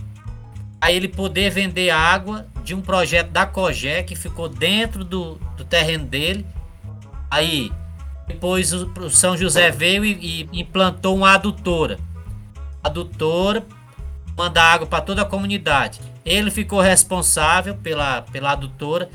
Aí 0.82 0.96
ele 0.96 1.08
poder 1.08 1.52
vender 1.52 1.92
água 1.92 2.48
de 2.64 2.74
um 2.74 2.82
projeto 2.82 3.30
da 3.30 3.46
Cogé 3.46 4.02
que 4.02 4.16
ficou 4.16 4.50
dentro 4.50 5.04
do, 5.04 5.36
do 5.56 5.64
terreno 5.64 6.06
dele. 6.06 6.44
Aí 7.30 7.72
depois 8.28 8.74
o, 8.74 8.92
o 9.00 9.10
São 9.12 9.38
José 9.38 9.70
veio 9.70 10.04
e, 10.04 10.48
e 10.52 10.60
implantou 10.60 11.16
uma 11.16 11.34
adutora. 11.34 12.00
Adutora 12.84 13.64
manda 14.36 14.64
água 14.64 14.88
para 14.88 15.02
toda 15.02 15.22
a 15.22 15.26
comunidade. 15.26 16.00
Ele 16.26 16.50
ficou 16.50 16.82
responsável 16.82 17.76
pela, 17.76 18.22
pela 18.24 18.54
adutora, 18.54 19.10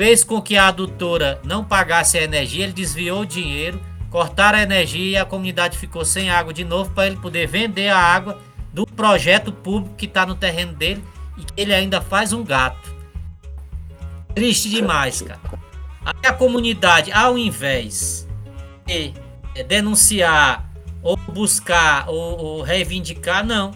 fez 0.00 0.24
com 0.24 0.40
que 0.40 0.56
a 0.56 0.68
adutora 0.68 1.38
não 1.44 1.62
pagasse 1.62 2.16
a 2.16 2.22
energia, 2.22 2.64
ele 2.64 2.72
desviou 2.72 3.20
o 3.20 3.26
dinheiro, 3.26 3.78
cortaram 4.08 4.58
a 4.58 4.62
energia 4.62 5.10
e 5.10 5.16
a 5.18 5.26
comunidade 5.26 5.76
ficou 5.76 6.06
sem 6.06 6.30
água 6.30 6.54
de 6.54 6.64
novo 6.64 6.90
para 6.92 7.06
ele 7.06 7.16
poder 7.16 7.46
vender 7.46 7.90
a 7.90 7.98
água 7.98 8.38
do 8.72 8.86
projeto 8.86 9.52
público 9.52 9.94
que 9.96 10.06
está 10.06 10.24
no 10.24 10.34
terreno 10.34 10.72
dele 10.72 11.04
e 11.36 11.44
que 11.44 11.52
ele 11.54 11.74
ainda 11.74 12.00
faz 12.00 12.32
um 12.32 12.42
gato. 12.42 12.90
Triste 14.34 14.70
demais, 14.70 15.20
cara. 15.20 15.38
Aí 16.02 16.30
a 16.30 16.32
comunidade, 16.32 17.12
ao 17.12 17.36
invés 17.36 18.26
de 18.86 19.12
é, 19.54 19.62
denunciar 19.62 20.66
ou 21.02 21.14
buscar 21.14 22.08
ou, 22.08 22.38
ou 22.38 22.62
reivindicar, 22.62 23.44
não. 23.44 23.72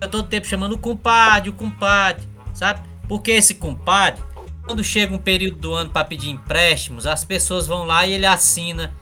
É 0.00 0.06
todo 0.06 0.26
tempo 0.26 0.46
chamando 0.46 0.72
o 0.72 0.78
compadre, 0.78 1.50
o 1.50 1.52
compadre, 1.52 2.26
sabe? 2.54 2.80
Porque 3.06 3.32
esse 3.32 3.56
compadre, 3.56 4.22
quando 4.70 4.84
chega 4.84 5.12
um 5.12 5.18
período 5.18 5.56
do 5.56 5.74
ano 5.74 5.90
para 5.90 6.04
pedir 6.04 6.30
empréstimos, 6.30 7.04
as 7.04 7.24
pessoas 7.24 7.66
vão 7.66 7.82
lá 7.82 8.06
e 8.06 8.12
ele 8.12 8.24
assina 8.24 8.94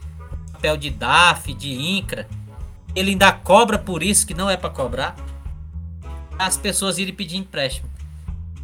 papel 0.51 0.75
de 0.75 0.89
DAF, 0.89 1.53
de 1.53 1.71
INCRA. 1.71 2.27
Ele 2.95 3.11
ainda 3.11 3.31
cobra 3.31 3.77
por 3.77 4.01
isso, 4.01 4.25
que 4.25 4.33
não 4.33 4.49
é 4.49 4.57
para 4.57 4.71
cobrar. 4.71 5.15
As 6.39 6.57
pessoas 6.57 6.97
irem 6.97 7.13
pedir 7.13 7.37
empréstimo. 7.37 7.87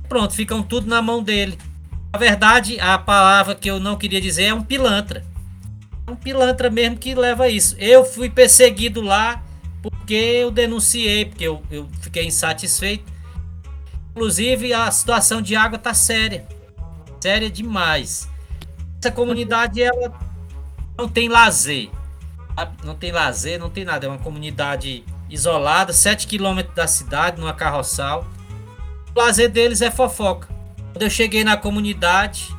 Pronto, 0.09 0.33
ficam 0.33 0.63
tudo 0.63 0.87
na 0.87 0.99
mão 0.99 1.21
dele. 1.21 1.59
Na 2.11 2.17
verdade, 2.17 2.79
a 2.79 2.97
palavra 2.97 3.53
que 3.53 3.69
eu 3.69 3.79
não 3.79 3.97
queria 3.97 4.19
dizer 4.19 4.45
é 4.45 4.53
um 4.55 4.63
pilantra. 4.63 5.23
É 6.07 6.11
um 6.11 6.15
pilantra 6.15 6.71
mesmo 6.71 6.97
que 6.97 7.13
leva 7.13 7.47
isso. 7.47 7.75
Eu 7.77 8.03
fui 8.03 8.31
perseguido 8.31 8.99
lá 8.99 9.43
porque 9.79 10.15
eu 10.15 10.49
denunciei, 10.49 11.25
porque 11.25 11.43
eu, 11.43 11.61
eu 11.69 11.87
fiquei 12.01 12.25
insatisfeito. 12.25 13.13
Inclusive, 14.09 14.73
a 14.73 14.89
situação 14.89 15.39
de 15.39 15.55
água 15.55 15.77
tá 15.77 15.93
séria. 15.93 16.54
Séria 17.26 17.49
demais. 17.49 18.30
Essa 18.99 19.11
comunidade, 19.11 19.82
ela 19.82 20.13
não 20.95 21.09
tem 21.09 21.28
lazer. 21.28 21.89
Não 22.84 22.93
tem 22.93 23.11
lazer, 23.11 23.59
não 23.59 23.67
tem 23.67 23.84
nada. 23.84 24.05
É 24.05 24.09
uma 24.09 24.19
comunidade 24.19 25.03
isolada, 25.28 25.91
7 25.91 26.28
quilômetros 26.28 26.76
da 26.76 26.86
cidade, 26.86 27.41
numa 27.41 27.51
carroçal. 27.51 28.28
O 29.15 29.19
lazer 29.19 29.49
deles 29.49 29.82
é 29.82 29.89
fofoca. 29.89 30.47
Quando 30.93 31.01
eu 31.01 31.09
cheguei 31.09 31.43
na 31.43 31.57
comunidade, 31.57 32.55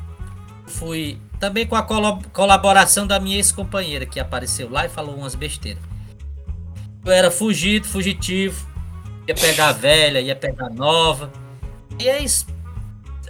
fui 0.66 1.16
também 1.38 1.64
com 1.64 1.76
a 1.76 1.86
colaboração 2.32 3.06
da 3.06 3.20
minha 3.20 3.36
ex-companheira 3.36 4.04
que 4.04 4.18
apareceu 4.18 4.68
lá 4.68 4.84
e 4.84 4.88
falou 4.88 5.14
umas 5.14 5.36
besteiras. 5.36 5.80
Eu 7.04 7.12
era 7.12 7.30
fugido, 7.30 7.86
fugitivo, 7.86 8.66
ia 9.28 9.34
pegar 9.36 9.70
velha, 9.70 10.20
ia 10.20 10.34
pegar 10.34 10.68
nova. 10.70 11.30
E 12.00 12.08
é 12.08 12.20
isso. 12.20 12.55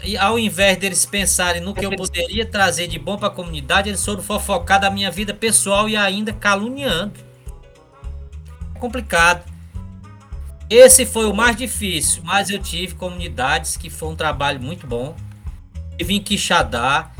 E 0.03 0.17
ao 0.17 0.39
invés 0.39 0.77
deles 0.79 1.05
pensarem 1.07 1.61
no 1.61 1.75
que 1.75 1.85
eu 1.85 1.91
poderia 1.97 2.47
trazer 2.47 2.87
de 2.87 2.99
bom 2.99 3.17
para 3.17 3.29
a 3.29 3.31
comunidade, 3.31 3.89
eles 3.89 4.05
foram 4.05 4.23
fofocar 4.23 4.81
da 4.81 4.91
minha 4.91 5.11
vida 5.11 5.35
pessoal 5.35 5.89
e 5.89 5.97
ainda 5.97 6.33
caluniando. 6.33 7.15
É 8.75 8.79
complicado. 8.79 9.45
Esse 10.69 11.07
foi 11.07 11.27
o 11.27 11.35
mais 11.35 11.57
difícil, 11.57 12.23
mas 12.25 12.51
eu 12.51 12.59
tive 12.59 12.95
comunidades 12.95 13.77
que 13.77 13.89
foi 13.89 14.09
um 14.09 14.17
trabalho 14.17 14.61
muito 14.61 14.87
bom. 14.87 15.15
Tive 15.97 16.15
em 16.15 16.21
Quixadá, 16.21 17.11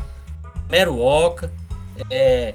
Meruoca, 0.69 1.51
é, 2.09 2.53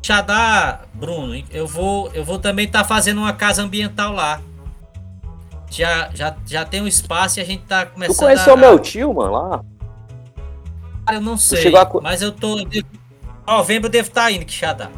Quixadá, 0.00 0.82
Bruno, 0.94 1.42
eu 1.50 1.66
vou, 1.66 2.10
eu 2.12 2.24
vou 2.24 2.38
também 2.38 2.66
estar 2.66 2.82
tá 2.82 2.84
fazendo 2.84 3.18
uma 3.18 3.32
casa 3.32 3.62
ambiental 3.62 4.12
lá. 4.12 4.40
Já, 5.74 6.08
já, 6.14 6.36
já 6.46 6.64
tem 6.64 6.80
um 6.80 6.86
espaço 6.86 7.40
e 7.40 7.42
a 7.42 7.44
gente 7.44 7.64
tá 7.64 7.84
começando. 7.84 8.16
Tu 8.16 8.20
conheceu 8.20 8.54
a... 8.54 8.56
meu 8.56 8.78
tio, 8.78 9.12
mano, 9.12 9.32
lá? 9.32 9.60
eu 11.12 11.20
não 11.20 11.36
sei, 11.36 11.74
a... 11.76 11.90
mas 12.00 12.22
eu 12.22 12.30
tô. 12.30 12.60
Em 12.60 12.84
novembro 13.44 13.88
eu 13.88 13.90
devo 13.90 14.06
estar 14.06 14.22
tá 14.22 14.30
indo, 14.30 14.44
Quixadá. 14.44 14.88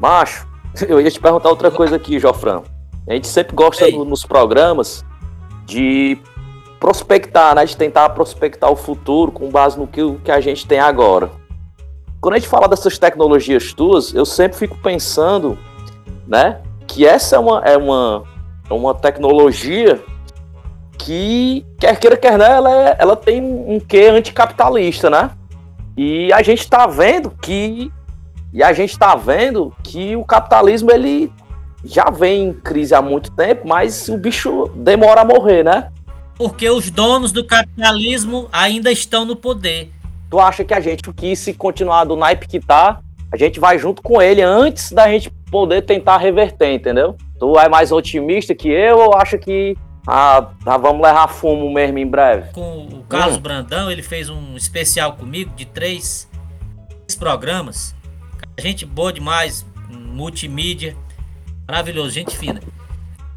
Macho, 0.00 0.46
eu 0.86 1.00
ia 1.00 1.10
te 1.10 1.18
perguntar 1.18 1.48
outra 1.48 1.68
coisa 1.68 1.96
aqui, 1.96 2.20
Jofran. 2.20 2.62
A 3.08 3.14
gente 3.14 3.26
sempre 3.26 3.56
gosta 3.56 3.90
no, 3.90 4.04
nos 4.04 4.24
programas 4.24 5.04
de 5.66 6.16
prospectar, 6.78 7.56
né? 7.56 7.64
De 7.64 7.76
tentar 7.76 8.08
prospectar 8.10 8.70
o 8.70 8.76
futuro 8.76 9.32
com 9.32 9.50
base 9.50 9.76
no 9.76 9.88
que, 9.88 10.00
que 10.24 10.30
a 10.30 10.40
gente 10.40 10.64
tem 10.64 10.78
agora. 10.78 11.28
Quando 12.20 12.34
a 12.34 12.38
gente 12.38 12.48
fala 12.48 12.68
dessas 12.68 12.98
tecnologias 12.98 13.72
tuas, 13.72 14.14
eu 14.14 14.24
sempre 14.24 14.56
fico 14.56 14.78
pensando, 14.78 15.58
né? 16.24 16.60
Que 16.86 17.04
essa 17.04 17.34
é 17.34 17.38
uma, 17.40 17.60
é 17.64 17.76
uma, 17.76 18.22
é 18.70 18.72
uma 18.72 18.94
tecnologia 18.94 20.00
que, 21.04 21.64
quer 21.78 21.98
queira, 21.98 22.16
quer 22.16 22.38
não, 22.38 22.44
ela, 22.44 22.88
é, 22.88 22.96
ela 22.98 23.16
tem 23.16 23.42
um 23.42 23.80
quê 23.80 24.06
anticapitalista, 24.06 25.08
né? 25.08 25.30
E 25.96 26.32
a 26.32 26.42
gente 26.42 26.60
está 26.60 26.86
vendo 26.86 27.30
que 27.30 27.90
e 28.52 28.62
a 28.62 28.72
gente 28.72 28.90
está 28.90 29.14
vendo 29.14 29.72
que 29.82 30.16
o 30.16 30.24
capitalismo 30.24 30.90
ele 30.90 31.32
já 31.84 32.10
vem 32.10 32.48
em 32.48 32.52
crise 32.52 32.94
há 32.94 33.00
muito 33.00 33.30
tempo, 33.30 33.66
mas 33.66 34.08
o 34.08 34.18
bicho 34.18 34.70
demora 34.74 35.20
a 35.20 35.24
morrer, 35.24 35.62
né? 35.62 35.90
Porque 36.36 36.68
os 36.68 36.90
donos 36.90 37.32
do 37.32 37.44
capitalismo 37.44 38.48
ainda 38.52 38.90
estão 38.90 39.24
no 39.24 39.36
poder. 39.36 39.92
Tu 40.28 40.38
acha 40.38 40.64
que 40.64 40.74
a 40.74 40.80
gente, 40.80 41.02
que 41.12 41.36
se 41.36 41.54
continuar 41.54 42.04
do 42.04 42.16
naipe 42.16 42.48
que 42.48 42.58
tá, 42.58 43.00
a 43.32 43.36
gente 43.36 43.60
vai 43.60 43.78
junto 43.78 44.02
com 44.02 44.20
ele 44.20 44.42
antes 44.42 44.90
da 44.90 45.08
gente 45.08 45.30
poder 45.50 45.82
tentar 45.82 46.18
reverter, 46.18 46.72
entendeu? 46.72 47.16
Tu 47.38 47.58
é 47.58 47.68
mais 47.68 47.92
otimista 47.92 48.54
que 48.54 48.68
eu 48.68 48.98
ou 48.98 49.14
acha 49.14 49.38
que 49.38 49.76
ah, 50.06 50.50
tá, 50.64 50.76
vamos 50.76 51.02
levar 51.02 51.28
fumo 51.28 51.72
mesmo 51.72 51.98
em 51.98 52.06
breve? 52.06 52.52
Com 52.52 52.86
o 52.86 53.04
Carlos 53.08 53.36
hum. 53.36 53.40
Brandão, 53.40 53.90
ele 53.90 54.02
fez 54.02 54.28
um 54.28 54.56
especial 54.56 55.14
comigo 55.14 55.54
de 55.54 55.64
três, 55.64 56.28
três 56.88 57.14
programas. 57.16 57.94
Gente 58.58 58.86
boa 58.86 59.12
demais, 59.12 59.66
multimídia. 59.88 60.96
Maravilhoso, 61.68 62.10
gente 62.10 62.36
fina. 62.36 62.60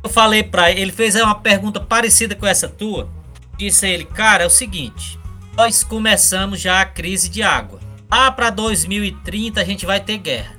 Eu 0.04 0.10
falei 0.10 0.44
pra 0.44 0.72
ele, 0.72 0.82
ele 0.82 0.92
fez 0.92 1.16
uma 1.16 1.36
pergunta 1.36 1.80
parecida 1.80 2.36
com 2.36 2.46
essa 2.46 2.68
tua. 2.68 3.10
Disse 3.58 3.86
a 3.86 3.90
ele, 3.90 4.06
cara, 4.06 4.44
é 4.44 4.48
o 4.48 4.50
seguinte, 4.50 5.20
nós 5.56 5.84
começamos 5.84 6.60
já 6.60 6.82
a 6.82 6.86
crise 6.86 7.30
de 7.30 7.44
água. 7.44 7.80
Lá 8.12 8.32
para 8.32 8.50
2030 8.50 9.62
a 9.62 9.64
gente 9.64 9.86
vai 9.86 10.00
ter 10.00 10.18
guerra. 10.18 10.56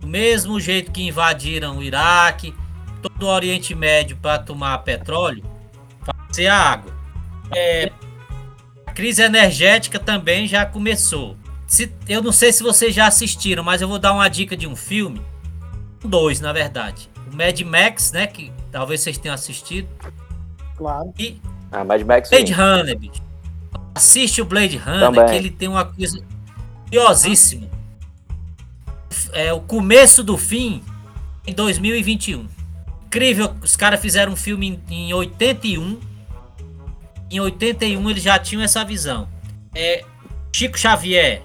Do 0.00 0.06
mesmo 0.06 0.58
jeito 0.58 0.92
que 0.92 1.02
invadiram 1.02 1.78
o 1.78 1.82
Iraque, 1.82 2.54
todo 3.02 3.22
o 3.22 3.28
Oriente 3.28 3.74
Médio 3.74 4.16
para 4.16 4.38
tomar 4.38 4.78
petróleo, 4.78 5.44
a 6.48 6.54
água. 6.54 6.92
É, 7.54 7.90
a 8.86 8.92
crise 8.92 9.22
energética 9.22 9.98
também 9.98 10.46
já 10.46 10.64
começou. 10.64 11.36
Se, 11.66 11.92
eu 12.08 12.22
não 12.22 12.32
sei 12.32 12.52
se 12.52 12.62
vocês 12.62 12.94
já 12.94 13.06
assistiram, 13.06 13.62
mas 13.62 13.82
eu 13.82 13.88
vou 13.88 13.98
dar 13.98 14.12
uma 14.12 14.28
dica 14.28 14.56
de 14.56 14.66
um 14.66 14.74
filme 14.76 15.20
dois, 16.04 16.40
na 16.40 16.52
verdade. 16.52 17.08
O 17.30 17.36
Mad 17.36 17.60
Max, 17.60 18.12
né? 18.12 18.26
Que 18.26 18.52
talvez 18.72 19.00
vocês 19.00 19.18
tenham 19.18 19.34
assistido. 19.34 19.88
Claro. 20.76 21.12
E 21.18 21.40
ah, 21.70 21.84
Mad 21.84 22.02
Max. 22.02 22.30
Blade 22.30 22.52
Runner, 22.52 22.98
bicho. 22.98 23.22
Assiste 23.94 24.40
o 24.40 24.44
Blade 24.44 24.76
Runner, 24.76 25.00
Também. 25.00 25.26
que 25.26 25.34
ele 25.34 25.50
tem 25.50 25.68
uma 25.68 25.84
coisa 25.84 26.22
curiosíssima. 26.84 27.68
É 29.32 29.52
o 29.52 29.60
começo 29.60 30.22
do 30.22 30.36
fim 30.36 30.82
em 31.46 31.52
2021. 31.52 32.46
Incrível, 33.10 33.56
os 33.60 33.74
caras 33.74 34.00
fizeram 34.00 34.34
um 34.34 34.36
filme 34.36 34.80
em, 34.88 35.08
em 35.08 35.12
81. 35.12 35.98
Em 37.28 37.40
81 37.40 38.08
eles 38.08 38.22
já 38.22 38.38
tinham 38.38 38.62
essa 38.62 38.84
visão. 38.84 39.28
É, 39.74 40.04
Chico 40.54 40.78
Xavier, 40.78 41.42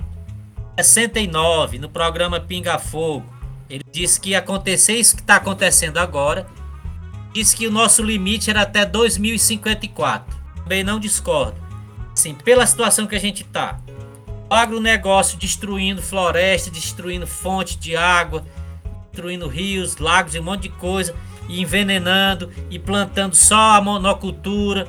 69, 0.80 1.80
no 1.80 1.90
programa 1.90 2.40
Pinga 2.40 2.78
Fogo. 2.78 3.26
Ele 3.68 3.84
disse 3.92 4.22
que 4.22 4.30
ia 4.30 4.38
acontecer 4.38 4.94
isso 4.94 5.16
que 5.16 5.24
está 5.24 5.38
acontecendo 5.38 5.98
agora. 5.98 6.46
Disse 7.34 7.56
que 7.56 7.66
o 7.66 7.72
nosso 7.72 8.04
limite 8.04 8.52
era 8.52 8.62
até 8.62 8.86
2054. 8.86 10.38
Também 10.58 10.84
não 10.84 11.00
discordo. 11.00 11.60
Assim, 12.14 12.36
pela 12.36 12.68
situação 12.68 13.08
que 13.08 13.16
a 13.16 13.20
gente 13.20 13.42
está. 13.42 13.80
O 14.48 14.54
agronegócio 14.54 15.36
destruindo 15.36 16.00
floresta, 16.00 16.70
destruindo 16.70 17.26
fontes 17.26 17.76
de 17.76 17.96
água, 17.96 18.46
destruindo 19.12 19.48
rios, 19.48 19.98
lagos 19.98 20.36
e 20.36 20.40
um 20.40 20.44
monte 20.44 20.64
de 20.64 20.70
coisa, 20.70 21.16
e 21.48 21.62
envenenando 21.62 22.52
e 22.70 22.80
plantando 22.80 23.36
só 23.36 23.76
a 23.76 23.82
monocultura. 23.82 24.88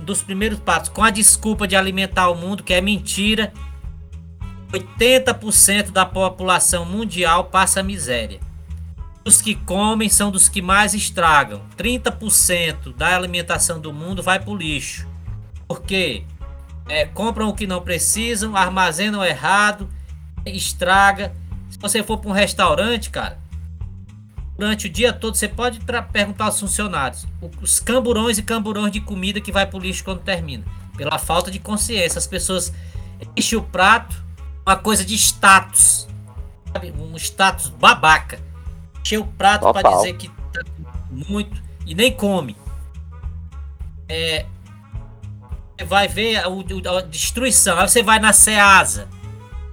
Dos 0.00 0.22
primeiros 0.22 0.60
passos, 0.60 0.88
com 0.88 1.02
a 1.02 1.10
desculpa 1.10 1.66
de 1.66 1.74
alimentar 1.74 2.28
o 2.28 2.36
mundo, 2.36 2.62
que 2.62 2.72
é 2.72 2.80
mentira. 2.80 3.52
80% 4.72 5.90
da 5.90 6.06
população 6.06 6.84
mundial 6.84 7.44
passa 7.44 7.82
miséria. 7.82 8.38
Os 9.24 9.42
que 9.42 9.54
comem 9.54 10.08
são 10.08 10.30
dos 10.30 10.48
que 10.48 10.62
mais 10.62 10.94
estragam. 10.94 11.62
30% 11.76 12.94
da 12.94 13.16
alimentação 13.16 13.80
do 13.80 13.92
mundo 13.92 14.22
vai 14.22 14.38
para 14.38 14.50
o 14.50 14.56
lixo. 14.56 15.08
Porque 15.66 16.24
é, 16.88 17.04
compram 17.04 17.48
o 17.48 17.54
que 17.54 17.66
não 17.66 17.82
precisam, 17.82 18.56
armazenam 18.56 19.24
errado, 19.24 19.88
estraga. 20.46 21.34
Se 21.68 21.78
você 21.78 22.02
for 22.02 22.18
para 22.18 22.30
um 22.30 22.32
restaurante, 22.32 23.10
cara, 23.10 23.38
durante 24.58 24.88
o 24.88 24.90
dia 24.90 25.12
todo 25.12 25.36
você 25.36 25.46
pode 25.46 25.78
perguntar 26.12 26.46
aos 26.46 26.58
funcionários 26.58 27.24
os 27.62 27.78
camburões 27.78 28.38
e 28.38 28.42
camburões 28.42 28.90
de 28.90 29.00
comida 29.00 29.40
que 29.40 29.52
vai 29.52 29.64
para 29.64 29.78
o 29.78 29.80
lixo 29.80 30.02
quando 30.02 30.20
termina. 30.20 30.64
Pela 30.96 31.16
falta 31.16 31.48
de 31.48 31.60
consciência. 31.60 32.18
As 32.18 32.26
pessoas 32.26 32.72
enchem 33.36 33.56
o 33.56 33.62
prato, 33.62 34.20
uma 34.66 34.76
coisa 34.76 35.04
de 35.04 35.14
status. 35.14 36.08
Sabe? 36.72 36.92
Um 36.98 37.16
status 37.16 37.68
babaca. 37.68 38.40
Encher 39.00 39.20
o 39.20 39.24
prato 39.24 39.72
para 39.72 39.96
dizer 39.96 40.14
que 40.14 40.28
tá 40.28 40.62
muito 41.08 41.62
e 41.86 41.94
nem 41.94 42.12
come. 42.12 42.56
É, 44.08 44.44
vai 45.86 46.08
ver 46.08 46.36
a, 46.36 46.46
a, 46.46 47.00
destruição. 47.02 47.78
Aí 47.78 47.88
você 47.88 48.02
vai 48.02 48.18
na 48.18 48.32
Ceasa, 48.32 49.08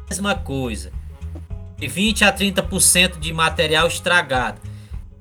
mesma 0.07 0.35
coisa. 0.35 0.91
De 1.77 1.87
20 1.87 2.23
a 2.23 2.31
30% 2.31 3.19
de 3.19 3.33
material 3.33 3.87
estragado. 3.87 4.61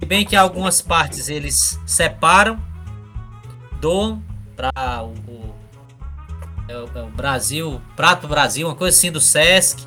Se 0.04 0.06
bem 0.06 0.26
que 0.26 0.36
algumas 0.36 0.82
partes 0.82 1.30
eles 1.30 1.80
separam, 1.86 2.62
doam 3.80 4.22
para 4.54 5.02
o, 5.02 5.54
é 6.68 6.76
o, 6.76 6.90
é 6.94 7.02
o, 7.04 7.08
Brasil, 7.08 7.80
Prato 7.96 8.28
Brasil, 8.28 8.68
uma 8.68 8.74
coisa 8.74 8.94
assim 8.94 9.10
do 9.10 9.18
Sesc. 9.18 9.86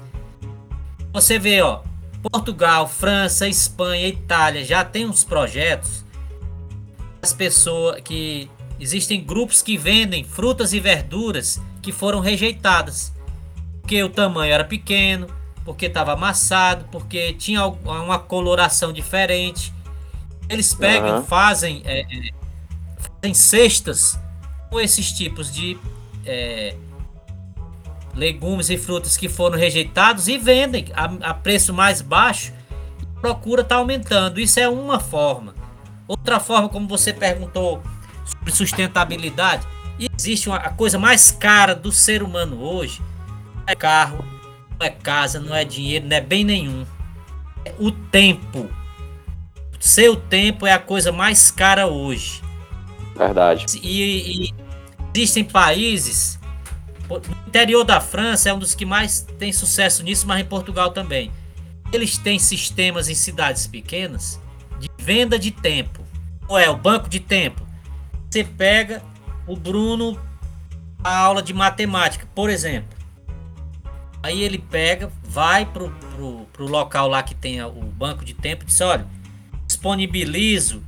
Você 1.13 1.37
vê, 1.37 1.61
ó, 1.61 1.83
Portugal, 2.31 2.87
França, 2.87 3.47
Espanha, 3.47 4.07
Itália 4.07 4.65
já 4.65 4.83
tem 4.83 5.05
uns 5.05 5.23
projetos. 5.23 6.03
As 7.21 7.31
pessoas 7.31 8.01
que 8.01 8.49
Existem 8.79 9.23
grupos 9.23 9.61
que 9.61 9.77
vendem 9.77 10.23
frutas 10.23 10.73
e 10.73 10.79
verduras 10.79 11.61
que 11.79 11.91
foram 11.91 12.21
rejeitadas. 12.21 13.13
Porque 13.81 14.01
o 14.01 14.09
tamanho 14.09 14.51
era 14.51 14.63
pequeno, 14.63 15.27
porque 15.63 15.85
estava 15.85 16.13
amassado, 16.13 16.85
porque 16.91 17.33
tinha 17.33 17.63
uma 17.67 18.17
coloração 18.17 18.91
diferente. 18.91 19.76
Eles 20.49 20.73
pegam, 20.73 21.17
uhum. 21.17 21.23
fazem, 21.23 21.81
é, 21.85 22.01
é, 22.01 22.29
fazem 22.97 23.33
cestas 23.33 24.19
com 24.69 24.79
esses 24.79 25.11
tipos 25.11 25.51
de 25.51 25.77
é, 26.25 26.75
legumes 28.13 28.69
e 28.69 28.77
frutas 28.77 29.17
que 29.17 29.27
foram 29.27 29.57
rejeitados 29.57 30.27
e 30.27 30.37
vendem 30.37 30.85
a, 30.93 31.05
a 31.29 31.33
preço 31.33 31.73
mais 31.73 32.01
baixo. 32.01 32.53
A 33.17 33.21
procura 33.21 33.61
está 33.61 33.75
aumentando. 33.75 34.39
Isso 34.39 34.59
é 34.59 34.69
uma 34.69 34.99
forma. 34.99 35.53
Outra 36.07 36.39
forma, 36.39 36.69
como 36.69 36.87
você 36.87 37.11
perguntou 37.11 37.83
sobre 38.27 38.51
sustentabilidade. 38.51 39.65
Existe 40.17 40.49
uma, 40.49 40.57
a 40.57 40.69
coisa 40.69 40.99
mais 40.99 41.31
cara 41.31 41.73
do 41.73 41.91
ser 41.91 42.21
humano 42.21 42.61
hoje: 42.61 43.01
não 43.55 43.63
é 43.67 43.75
carro, 43.75 44.23
não 44.79 44.85
é 44.85 44.89
casa, 44.89 45.39
não 45.39 45.55
é 45.55 45.63
dinheiro, 45.63 46.05
não 46.07 46.15
é 46.15 46.21
bem 46.21 46.43
nenhum. 46.43 46.85
É 47.65 47.73
o 47.79 47.91
tempo. 47.91 48.69
Seu 49.79 50.15
tempo 50.15 50.65
é 50.65 50.73
a 50.73 50.79
coisa 50.79 51.11
mais 51.11 51.51
cara 51.51 51.87
hoje. 51.87 52.41
Verdade. 53.15 53.65
E, 53.81 54.47
e 54.47 54.53
existem 55.13 55.43
países. 55.43 56.39
No 57.09 57.21
interior 57.47 57.83
da 57.83 58.01
França 58.01 58.49
é 58.49 58.53
um 58.53 58.59
dos 58.59 58.75
que 58.75 58.85
mais 58.85 59.21
tem 59.39 59.53
sucesso 59.53 60.03
nisso, 60.03 60.27
mas 60.27 60.41
em 60.41 60.45
Portugal 60.45 60.91
também. 60.91 61.31
Eles 61.91 62.17
têm 62.17 62.37
sistemas 62.37 63.07
em 63.07 63.15
cidades 63.15 63.65
pequenas 63.65 64.41
de 64.79 64.89
venda 64.97 65.39
de 65.39 65.51
tempo. 65.51 66.01
Ou 66.47 66.57
é 66.57 66.69
o 66.69 66.75
banco 66.75 67.07
de 67.09 67.19
tempo 67.19 67.67
você 68.29 68.43
pega 68.43 69.01
o 69.47 69.55
Bruno 69.55 70.19
a 71.03 71.17
aula 71.17 71.41
de 71.41 71.53
matemática, 71.53 72.27
por 72.35 72.49
exemplo. 72.49 72.97
Aí 74.21 74.43
ele 74.43 74.57
pega, 74.57 75.11
vai 75.23 75.65
pro, 75.65 75.89
pro, 75.89 76.45
pro 76.51 76.67
local 76.67 77.07
lá 77.07 77.23
que 77.23 77.33
tem 77.33 77.63
o 77.63 77.71
banco 77.71 78.25
de 78.25 78.33
tempo 78.33 78.63
e 78.63 78.67
diz, 78.67 78.81
olha, 78.81 79.07
disponibilizo 79.67 80.81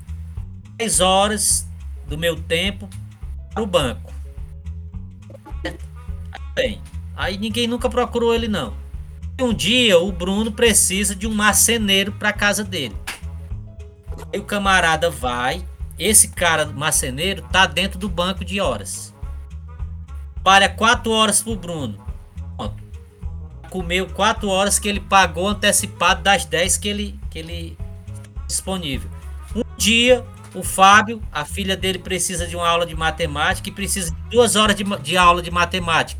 10 0.77 0.99
horas 1.01 1.67
do 2.07 2.17
meu 2.17 2.35
tempo 2.35 2.89
para 3.53 3.61
o 3.61 3.67
banco. 3.67 4.11
Bem, 6.55 6.81
aí 7.15 7.37
ninguém 7.37 7.67
nunca 7.67 7.89
procurou 7.89 8.33
ele 8.33 8.47
não. 8.47 8.73
Um 9.39 9.53
dia 9.53 9.97
o 9.97 10.11
Bruno 10.11 10.51
precisa 10.51 11.15
de 11.15 11.27
um 11.27 11.33
marceneiro 11.33 12.11
para 12.11 12.33
casa 12.33 12.63
dele. 12.63 12.95
Aí 14.33 14.39
o 14.39 14.43
camarada 14.43 15.09
vai, 15.09 15.65
esse 15.97 16.29
cara 16.29 16.65
marceneiro 16.65 17.41
tá 17.51 17.65
dentro 17.65 17.97
do 17.97 18.09
banco 18.09 18.43
de 18.43 18.59
horas. 18.59 19.13
Para 20.43 20.67
4 20.67 21.11
horas 21.11 21.41
pro 21.41 21.55
Bruno. 21.55 21.97
Pronto. 22.57 22.83
Comeu 23.69 24.07
4 24.07 24.49
horas 24.49 24.79
que 24.79 24.89
ele 24.89 24.99
pagou 24.99 25.47
antecipado 25.47 26.23
das 26.23 26.43
10 26.45 26.77
que 26.77 26.87
ele 26.89 27.19
que 27.29 27.39
ele 27.39 27.77
disponível. 28.49 29.09
Um 29.55 29.63
dia 29.77 30.25
o 30.53 30.63
Fábio, 30.63 31.21
a 31.31 31.45
filha 31.45 31.77
dele 31.77 31.99
precisa 31.99 32.47
de 32.47 32.55
uma 32.55 32.67
aula 32.67 32.85
de 32.85 32.95
matemática 32.95 33.69
e 33.69 33.71
precisa 33.71 34.11
de 34.11 34.17
duas 34.31 34.55
horas 34.55 34.75
de, 34.75 34.83
de 34.83 35.15
aula 35.15 35.41
de 35.41 35.51
matemática. 35.51 36.19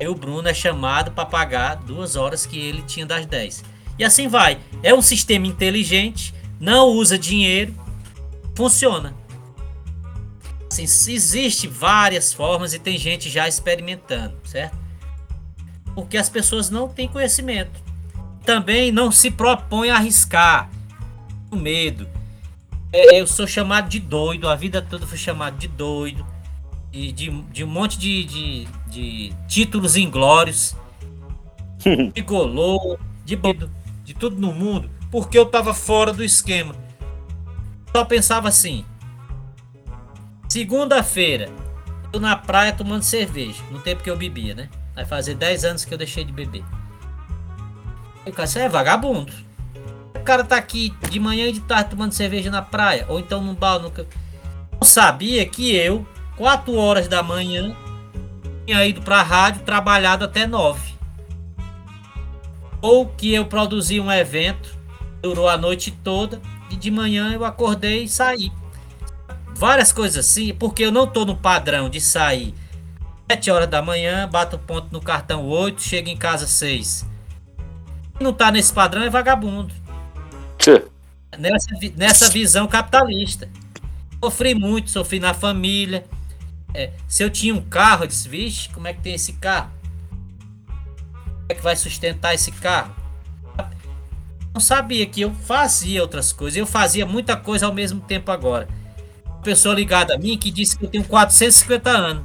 Aí 0.00 0.06
o 0.06 0.14
Bruno 0.14 0.48
é 0.48 0.54
chamado 0.54 1.10
para 1.10 1.26
pagar 1.26 1.76
duas 1.76 2.16
horas 2.16 2.46
que 2.46 2.58
ele 2.58 2.82
tinha 2.82 3.04
das 3.04 3.26
10. 3.26 3.64
E 3.98 4.04
assim 4.04 4.28
vai. 4.28 4.58
É 4.82 4.94
um 4.94 5.02
sistema 5.02 5.46
inteligente, 5.46 6.34
não 6.60 6.88
usa 6.88 7.18
dinheiro, 7.18 7.74
funciona. 8.54 9.14
Assim, 10.70 10.84
existe 10.84 11.66
várias 11.66 12.32
formas 12.32 12.72
e 12.72 12.78
tem 12.78 12.96
gente 12.96 13.28
já 13.28 13.46
experimentando, 13.46 14.36
certo? 14.44 14.78
Porque 15.94 16.16
as 16.16 16.30
pessoas 16.30 16.70
não 16.70 16.88
têm 16.88 17.08
conhecimento. 17.08 17.82
Também 18.44 18.90
não 18.90 19.12
se 19.12 19.30
propõe 19.30 19.90
a 19.90 19.96
arriscar. 19.96 20.70
O 21.52 21.56
medo. 21.56 22.08
É, 22.92 23.20
eu 23.20 23.26
sou 23.26 23.46
chamado 23.46 23.88
de 23.88 24.00
doido, 24.00 24.48
a 24.48 24.56
vida 24.56 24.82
toda 24.82 25.06
fui 25.06 25.18
chamado 25.18 25.56
de 25.56 25.68
doido. 25.68 26.26
E 26.92 27.12
de, 27.12 27.30
de 27.30 27.62
um 27.62 27.68
monte 27.68 27.96
de, 27.98 28.24
de, 28.24 28.68
de 28.88 29.32
títulos 29.46 29.96
inglórios. 29.96 30.74
de 32.12 32.22
golô, 32.22 32.98
de 33.24 33.36
medo, 33.36 33.70
de 34.04 34.14
tudo 34.14 34.40
no 34.40 34.52
mundo. 34.52 34.90
Porque 35.10 35.38
eu 35.38 35.46
tava 35.46 35.72
fora 35.72 36.12
do 36.12 36.24
esquema 36.24 36.74
só 37.92 38.04
pensava 38.04 38.48
assim. 38.48 38.84
Segunda-feira, 40.48 41.50
eu 42.12 42.18
na 42.18 42.34
praia 42.36 42.72
tomando 42.72 43.02
cerveja, 43.02 43.62
no 43.70 43.80
tempo 43.80 44.02
que 44.02 44.10
eu 44.10 44.16
bebia, 44.16 44.54
né? 44.54 44.68
Vai 44.94 45.04
fazer 45.04 45.34
10 45.34 45.64
anos 45.64 45.84
que 45.84 45.92
eu 45.92 45.98
deixei 45.98 46.24
de 46.24 46.32
beber. 46.32 46.64
O 48.26 48.32
cara, 48.32 48.46
você 48.46 48.60
é 48.60 48.68
vagabundo. 48.68 49.32
O 50.22 50.24
cara 50.24 50.44
tá 50.44 50.56
aqui 50.56 50.94
de 51.10 51.18
manhã 51.18 51.48
e 51.48 51.52
de 51.52 51.58
tarde 51.58 51.90
tomando 51.90 52.12
cerveja 52.12 52.48
na 52.48 52.62
praia, 52.62 53.04
ou 53.08 53.18
então 53.18 53.42
num 53.42 53.56
bar. 53.56 53.80
Nunca... 53.80 54.06
Eu 54.80 54.86
sabia 54.86 55.44
que 55.44 55.74
eu, 55.74 56.06
4 56.36 56.72
horas 56.76 57.08
da 57.08 57.24
manhã, 57.24 57.74
tinha 58.64 58.86
ido 58.86 59.02
pra 59.02 59.20
rádio, 59.20 59.62
trabalhado 59.62 60.24
até 60.24 60.46
9. 60.46 60.94
Ou 62.80 63.06
que 63.06 63.34
eu 63.34 63.46
produzi 63.46 63.98
um 63.98 64.12
evento, 64.12 64.78
durou 65.20 65.48
a 65.48 65.58
noite 65.58 65.90
toda, 65.90 66.40
e 66.70 66.76
de 66.76 66.88
manhã 66.88 67.32
eu 67.32 67.44
acordei 67.44 68.04
e 68.04 68.08
saí. 68.08 68.52
Várias 69.56 69.92
coisas 69.92 70.24
assim, 70.24 70.54
porque 70.54 70.84
eu 70.84 70.92
não 70.92 71.04
tô 71.04 71.24
no 71.24 71.36
padrão 71.36 71.90
de 71.90 72.00
sair 72.00 72.54
7 73.28 73.50
horas 73.50 73.68
da 73.68 73.82
manhã, 73.82 74.28
bato 74.28 74.56
ponto 74.56 74.86
no 74.92 75.00
cartão 75.00 75.44
8, 75.44 75.82
chego 75.82 76.08
em 76.08 76.16
casa 76.16 76.46
6. 76.46 77.10
Quem 78.16 78.24
não 78.24 78.32
tá 78.32 78.52
nesse 78.52 78.72
padrão 78.72 79.02
é 79.02 79.10
vagabundo. 79.10 79.81
Nessa, 81.38 81.66
nessa 81.96 82.30
visão 82.30 82.66
capitalista. 82.66 83.48
Sofri 84.22 84.54
muito, 84.54 84.90
sofri 84.90 85.18
na 85.18 85.34
família. 85.34 86.04
É, 86.74 86.90
se 87.08 87.22
eu 87.22 87.30
tinha 87.30 87.54
um 87.54 87.60
carro, 87.60 88.04
eu 88.04 88.08
disse, 88.08 88.28
vixe, 88.28 88.68
como 88.68 88.86
é 88.86 88.94
que 88.94 89.00
tem 89.00 89.14
esse 89.14 89.34
carro? 89.34 89.70
Como 91.24 91.46
é 91.48 91.54
que 91.54 91.62
vai 91.62 91.76
sustentar 91.76 92.34
esse 92.34 92.52
carro? 92.52 93.02
não 94.54 94.60
sabia 94.60 95.06
que 95.06 95.22
eu 95.22 95.32
fazia 95.32 96.02
outras 96.02 96.32
coisas. 96.32 96.56
Eu 96.56 96.66
fazia 96.66 97.06
muita 97.06 97.36
coisa 97.36 97.66
ao 97.66 97.72
mesmo 97.72 98.00
tempo 98.00 98.30
agora. 98.30 98.68
Uma 99.24 99.40
pessoa 99.40 99.74
ligada 99.74 100.14
a 100.14 100.18
mim 100.18 100.36
que 100.36 100.50
disse 100.50 100.76
que 100.76 100.84
eu 100.84 100.90
tenho 100.90 101.04
450 101.04 101.90
anos. 101.90 102.24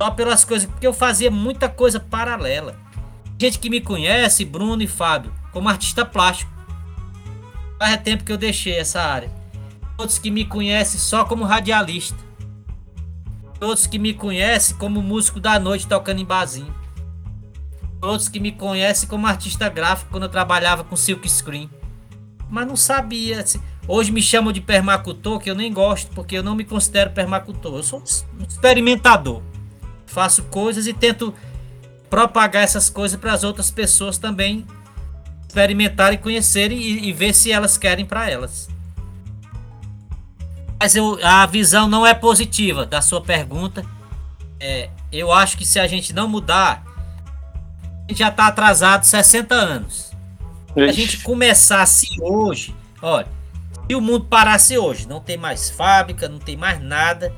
Só 0.00 0.10
pelas 0.10 0.44
coisas, 0.44 0.66
porque 0.68 0.86
eu 0.86 0.94
fazia 0.94 1.30
muita 1.30 1.68
coisa 1.68 2.00
paralela. 2.00 2.76
Gente 3.38 3.58
que 3.58 3.68
me 3.68 3.80
conhece, 3.80 4.44
Bruno 4.44 4.82
e 4.82 4.86
Fábio, 4.86 5.32
como 5.52 5.68
artista 5.68 6.04
plástico. 6.04 6.50
Faz 7.80 7.96
tempo 8.02 8.24
que 8.24 8.30
eu 8.30 8.36
deixei 8.36 8.76
essa 8.76 9.00
área. 9.00 9.32
Outros 9.96 10.18
que 10.18 10.30
me 10.30 10.44
conhecem 10.44 11.00
só 11.00 11.24
como 11.24 11.44
radialista. 11.44 12.18
Outros 13.58 13.86
que 13.86 13.98
me 13.98 14.12
conhecem 14.12 14.76
como 14.76 15.00
músico 15.00 15.40
da 15.40 15.58
noite 15.58 15.86
tocando 15.86 16.20
em 16.20 16.24
barzinho. 16.26 16.74
outros 18.02 18.28
que 18.28 18.38
me 18.38 18.52
conhecem 18.52 19.08
como 19.08 19.26
artista 19.26 19.66
gráfico 19.70 20.10
quando 20.10 20.24
eu 20.24 20.28
trabalhava 20.28 20.84
com 20.84 20.94
silk 20.94 21.26
screen. 21.26 21.70
Mas 22.50 22.66
não 22.66 22.76
sabia. 22.76 23.40
Assim. 23.40 23.62
Hoje 23.88 24.12
me 24.12 24.20
chamam 24.20 24.52
de 24.52 24.60
permacultor, 24.60 25.38
que 25.38 25.50
eu 25.50 25.54
nem 25.54 25.72
gosto, 25.72 26.10
porque 26.14 26.36
eu 26.36 26.42
não 26.42 26.54
me 26.54 26.64
considero 26.64 27.12
permacultor. 27.12 27.76
Eu 27.76 27.82
sou 27.82 28.00
um 28.38 28.44
experimentador. 28.46 29.40
Faço 30.04 30.42
coisas 30.44 30.86
e 30.86 30.92
tento 30.92 31.32
propagar 32.10 32.62
essas 32.62 32.90
coisas 32.90 33.18
para 33.18 33.32
as 33.32 33.42
outras 33.42 33.70
pessoas 33.70 34.18
também 34.18 34.66
experimentarem, 35.50 36.18
conhecerem 36.18 36.78
e, 36.78 37.08
e 37.08 37.12
ver 37.12 37.34
se 37.34 37.50
elas 37.50 37.76
querem 37.76 38.06
para 38.06 38.30
elas. 38.30 38.68
Mas 40.78 40.94
eu, 40.94 41.18
a 41.22 41.44
visão 41.44 41.88
não 41.88 42.06
é 42.06 42.14
positiva 42.14 42.86
da 42.86 43.02
sua 43.02 43.20
pergunta. 43.20 43.84
É, 44.58 44.88
eu 45.12 45.32
acho 45.32 45.58
que 45.58 45.64
se 45.64 45.78
a 45.78 45.86
gente 45.86 46.12
não 46.12 46.28
mudar, 46.28 46.84
a 48.06 48.08
gente 48.08 48.18
já 48.18 48.28
está 48.28 48.46
atrasado 48.46 49.04
60 49.04 49.54
anos. 49.54 50.10
Se 50.72 50.80
a 50.80 50.92
gente 50.92 51.18
começasse 51.18 52.06
hoje, 52.20 52.74
olha, 53.02 53.26
se 53.88 53.94
o 53.94 54.00
mundo 54.00 54.24
parasse 54.26 54.78
hoje, 54.78 55.06
não 55.06 55.20
tem 55.20 55.36
mais 55.36 55.68
fábrica, 55.68 56.28
não 56.28 56.38
tem 56.38 56.56
mais 56.56 56.80
nada, 56.80 57.34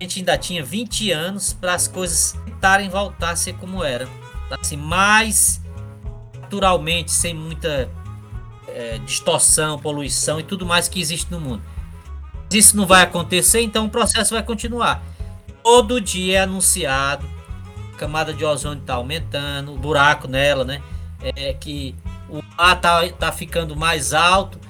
a 0.00 0.02
gente 0.02 0.20
ainda 0.20 0.38
tinha 0.38 0.64
20 0.64 1.12
anos 1.12 1.52
para 1.52 1.74
as 1.74 1.86
coisas 1.86 2.34
tentarem 2.46 2.88
voltar 2.88 3.30
a 3.30 3.36
ser 3.36 3.54
como 3.54 3.84
era. 3.84 4.08
Assim, 4.50 4.76
mais 4.76 5.60
naturalmente, 6.54 7.10
sem 7.10 7.34
muita 7.34 7.90
é, 8.68 8.98
distorção, 8.98 9.78
poluição 9.78 10.38
e 10.38 10.42
tudo 10.42 10.64
mais 10.64 10.88
que 10.88 11.00
existe 11.00 11.30
no 11.30 11.40
mundo. 11.40 11.62
Isso 12.52 12.76
não 12.76 12.86
vai 12.86 13.02
acontecer, 13.02 13.60
então 13.62 13.86
o 13.86 13.90
processo 13.90 14.34
vai 14.34 14.42
continuar. 14.42 15.02
Todo 15.62 16.00
dia 16.00 16.38
é 16.38 16.42
anunciado, 16.42 17.28
a 17.92 17.96
camada 17.96 18.32
de 18.32 18.44
ozônio 18.44 18.80
está 18.80 18.94
aumentando, 18.94 19.74
o 19.74 19.78
buraco 19.78 20.28
nela, 20.28 20.64
né? 20.64 20.80
É 21.20 21.52
que 21.54 21.94
o 22.28 22.40
mar 22.56 22.80
tá, 22.80 23.08
tá 23.08 23.32
ficando 23.32 23.74
mais 23.74 24.12
alto. 24.12 24.60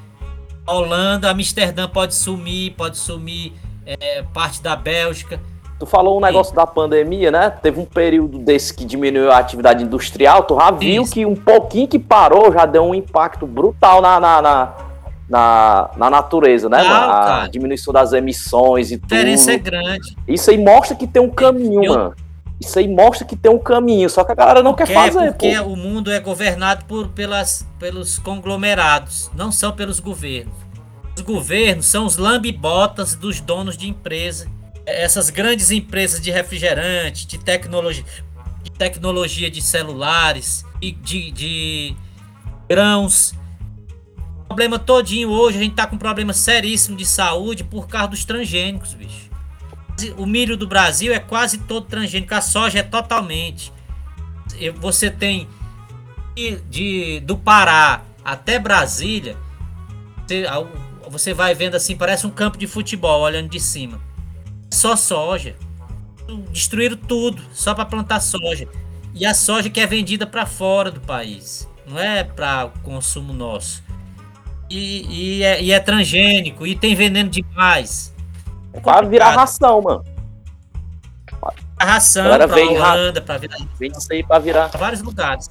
A 0.66 0.72
Holanda, 0.72 1.30
Amsterdã 1.30 1.86
pode 1.86 2.14
sumir, 2.14 2.72
pode 2.72 2.96
sumir 2.96 3.52
é, 3.84 4.22
parte 4.22 4.62
da 4.62 4.74
Bélgica. 4.74 5.38
Tu 5.84 5.90
falou 5.90 6.16
um 6.16 6.20
negócio 6.20 6.54
da 6.54 6.66
pandemia, 6.66 7.30
né? 7.30 7.50
Teve 7.50 7.78
um 7.78 7.84
período 7.84 8.38
desse 8.38 8.72
que 8.72 8.86
diminuiu 8.86 9.30
a 9.30 9.36
atividade 9.36 9.84
industrial. 9.84 10.42
Tu 10.44 10.54
já 10.54 10.70
viu 10.70 11.02
Isso. 11.02 11.12
que 11.12 11.26
um 11.26 11.36
pouquinho 11.36 11.86
que 11.86 11.98
parou 11.98 12.50
já 12.50 12.64
deu 12.64 12.84
um 12.84 12.94
impacto 12.94 13.46
brutal 13.46 14.00
na, 14.00 14.18
na, 14.18 14.40
na, 14.40 14.72
na, 15.28 15.90
na 15.94 16.10
natureza, 16.10 16.70
né? 16.70 16.82
Não, 16.82 16.90
a 16.90 17.08
cara. 17.08 17.46
diminuição 17.48 17.92
das 17.92 18.14
emissões 18.14 18.92
e 18.92 18.96
tudo. 18.96 19.12
A 19.12 19.16
diferença 19.16 19.52
é 19.52 19.58
grande. 19.58 20.16
Isso 20.26 20.50
aí 20.50 20.56
mostra 20.56 20.96
que 20.96 21.06
tem 21.06 21.20
um 21.20 21.28
caminho, 21.28 21.84
Eu... 21.84 21.92
mano. 21.92 22.14
Isso 22.58 22.78
aí 22.78 22.88
mostra 22.88 23.26
que 23.26 23.36
tem 23.36 23.52
um 23.52 23.58
caminho, 23.58 24.08
só 24.08 24.24
que 24.24 24.32
a 24.32 24.34
galera 24.34 24.62
não 24.62 24.72
porque, 24.72 24.90
quer 24.90 24.94
fazer. 24.94 25.32
Porque 25.32 25.54
pô. 25.54 25.64
o 25.64 25.76
mundo 25.76 26.10
é 26.10 26.18
governado 26.18 26.86
por, 26.86 27.08
pelas, 27.08 27.66
pelos 27.78 28.18
conglomerados, 28.18 29.30
não 29.34 29.52
são 29.52 29.72
pelos 29.72 30.00
governos. 30.00 30.54
Os 31.14 31.20
governos 31.20 31.84
são 31.84 32.06
os 32.06 32.16
lambibotas 32.16 33.14
dos 33.14 33.38
donos 33.38 33.76
de 33.76 33.86
empresa 33.86 34.46
essas 34.86 35.30
grandes 35.30 35.70
empresas 35.70 36.20
de 36.20 36.30
refrigerante, 36.30 37.26
de 37.26 37.38
tecnologia, 37.38 38.04
de, 38.62 38.70
tecnologia 38.70 39.50
de 39.50 39.62
celulares, 39.62 40.64
de, 40.80 40.92
de, 40.92 41.30
de 41.30 41.96
grãos. 42.68 43.34
O 44.44 44.46
problema 44.48 44.78
todinho 44.78 45.30
hoje, 45.30 45.58
a 45.58 45.62
gente 45.62 45.74
tá 45.74 45.86
com 45.86 45.96
um 45.96 45.98
problema 45.98 46.32
seríssimo 46.32 46.96
de 46.96 47.06
saúde 47.06 47.64
por 47.64 47.88
causa 47.88 48.08
dos 48.08 48.24
transgênicos, 48.24 48.94
bicho. 48.94 49.30
O 50.16 50.26
milho 50.26 50.56
do 50.56 50.66
Brasil 50.66 51.12
é 51.12 51.18
quase 51.18 51.58
todo 51.58 51.86
transgênico, 51.86 52.34
a 52.34 52.40
soja 52.40 52.80
é 52.80 52.82
totalmente. 52.82 53.72
Você 54.80 55.10
tem 55.10 55.48
de, 56.34 56.56
de 56.68 57.20
do 57.20 57.36
Pará 57.36 58.02
até 58.24 58.58
Brasília, 58.58 59.36
você, 60.26 60.44
você 61.08 61.34
vai 61.34 61.54
vendo 61.54 61.76
assim, 61.76 61.96
parece 61.96 62.26
um 62.26 62.30
campo 62.30 62.58
de 62.58 62.66
futebol 62.66 63.22
olhando 63.22 63.48
de 63.48 63.60
cima 63.60 64.00
só 64.74 64.96
soja. 64.96 65.56
Destruíram 66.50 66.96
tudo 66.96 67.42
só 67.52 67.74
para 67.74 67.84
plantar 67.84 68.20
soja. 68.20 68.68
E 69.14 69.24
a 69.24 69.32
soja 69.32 69.70
que 69.70 69.80
é 69.80 69.86
vendida 69.86 70.26
para 70.26 70.44
fora 70.44 70.90
do 70.90 71.00
país, 71.00 71.68
não 71.86 71.98
é 71.98 72.24
para 72.24 72.70
consumo 72.82 73.32
nosso. 73.32 73.82
E, 74.68 75.38
e, 75.38 75.42
é, 75.42 75.62
e, 75.62 75.72
é, 75.72 75.78
transgênico 75.78 76.66
e 76.66 76.74
tem 76.74 76.94
veneno 76.96 77.30
demais. 77.30 78.12
É 78.72 78.80
para 78.80 79.06
virar 79.06 79.30
ração, 79.30 79.80
mano. 79.80 80.04
A 81.76 81.84
ração 81.84 82.24
para 82.24 82.46
Holanda, 82.46 83.20
para 83.20 83.38
virar. 83.38 83.58
Vende 83.78 83.98
isso 83.98 84.12
aí 84.12 84.24
para 84.24 84.38
virar. 84.40 84.68
Pra 84.68 84.80
vários 84.80 85.02
lugares. 85.02 85.48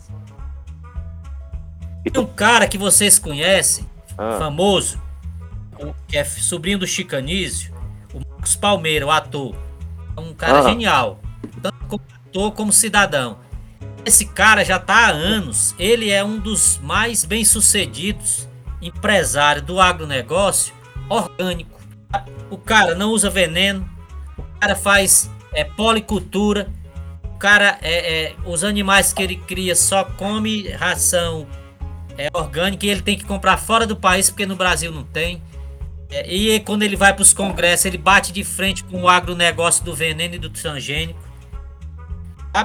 E 2.05 2.19
um 2.19 2.26
cara 2.26 2.67
que 2.67 2.78
vocês 2.78 3.17
conhecem, 3.17 3.89
ah. 4.17 4.38
famoso, 4.38 5.01
que 6.07 6.17
é 6.17 6.24
sobrinho 6.26 6.80
do 6.80 6.88
Chicanísio, 6.88 7.72
Marcos 8.20 8.55
Palmeira, 8.55 9.05
o 9.05 9.11
ator. 9.11 9.55
É 10.16 10.20
um 10.20 10.34
cara 10.34 10.61
uhum. 10.61 10.70
genial. 10.70 11.20
Tanto 11.61 11.78
como 11.88 12.01
ator 12.28 12.51
como 12.51 12.74
cidadão. 12.74 13.38
Esse 14.05 14.26
cara 14.26 14.66
já 14.66 14.78
está 14.78 15.07
há 15.07 15.09
anos. 15.09 15.74
Ele 15.80 16.09
é 16.09 16.24
um 16.24 16.39
dos 16.39 16.80
mais 16.80 17.24
bem-sucedidos 17.24 18.47
empresários 18.82 19.66
do 19.66 19.80
agronegócio 19.80 20.74
orgânico. 21.09 21.80
O 22.49 22.57
cara 22.57 22.95
não 22.95 23.11
usa 23.11 23.30
veneno. 23.30 23.89
O 24.38 24.59
cara 24.59 24.76
faz 24.76 25.30
é, 25.53 25.64
policultura. 25.64 26.70
O 27.24 27.38
cara, 27.38 27.78
é, 27.82 28.26
é, 28.26 28.36
os 28.45 28.64
animais 28.64 29.14
que 29.14 29.24
ele 29.24 29.36
cria 29.36 29.76
só 29.76 30.03
come 30.03 30.70
ração 30.70 31.47
é, 32.18 32.30
orgânica 32.34 32.86
e 32.86 32.89
ele 32.89 33.01
tem 33.01 33.18
que 33.18 33.26
comprar 33.26 33.57
fora 33.57 33.88
do 33.88 33.95
país 33.95 34.30
porque 34.30 34.45
no 34.45 34.55
Brasil 34.55 34.91
não 34.91 35.03
tem. 35.03 35.41
É, 36.14 36.32
e 36.32 36.59
quando 36.59 36.84
ele 36.84 36.95
vai 36.95 37.11
para 37.11 37.24
os 37.24 37.34
congressos, 37.34 37.88
ele 37.88 37.97
bate 37.97 38.32
de 38.32 38.43
frente 38.43 38.84
com 38.84 39.01
o 39.01 39.09
agronegócio 39.09 39.84
do 39.84 39.95
veneno 39.95 40.36
e 40.36 40.39
do 40.39 40.49
transgênico. 40.49 41.20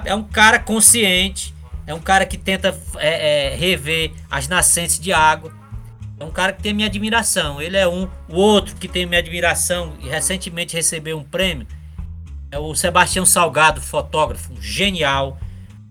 É 0.05 0.15
um 0.15 0.23
cara 0.23 0.59
consciente, 0.59 1.55
é 1.87 1.95
um 1.95 2.01
cara 2.01 2.27
que 2.27 2.37
tenta 2.37 2.79
é, 2.97 3.47
é, 3.47 3.57
rever 3.57 4.13
as 4.31 4.47
nascentes 4.47 5.01
de 5.01 5.13
água. 5.13 5.51
É 6.21 6.25
um 6.25 6.31
cara 6.31 6.53
que 6.53 6.63
tem 6.63 6.75
minha 6.75 6.89
admiração. 6.89 7.63
Ele 7.63 7.77
é 7.77 7.89
um. 7.89 8.07
O 8.29 8.37
outro 8.37 8.77
que 8.77 8.87
tem 8.87 9.07
minha 9.07 9.21
admiração 9.21 9.95
e 10.03 10.09
recentemente 10.09 10.77
recebeu 10.77 11.17
um 11.17 11.25
prêmio 11.25 11.67
é 12.51 12.59
o 12.59 12.75
Sebastião 12.75 13.27
Salgado, 13.27 13.81
fotógrafo, 13.81 14.55
genial. 14.61 15.39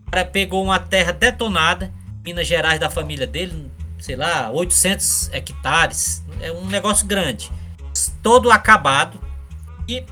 O 0.07 0.11
cara 0.11 0.25
pegou 0.25 0.63
uma 0.63 0.79
terra 0.79 1.11
detonada, 1.11 1.91
Minas 2.23 2.47
Gerais 2.47 2.79
da 2.79 2.89
família 2.89 3.27
dele, 3.27 3.71
sei 3.99 4.15
lá, 4.15 4.49
800 4.51 5.29
hectares. 5.33 6.23
É 6.41 6.51
um 6.51 6.65
negócio 6.65 7.05
grande. 7.05 7.51
Todo 8.21 8.51
acabado. 8.51 9.19
E 9.87 10.03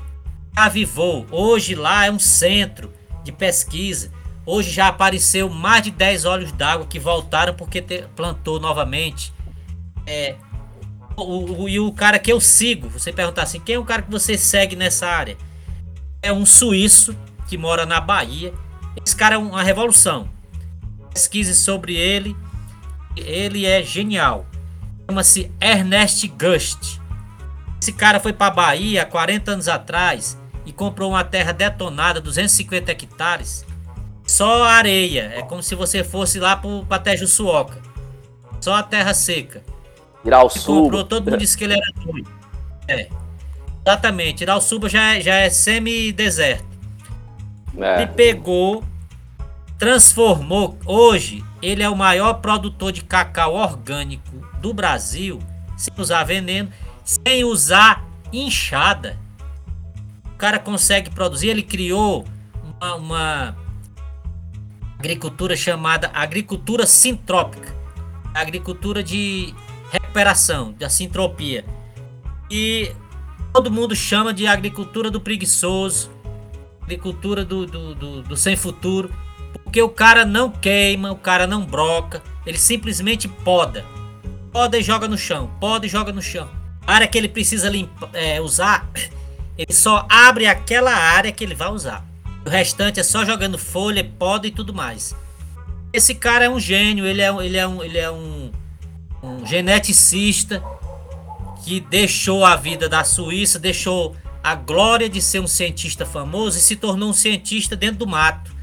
avivou. 0.54 1.26
Hoje 1.30 1.74
lá 1.74 2.06
é 2.06 2.10
um 2.10 2.18
centro 2.18 2.92
de 3.22 3.32
pesquisa. 3.32 4.10
Hoje 4.44 4.70
já 4.70 4.88
apareceu 4.88 5.48
mais 5.48 5.82
de 5.82 5.90
10 5.90 6.24
olhos 6.24 6.52
d'água 6.52 6.86
que 6.86 6.98
voltaram 6.98 7.54
porque 7.54 7.82
plantou 8.14 8.60
novamente. 8.60 9.32
É, 10.06 10.36
o, 11.16 11.62
o, 11.62 11.68
e 11.68 11.80
o 11.80 11.92
cara 11.92 12.18
que 12.18 12.32
eu 12.32 12.40
sigo, 12.40 12.88
você 12.88 13.12
perguntar 13.12 13.42
assim, 13.42 13.60
quem 13.60 13.74
é 13.74 13.78
o 13.78 13.84
cara 13.84 14.02
que 14.02 14.10
você 14.10 14.38
segue 14.38 14.76
nessa 14.76 15.06
área? 15.06 15.36
É 16.22 16.32
um 16.32 16.46
suíço 16.46 17.16
que 17.48 17.58
mora 17.58 17.84
na 17.84 18.00
Bahia. 18.00 18.54
Esse 19.04 19.16
cara 19.16 19.34
é 19.34 19.38
uma 19.38 19.62
revolução. 19.62 20.28
Pesquise 21.12 21.54
sobre 21.54 21.94
ele 21.94 22.36
ele 23.16 23.64
é 23.64 23.82
genial. 23.82 24.46
Chama-se 25.08 25.50
Ernest 25.60 26.26
Gust. 26.28 27.00
Esse 27.80 27.92
cara 27.92 28.18
foi 28.18 28.32
para 28.32 28.50
Bahia 28.50 29.02
há 29.02 29.06
40 29.06 29.52
anos 29.52 29.68
atrás 29.68 30.38
e 30.64 30.72
comprou 30.72 31.10
uma 31.10 31.22
terra 31.22 31.52
detonada, 31.52 32.20
250 32.20 32.90
hectares. 32.90 33.64
Só 34.26 34.64
areia. 34.64 35.32
É 35.34 35.42
como 35.42 35.62
se 35.62 35.74
você 35.74 36.02
fosse 36.02 36.40
lá 36.40 36.56
para 36.56 36.98
Tejuçuoca. 36.98 37.80
Só 38.60 38.74
a 38.74 38.82
terra 38.82 39.14
seca. 39.14 39.62
Irauçuba. 40.24 40.80
Comprou, 40.82 41.04
todo 41.04 41.30
mundo 41.30 41.38
disse 41.38 41.56
que 41.56 41.64
ele 41.64 41.74
era 41.74 42.04
doido. 42.04 42.28
É. 42.88 43.08
Exatamente. 43.86 44.42
Irauçuba 44.42 44.88
já 44.88 45.14
é, 45.14 45.20
já 45.20 45.34
é 45.36 45.48
semi-deserto. 45.48 46.66
É. 47.78 48.02
Ele 48.02 48.06
pegou, 48.08 48.82
transformou. 49.78 50.76
Hoje, 50.84 51.44
ele 51.66 51.82
é 51.82 51.90
o 51.90 51.96
maior 51.96 52.34
produtor 52.34 52.92
de 52.92 53.02
cacau 53.02 53.54
orgânico 53.54 54.30
do 54.60 54.72
Brasil, 54.72 55.40
sem 55.76 55.92
usar 55.98 56.22
veneno, 56.22 56.70
sem 57.02 57.42
usar 57.42 58.04
inchada. 58.32 59.18
O 60.26 60.36
cara 60.36 60.60
consegue 60.60 61.10
produzir, 61.10 61.48
ele 61.48 61.64
criou 61.64 62.24
uma, 62.62 62.94
uma 62.94 63.56
agricultura 64.96 65.56
chamada 65.56 66.08
agricultura 66.14 66.86
sintrópica, 66.86 67.74
agricultura 68.32 69.02
de 69.02 69.52
recuperação, 69.90 70.72
da 70.72 70.88
sintropia. 70.88 71.64
E 72.48 72.92
todo 73.52 73.72
mundo 73.72 73.96
chama 73.96 74.32
de 74.32 74.46
agricultura 74.46 75.10
do 75.10 75.20
preguiçoso, 75.20 76.12
agricultura 76.80 77.44
do, 77.44 77.66
do, 77.66 77.94
do, 77.96 78.22
do 78.22 78.36
sem 78.36 78.54
futuro 78.54 79.12
Porque 79.76 79.82
o 79.82 79.90
cara 79.90 80.24
não 80.24 80.50
queima, 80.50 81.12
o 81.12 81.16
cara 81.16 81.46
não 81.46 81.62
broca, 81.62 82.22
ele 82.46 82.56
simplesmente 82.56 83.28
poda. 83.28 83.84
Poda 84.50 84.78
e 84.78 84.82
joga 84.82 85.06
no 85.06 85.18
chão, 85.18 85.50
poda 85.60 85.84
e 85.84 85.88
joga 85.90 86.14
no 86.14 86.22
chão. 86.22 86.48
A 86.86 86.94
área 86.94 87.06
que 87.06 87.18
ele 87.18 87.28
precisa 87.28 87.68
limpa, 87.68 88.08
é, 88.14 88.40
usar, 88.40 88.88
ele 89.58 89.74
só 89.74 90.06
abre 90.08 90.46
aquela 90.46 90.94
área 90.94 91.30
que 91.30 91.44
ele 91.44 91.54
vai 91.54 91.68
usar. 91.68 92.02
O 92.46 92.48
restante 92.48 93.00
é 93.00 93.02
só 93.02 93.22
jogando 93.22 93.58
folha, 93.58 94.02
poda 94.18 94.46
e 94.46 94.50
tudo 94.50 94.72
mais. 94.72 95.14
Esse 95.92 96.14
cara 96.14 96.46
é 96.46 96.48
um 96.48 96.58
gênio, 96.58 97.04
ele 97.04 97.20
é, 97.20 97.28
ele 97.44 97.58
é, 97.58 97.68
um, 97.68 97.84
ele 97.84 97.98
é 97.98 98.10
um, 98.10 98.50
um 99.22 99.44
geneticista 99.44 100.64
que 101.66 101.80
deixou 101.80 102.46
a 102.46 102.56
vida 102.56 102.88
da 102.88 103.04
Suíça, 103.04 103.58
deixou 103.58 104.16
a 104.42 104.54
glória 104.54 105.06
de 105.06 105.20
ser 105.20 105.40
um 105.40 105.46
cientista 105.46 106.06
famoso 106.06 106.56
e 106.56 106.62
se 106.62 106.76
tornou 106.76 107.10
um 107.10 107.12
cientista 107.12 107.76
dentro 107.76 107.98
do 107.98 108.06
mato. 108.06 108.55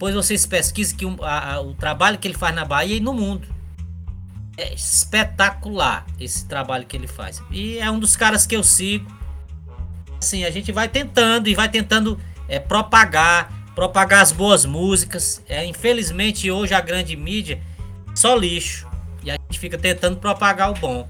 Depois 0.00 0.14
vocês 0.14 0.46
pesquisem 0.46 0.96
que 0.96 1.04
um, 1.04 1.18
a, 1.20 1.56
a, 1.56 1.60
o 1.60 1.74
trabalho 1.74 2.16
que 2.16 2.26
ele 2.26 2.34
faz 2.34 2.54
na 2.54 2.64
Bahia 2.64 2.96
e 2.96 3.00
no 3.00 3.12
mundo. 3.12 3.46
É 4.56 4.72
espetacular 4.72 6.06
esse 6.18 6.46
trabalho 6.46 6.86
que 6.86 6.96
ele 6.96 7.06
faz. 7.06 7.42
E 7.50 7.78
é 7.78 7.90
um 7.90 7.98
dos 7.98 8.16
caras 8.16 8.46
que 8.46 8.56
eu 8.56 8.64
sigo. 8.64 9.06
Assim, 10.18 10.42
a 10.44 10.50
gente 10.50 10.72
vai 10.72 10.88
tentando 10.88 11.50
e 11.50 11.54
vai 11.54 11.68
tentando 11.68 12.18
é, 12.48 12.58
propagar, 12.58 13.52
propagar 13.74 14.22
as 14.22 14.32
boas 14.32 14.64
músicas. 14.64 15.42
É, 15.46 15.66
infelizmente 15.66 16.50
hoje 16.50 16.72
a 16.72 16.80
grande 16.80 17.14
mídia 17.14 17.60
só 18.14 18.34
lixo. 18.34 18.88
E 19.22 19.30
a 19.30 19.34
gente 19.34 19.58
fica 19.58 19.76
tentando 19.76 20.16
propagar 20.16 20.70
o 20.70 20.74
bom. 20.76 21.06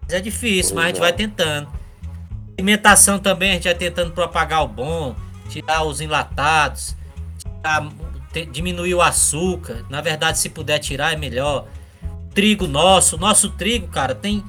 Mas 0.00 0.14
é 0.14 0.20
difícil, 0.22 0.76
mas 0.76 0.84
a 0.84 0.88
gente 0.88 1.00
vai 1.00 1.12
tentando. 1.12 1.68
Alimentação 2.56 3.18
também, 3.18 3.50
a 3.50 3.54
gente 3.56 3.64
vai 3.64 3.74
tentando 3.74 4.12
propagar 4.12 4.62
o 4.62 4.68
bom, 4.68 5.14
tirar 5.50 5.84
os 5.84 6.00
enlatados, 6.00 6.96
tirar, 7.36 7.86
diminuir 8.42 8.94
o 8.94 9.02
açúcar. 9.02 9.84
Na 9.88 10.00
verdade, 10.00 10.38
se 10.38 10.48
puder 10.48 10.78
tirar, 10.78 11.12
é 11.12 11.16
melhor. 11.16 11.66
Trigo 12.34 12.66
nosso, 12.66 13.16
nosso 13.16 13.50
trigo, 13.50 13.88
cara, 13.88 14.14
tem 14.14 14.42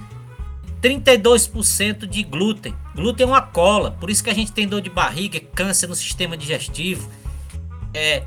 32% 0.82 2.06
de 2.06 2.24
glúten. 2.24 2.76
Glúten 2.96 3.26
é 3.26 3.28
uma 3.28 3.42
cola, 3.42 3.92
por 3.92 4.10
isso 4.10 4.24
que 4.24 4.30
a 4.30 4.34
gente 4.34 4.52
tem 4.52 4.68
dor 4.68 4.82
de 4.82 4.90
barriga, 4.90 5.40
câncer 5.40 5.88
no 5.88 5.96
sistema 5.96 6.38
digestivo, 6.38 7.10
é 7.94 8.24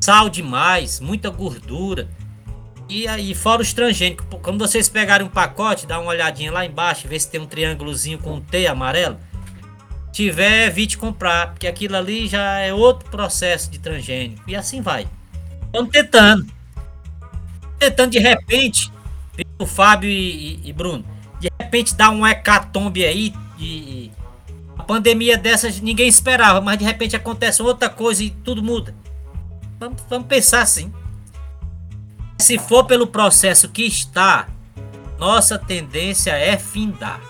sal 0.00 0.28
demais, 0.28 1.00
muita 1.00 1.30
gordura. 1.30 2.08
E 2.88 3.06
aí, 3.06 3.34
fora 3.34 3.60
os 3.60 3.72
transgênicos, 3.72 4.26
quando 4.42 4.58
vocês 4.58 4.88
pegarem 4.88 5.26
um 5.26 5.30
pacote, 5.30 5.86
dá 5.86 6.00
uma 6.00 6.10
olhadinha 6.10 6.50
lá 6.50 6.64
embaixo, 6.64 7.06
ver 7.06 7.20
se 7.20 7.30
tem 7.30 7.40
um 7.40 7.46
triângulozinho 7.46 8.18
com 8.18 8.34
um 8.34 8.40
T 8.40 8.66
amarelo. 8.66 9.18
Tiver, 10.18 10.66
evite 10.66 10.98
comprar, 10.98 11.52
porque 11.52 11.68
aquilo 11.68 11.94
ali 11.94 12.26
já 12.26 12.58
é 12.58 12.74
outro 12.74 13.08
processo 13.08 13.70
de 13.70 13.78
transgênico. 13.78 14.42
E 14.50 14.56
assim 14.56 14.82
vai. 14.82 15.06
Estamos 15.66 15.92
tentando. 15.92 16.46
Tentando 17.78 18.10
de 18.10 18.18
repente, 18.18 18.92
o 19.60 19.64
Fábio 19.64 20.10
e, 20.10 20.60
e, 20.68 20.72
Bruno, 20.72 21.04
de 21.38 21.48
repente 21.60 21.94
dar 21.94 22.10
um 22.10 22.26
hecatombe 22.26 23.04
aí. 23.04 23.32
E, 23.60 24.10
a 24.76 24.82
pandemia 24.82 25.38
dessas 25.38 25.78
ninguém 25.80 26.08
esperava, 26.08 26.60
mas 26.60 26.78
de 26.78 26.84
repente 26.84 27.14
acontece 27.14 27.62
outra 27.62 27.88
coisa 27.88 28.24
e 28.24 28.30
tudo 28.30 28.60
muda. 28.60 28.92
Vamos, 29.78 30.02
vamos 30.10 30.26
pensar 30.26 30.62
assim. 30.62 30.92
Se 32.38 32.58
for 32.58 32.86
pelo 32.86 33.06
processo 33.06 33.68
que 33.68 33.84
está, 33.84 34.48
nossa 35.16 35.56
tendência 35.56 36.32
é 36.32 36.56
findar. 36.56 37.20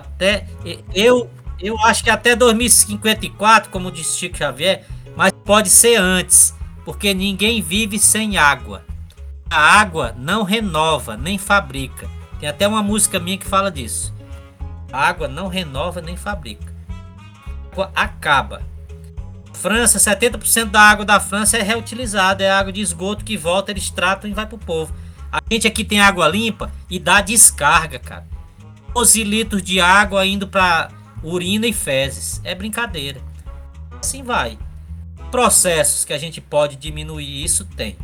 Até 0.00 0.48
eu 0.92 1.30
eu 1.62 1.78
acho 1.80 2.02
que 2.02 2.10
até 2.10 2.34
2054, 2.34 3.70
como 3.70 3.90
disse 3.90 4.18
Chico 4.18 4.36
Xavier, 4.36 4.84
mas 5.16 5.32
pode 5.44 5.70
ser 5.70 5.96
antes, 5.96 6.54
porque 6.84 7.14
ninguém 7.14 7.62
vive 7.62 7.98
sem 7.98 8.36
água. 8.36 8.84
A 9.48 9.80
água 9.80 10.14
não 10.18 10.42
renova 10.42 11.16
nem 11.16 11.38
fabrica. 11.38 12.08
Tem 12.40 12.48
até 12.48 12.66
uma 12.66 12.82
música 12.82 13.20
minha 13.20 13.38
que 13.38 13.46
fala 13.46 13.70
disso. 13.70 14.12
A 14.92 15.06
água 15.06 15.28
não 15.28 15.46
renova 15.46 16.00
nem 16.00 16.16
fabrica. 16.16 16.72
Acaba. 17.94 18.62
França, 19.52 19.98
70% 19.98 20.70
da 20.70 20.80
água 20.80 21.04
da 21.04 21.20
França 21.20 21.56
é 21.56 21.62
reutilizada, 21.62 22.42
é 22.42 22.50
água 22.50 22.72
de 22.72 22.80
esgoto 22.80 23.24
que 23.24 23.36
volta, 23.36 23.70
eles 23.70 23.90
tratam 23.90 24.28
e 24.28 24.34
vai 24.34 24.46
pro 24.46 24.58
povo. 24.58 24.92
A 25.30 25.38
gente 25.50 25.66
aqui 25.66 25.84
tem 25.84 26.00
água 26.00 26.26
limpa 26.26 26.70
e 26.90 26.98
dá 26.98 27.20
descarga, 27.20 27.98
cara. 27.98 28.26
12 28.92 29.22
litros 29.22 29.62
de 29.62 29.80
água 29.80 30.26
indo 30.26 30.48
para 30.48 30.90
urina 31.22 31.66
e 31.66 31.72
fezes. 31.72 32.40
É 32.44 32.54
brincadeira. 32.54 33.20
Assim 34.00 34.22
vai. 34.22 34.58
Processos 35.30 36.04
que 36.04 36.12
a 36.12 36.18
gente 36.18 36.40
pode 36.40 36.76
diminuir 36.76 37.44
isso 37.44 37.64
tem. 37.64 37.96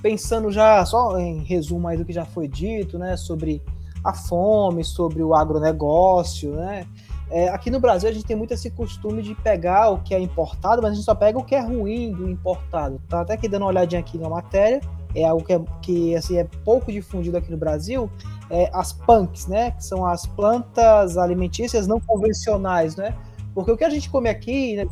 Pensando 0.00 0.50
já 0.50 0.84
só 0.84 1.18
em 1.18 1.42
resumo 1.44 1.86
aí 1.86 1.96
do 1.96 2.04
que 2.04 2.12
já 2.12 2.24
foi 2.24 2.48
dito, 2.48 2.98
né, 2.98 3.16
sobre 3.16 3.62
a 4.04 4.12
fome, 4.12 4.82
sobre 4.82 5.22
o 5.22 5.34
agronegócio, 5.34 6.54
né? 6.54 6.86
É, 7.30 7.48
aqui 7.48 7.70
no 7.70 7.80
Brasil 7.80 8.10
a 8.10 8.12
gente 8.12 8.26
tem 8.26 8.36
muito 8.36 8.52
esse 8.52 8.70
costume 8.70 9.22
de 9.22 9.34
pegar 9.34 9.88
o 9.88 9.98
que 10.02 10.14
é 10.14 10.20
importado, 10.20 10.82
mas 10.82 10.92
a 10.92 10.94
gente 10.94 11.04
só 11.04 11.14
pega 11.14 11.38
o 11.38 11.44
que 11.44 11.54
é 11.54 11.60
ruim 11.60 12.12
do 12.12 12.28
importado. 12.28 13.00
Tá 13.08 13.22
até 13.22 13.34
aqui 13.34 13.48
dando 13.48 13.62
uma 13.62 13.68
olhadinha 13.68 14.00
aqui 14.00 14.18
na 14.18 14.28
matéria, 14.28 14.80
é 15.14 15.24
algo 15.24 15.42
que, 15.42 15.52
é, 15.52 15.60
que 15.80 16.14
assim, 16.14 16.36
é 16.36 16.46
pouco 16.64 16.92
difundido 16.92 17.36
aqui 17.38 17.50
no 17.50 17.56
Brasil, 17.56 18.10
é 18.52 18.70
as 18.72 18.92
punks, 18.92 19.46
né? 19.46 19.70
Que 19.70 19.82
são 19.82 20.04
as 20.04 20.26
plantas 20.26 21.16
alimentícias 21.16 21.86
não 21.86 21.98
convencionais, 21.98 22.94
né? 22.94 23.16
Porque 23.54 23.72
o 23.72 23.76
que 23.76 23.84
a 23.84 23.90
gente 23.90 24.10
come 24.10 24.28
aqui, 24.28 24.76
né, 24.76 24.86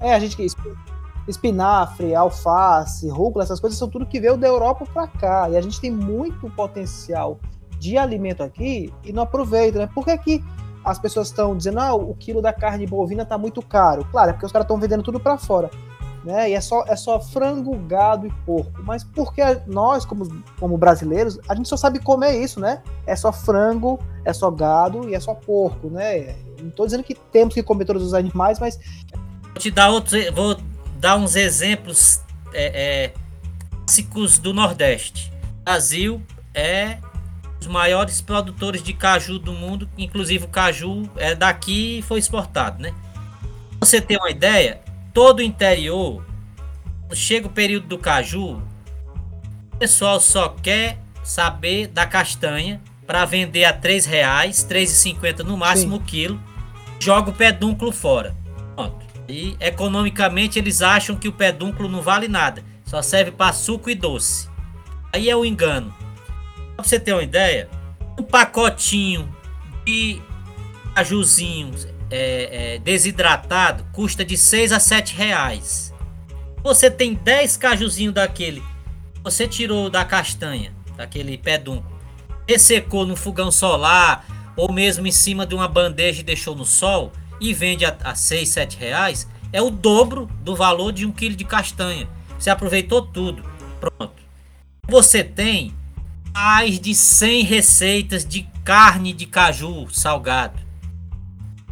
é 0.00 0.14
a 0.14 0.18
gente 0.18 0.36
que 0.36 0.46
espinafre, 1.26 2.14
alface, 2.14 3.08
rúcula, 3.08 3.44
essas 3.44 3.60
coisas 3.60 3.78
são 3.78 3.88
tudo 3.88 4.04
que 4.04 4.20
veio 4.20 4.36
da 4.36 4.48
Europa 4.48 4.84
para 4.92 5.06
cá. 5.06 5.48
E 5.48 5.56
a 5.56 5.60
gente 5.60 5.80
tem 5.80 5.90
muito 5.90 6.50
potencial 6.50 7.38
de 7.78 7.96
alimento 7.96 8.42
aqui 8.42 8.92
e 9.04 9.12
não 9.12 9.22
aproveita, 9.22 9.78
né? 9.78 9.88
Por 9.94 10.04
que 10.04 10.10
aqui 10.10 10.44
as 10.84 10.98
pessoas 10.98 11.28
estão 11.28 11.56
dizendo, 11.56 11.78
ah, 11.80 11.94
o 11.94 12.14
quilo 12.14 12.42
da 12.42 12.52
carne 12.52 12.86
bovina 12.86 13.22
está 13.22 13.38
muito 13.38 13.62
caro. 13.62 14.04
Claro, 14.10 14.30
é 14.30 14.32
porque 14.32 14.44
os 14.44 14.52
caras 14.52 14.64
estão 14.64 14.78
vendendo 14.78 15.02
tudo 15.02 15.18
para 15.18 15.38
fora. 15.38 15.70
Né? 16.24 16.50
E 16.50 16.54
é 16.54 16.60
só, 16.60 16.84
é 16.86 16.96
só 16.96 17.20
frango, 17.20 17.76
gado 17.86 18.26
e 18.26 18.30
porco. 18.46 18.82
Mas 18.82 19.04
porque 19.04 19.42
nós, 19.66 20.06
como, 20.06 20.42
como 20.58 20.78
brasileiros, 20.78 21.38
a 21.48 21.54
gente 21.54 21.68
só 21.68 21.76
sabe 21.76 21.98
comer 21.98 22.42
isso, 22.42 22.58
né? 22.58 22.82
É 23.06 23.14
só 23.14 23.30
frango, 23.30 24.00
é 24.24 24.32
só 24.32 24.50
gado 24.50 25.08
e 25.08 25.14
é 25.14 25.20
só 25.20 25.34
porco, 25.34 25.90
né? 25.90 26.34
Não 26.60 26.68
estou 26.68 26.86
dizendo 26.86 27.04
que 27.04 27.14
temos 27.14 27.52
que 27.52 27.62
comer 27.62 27.84
todos 27.84 28.02
os 28.02 28.14
animais, 28.14 28.58
mas. 28.58 28.80
Vou 29.42 29.58
te 29.58 29.70
dar 29.70 29.90
outros. 29.90 30.30
Vou 30.30 30.56
dar 30.98 31.16
uns 31.16 31.36
exemplos 31.36 32.22
é, 32.54 33.04
é, 33.04 33.12
clássicos 33.84 34.38
do 34.38 34.52
Nordeste. 34.54 35.32
Brasil 35.64 36.22
é 36.54 36.98
os 37.60 37.66
maiores 37.66 38.20
produtores 38.20 38.82
de 38.82 38.92
caju 38.92 39.38
do 39.38 39.52
mundo, 39.52 39.88
inclusive 39.96 40.44
o 40.44 40.48
caju 40.48 41.08
é 41.16 41.34
daqui 41.34 41.98
e 41.98 42.02
foi 42.02 42.18
exportado, 42.18 42.82
né? 42.82 42.94
Pra 43.78 43.88
você 43.88 44.00
ter 44.00 44.18
uma 44.18 44.30
ideia, 44.30 44.80
todo 45.14 45.38
o 45.38 45.42
interior, 45.42 46.26
chega 47.12 47.46
o 47.46 47.50
período 47.50 47.86
do 47.86 47.96
caju, 47.96 48.60
o 49.72 49.76
pessoal 49.78 50.18
só 50.20 50.48
quer 50.48 50.98
saber 51.22 51.86
da 51.86 52.04
castanha 52.04 52.82
para 53.06 53.24
vender 53.24 53.64
a 53.64 53.72
três 53.72 54.04
reais, 54.04 54.64
três 54.64 54.90
e 54.90 54.96
cinquenta 54.96 55.44
no 55.44 55.56
máximo 55.56 55.96
o 55.96 56.00
quilo, 56.00 56.40
joga 56.98 57.30
o 57.30 57.34
pedúnculo 57.34 57.92
fora. 57.92 58.34
Pronto. 58.74 59.04
E 59.28 59.56
economicamente 59.60 60.58
eles 60.58 60.82
acham 60.82 61.16
que 61.16 61.28
o 61.28 61.32
pedúnculo 61.32 61.88
não 61.88 62.02
vale 62.02 62.28
nada, 62.28 62.62
só 62.84 63.00
serve 63.00 63.30
para 63.30 63.52
suco 63.52 63.88
e 63.88 63.94
doce. 63.94 64.48
Aí 65.12 65.30
é 65.30 65.36
o 65.36 65.44
engano. 65.44 65.94
Pra 66.74 66.84
você 66.84 66.98
ter 66.98 67.12
uma 67.12 67.22
ideia, 67.22 67.68
um 68.18 68.22
pacotinho 68.22 69.32
de 69.84 70.20
cajuzinho 70.94 71.72
é, 72.10 72.74
é, 72.74 72.78
desidratado 72.78 73.84
custa 73.92 74.24
de 74.24 74.36
6 74.36 74.72
a 74.72 74.80
7 74.80 75.14
reais. 75.14 75.92
Você 76.62 76.90
tem 76.90 77.14
10 77.14 77.56
cajuzinhos 77.56 78.14
daquele, 78.14 78.62
você 79.22 79.46
tirou 79.46 79.90
da 79.90 80.04
castanha, 80.04 80.72
daquele 80.96 81.36
pedunco, 81.36 81.92
ressecou 82.48 83.06
no 83.06 83.16
fogão 83.16 83.50
solar 83.50 84.24
ou 84.56 84.72
mesmo 84.72 85.06
em 85.06 85.12
cima 85.12 85.46
de 85.46 85.54
uma 85.54 85.68
bandeja 85.68 86.20
e 86.20 86.24
deixou 86.24 86.54
no 86.54 86.64
sol 86.64 87.12
e 87.40 87.52
vende 87.52 87.84
a, 87.84 87.96
a 88.02 88.14
6, 88.14 88.48
7 88.48 88.76
reais, 88.78 89.28
é 89.52 89.60
o 89.60 89.70
dobro 89.70 90.26
do 90.42 90.56
valor 90.56 90.92
de 90.92 91.04
um 91.06 91.12
quilo 91.12 91.36
de 91.36 91.44
castanha. 91.44 92.08
Você 92.38 92.50
aproveitou 92.50 93.02
tudo. 93.02 93.44
Pronto. 93.80 94.14
Você 94.88 95.22
tem 95.22 95.74
mais 96.32 96.80
de 96.80 96.94
100 96.94 97.44
receitas 97.44 98.24
de 98.24 98.42
carne 98.64 99.12
de 99.12 99.26
caju 99.26 99.88
salgado. 99.90 100.63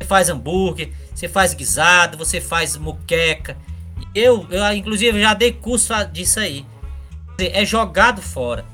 Você 0.03 0.09
faz 0.09 0.29
hambúrguer, 0.29 0.91
você 1.15 1.29
faz 1.29 1.55
guisado, 1.55 2.19
você 2.19 2.41
faz 2.41 2.77
moqueca. 2.77 3.57
Eu, 4.13 4.47
eu 4.51 4.73
inclusive, 4.73 5.21
já 5.21 5.33
dei 5.33 5.53
curso 5.53 5.95
disso 6.13 6.41
aí. 6.41 6.67
É 7.39 7.65
jogado 7.65 8.21
fora. 8.21 8.65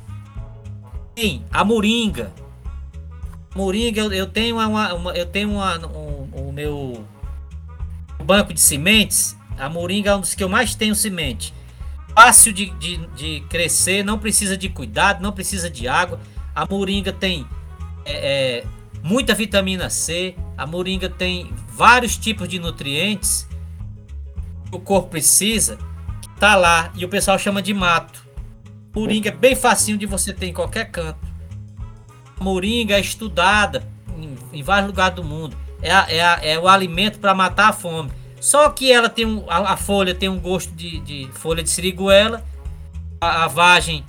Tem 1.14 1.44
a 1.52 1.62
moringa. 1.62 2.32
Moringa, 3.54 4.00
eu, 4.00 4.12
eu 4.12 4.26
tenho 4.26 4.56
uma, 4.56 4.94
uma 4.94 5.12
eu 5.12 5.26
tenho 5.26 5.50
uma, 5.50 5.78
um, 5.86 6.48
o 6.48 6.52
meu 6.52 7.04
banco 8.24 8.54
de 8.54 8.60
sementes. 8.60 9.36
A 9.58 9.68
moringa 9.68 10.10
é 10.10 10.16
um 10.16 10.20
dos 10.20 10.34
que 10.34 10.42
eu 10.42 10.48
mais 10.48 10.74
tenho 10.74 10.94
semente. 10.94 11.52
fácil 12.14 12.54
de, 12.54 12.70
de, 12.70 12.96
de 13.08 13.40
crescer, 13.50 14.02
não 14.02 14.18
precisa 14.18 14.56
de 14.56 14.70
cuidado, 14.70 15.20
não 15.22 15.32
precisa 15.32 15.68
de 15.68 15.86
água. 15.86 16.18
A 16.54 16.64
moringa 16.64 17.12
tem 17.12 17.46
é, 18.04 18.62
é, 18.62 18.64
muita 19.08 19.34
vitamina 19.34 19.88
C, 19.88 20.34
a 20.54 20.66
moringa 20.66 21.08
tem 21.08 21.50
vários 21.66 22.18
tipos 22.18 22.46
de 22.46 22.58
nutrientes 22.58 23.48
que 24.70 24.76
o 24.76 24.78
corpo 24.78 25.08
precisa, 25.08 25.78
tá 26.38 26.54
lá 26.54 26.92
e 26.94 27.06
o 27.06 27.08
pessoal 27.08 27.38
chama 27.38 27.62
de 27.62 27.72
mato. 27.72 28.28
Moringa 28.94 29.30
é 29.30 29.32
bem 29.32 29.56
facinho 29.56 29.96
de 29.96 30.04
você 30.04 30.30
ter 30.30 30.48
em 30.48 30.52
qualquer 30.52 30.90
canto. 30.90 31.26
A 32.38 32.44
moringa 32.44 32.96
é 32.96 33.00
estudada 33.00 33.88
em, 34.18 34.36
em 34.52 34.62
vários 34.62 34.88
lugares 34.88 35.16
do 35.16 35.24
mundo. 35.24 35.56
É, 35.80 35.90
a, 35.90 36.06
é, 36.10 36.20
a, 36.20 36.40
é 36.42 36.58
o 36.58 36.68
alimento 36.68 37.18
para 37.18 37.34
matar 37.34 37.68
a 37.70 37.72
fome. 37.72 38.10
Só 38.38 38.68
que 38.68 38.92
ela 38.92 39.08
tem 39.08 39.24
um, 39.24 39.44
a, 39.48 39.72
a 39.72 39.76
folha 39.76 40.14
tem 40.14 40.28
um 40.28 40.38
gosto 40.38 40.70
de, 40.74 41.00
de 41.00 41.28
folha 41.32 41.62
de 41.62 41.70
siriguela. 41.70 42.44
A, 43.20 43.44
a, 43.44 43.48
vagem, 43.48 44.04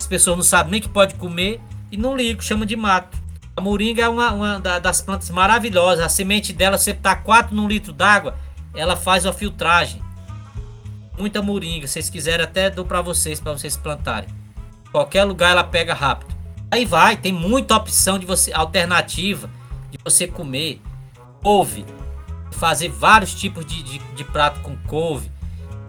as 0.00 0.06
pessoas 0.06 0.36
não 0.36 0.44
sabem 0.44 0.72
nem 0.72 0.80
que 0.80 0.88
pode 0.88 1.14
comer. 1.14 1.60
E 1.92 1.96
não 1.96 2.16
ligo, 2.16 2.42
chama 2.42 2.66
de 2.66 2.74
mato. 2.74 3.21
A 3.56 3.60
moringa 3.60 4.02
é 4.02 4.08
uma, 4.08 4.32
uma 4.32 4.58
das 4.58 5.00
plantas 5.00 5.30
maravilhosas. 5.30 6.04
A 6.04 6.08
semente 6.08 6.52
dela, 6.52 6.78
você 6.78 6.94
tá 6.94 7.14
4 7.14 7.54
num 7.54 7.68
litro 7.68 7.92
d'água, 7.92 8.34
ela 8.74 8.96
faz 8.96 9.26
a 9.26 9.32
filtragem. 9.32 10.02
Muita 11.18 11.42
moringa, 11.42 11.86
se 11.86 11.94
vocês 11.94 12.08
quiserem 12.08 12.44
até 12.44 12.70
dou 12.70 12.84
para 12.84 13.02
vocês, 13.02 13.38
para 13.38 13.52
vocês 13.52 13.76
plantarem. 13.76 14.28
Qualquer 14.90 15.24
lugar 15.24 15.50
ela 15.50 15.64
pega 15.64 15.92
rápido. 15.92 16.34
Aí 16.70 16.86
vai, 16.86 17.16
tem 17.16 17.32
muita 17.32 17.76
opção 17.76 18.18
de 18.18 18.24
você 18.24 18.52
alternativa 18.52 19.50
de 19.90 19.98
você 20.02 20.26
comer. 20.26 20.80
Couve, 21.42 21.84
fazer 22.52 22.88
vários 22.88 23.34
tipos 23.34 23.66
de, 23.66 23.82
de, 23.82 23.98
de 23.98 24.24
prato 24.24 24.60
com 24.60 24.76
couve. 24.86 25.30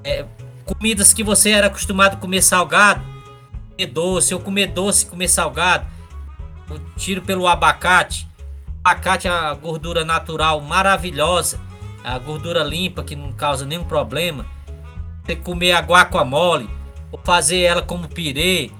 É, 0.03 0.26
comidas 0.66 1.14
que 1.14 1.24
você 1.24 1.51
era 1.51 1.68
acostumado 1.68 2.16
a 2.16 2.18
comer 2.18 2.41
salgado, 2.41 3.01
comer 3.72 3.88
doce, 3.88 4.34
ou 4.34 4.39
comer 4.41 4.68
doce, 4.68 5.05
comer 5.05 5.30
salgado. 5.30 5.86
Eu 6.70 6.80
tiro 6.95 7.22
pelo 7.22 7.47
abacate. 7.47 8.28
O 8.86 8.89
abacate 8.89 9.28
é 9.28 9.32
a 9.32 9.53
gordura 9.53 10.03
natural 10.03 10.59
maravilhosa, 10.61 11.59
a 12.03 12.18
gordura 12.20 12.64
limpa 12.64 13.03
que 13.03 13.16
não 13.16 13.32
causa 13.32 13.66
nenhum 13.66 13.84
problema. 13.84 14.45
Você 15.24 15.36
comer 15.36 15.72
a 15.72 15.80
guacamole, 15.80 16.70
ou 17.11 17.20
fazer 17.24 17.59
ela 17.61 17.82
como 17.82 18.07
pirê. 18.07 18.72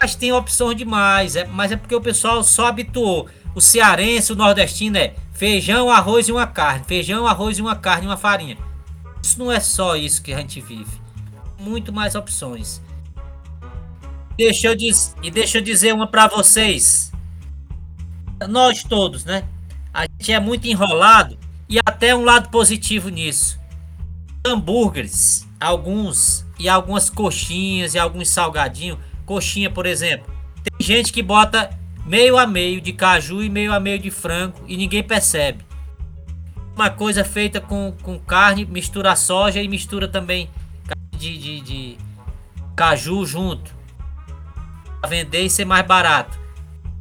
Mas 0.00 0.14
tem 0.14 0.32
opções 0.32 0.76
demais, 0.76 1.36
é, 1.36 1.46
mas 1.46 1.72
é 1.72 1.76
porque 1.76 1.94
o 1.94 2.00
pessoal 2.00 2.42
só 2.42 2.66
habituou. 2.66 3.28
O 3.54 3.60
cearense, 3.60 4.32
o 4.32 4.36
nordestino 4.36 4.98
é 4.98 5.14
Feijão, 5.42 5.90
arroz 5.90 6.28
e 6.28 6.32
uma 6.32 6.46
carne. 6.46 6.84
Feijão, 6.86 7.26
arroz 7.26 7.58
e 7.58 7.62
uma 7.62 7.74
carne 7.74 8.04
e 8.04 8.08
uma 8.08 8.16
farinha. 8.16 8.56
Isso 9.22 9.38
não 9.38 9.50
é 9.50 9.58
só 9.58 9.96
isso 9.96 10.22
que 10.22 10.32
a 10.32 10.38
gente 10.38 10.60
vive. 10.60 11.00
Muito 11.58 11.92
mais 11.92 12.14
opções. 12.14 12.80
Deixa 14.36 14.68
eu 14.68 14.74
diz, 14.74 15.14
e 15.22 15.30
deixa 15.30 15.58
eu 15.58 15.62
dizer 15.62 15.92
uma 15.92 16.06
para 16.06 16.26
vocês. 16.26 17.12
Nós 18.48 18.82
todos, 18.82 19.24
né? 19.24 19.44
A 19.92 20.02
gente 20.02 20.32
é 20.32 20.40
muito 20.40 20.66
enrolado 20.66 21.38
e 21.68 21.78
até 21.78 22.14
um 22.14 22.24
lado 22.24 22.48
positivo 22.48 23.08
nisso. 23.08 23.60
Hambúrgueres, 24.44 25.46
alguns 25.60 26.46
e 26.58 26.68
algumas 26.68 27.10
coxinhas 27.10 27.94
e 27.94 27.98
alguns 27.98 28.28
salgadinhos. 28.28 28.98
Coxinha, 29.26 29.70
por 29.70 29.86
exemplo. 29.86 30.32
Tem 30.62 30.86
gente 30.86 31.12
que 31.12 31.22
bota 31.22 31.70
meio 32.06 32.38
a 32.38 32.46
meio 32.46 32.80
de 32.80 32.92
caju 32.92 33.42
e 33.42 33.48
meio 33.48 33.72
a 33.72 33.78
meio 33.78 33.98
de 33.98 34.10
frango 34.10 34.64
e 34.66 34.76
ninguém 34.76 35.02
percebe. 35.02 35.64
Uma 36.74 36.88
coisa 36.88 37.22
feita 37.22 37.60
com, 37.60 37.94
com 38.02 38.18
carne, 38.18 38.64
mistura 38.64 39.14
soja 39.14 39.60
e 39.60 39.68
mistura 39.68 40.08
também 40.08 40.48
de, 41.16 41.36
de, 41.36 41.60
de 41.60 41.98
caju 42.74 43.24
junto. 43.26 43.81
Vender 45.08 45.42
e 45.42 45.50
ser 45.50 45.64
mais 45.64 45.86
barato. 45.86 46.38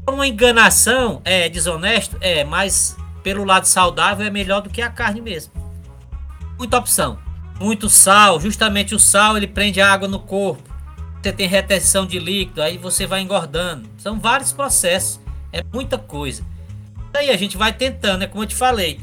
Uma 0.07 0.27
enganação 0.27 1.21
é 1.23 1.47
desonesto, 1.47 2.17
é, 2.19 2.43
mas 2.43 2.97
pelo 3.23 3.43
lado 3.43 3.65
saudável 3.65 4.25
é 4.25 4.29
melhor 4.29 4.61
do 4.61 4.69
que 4.69 4.81
a 4.81 4.89
carne 4.89 5.21
mesmo. 5.21 5.53
Muita 6.57 6.77
opção. 6.77 7.19
Muito 7.59 7.89
sal, 7.89 8.39
justamente 8.39 8.95
o 8.95 8.99
sal 8.99 9.37
ele 9.37 9.47
prende 9.47 9.79
água 9.79 10.07
no 10.07 10.19
corpo 10.19 10.71
você 11.21 11.31
tem 11.31 11.47
retenção 11.47 12.05
de 12.05 12.17
líquido, 12.17 12.63
aí 12.63 12.79
você 12.79 13.05
vai 13.05 13.21
engordando. 13.21 13.87
São 13.97 14.19
vários 14.19 14.51
processos, 14.51 15.19
é 15.53 15.63
muita 15.71 15.97
coisa. 15.97 16.43
Aí 17.13 17.29
a 17.29 17.37
gente 17.37 17.57
vai 17.57 17.71
tentando, 17.71 18.23
é 18.23 18.27
como 18.27 18.43
eu 18.43 18.47
te 18.47 18.55
falei. 18.55 18.99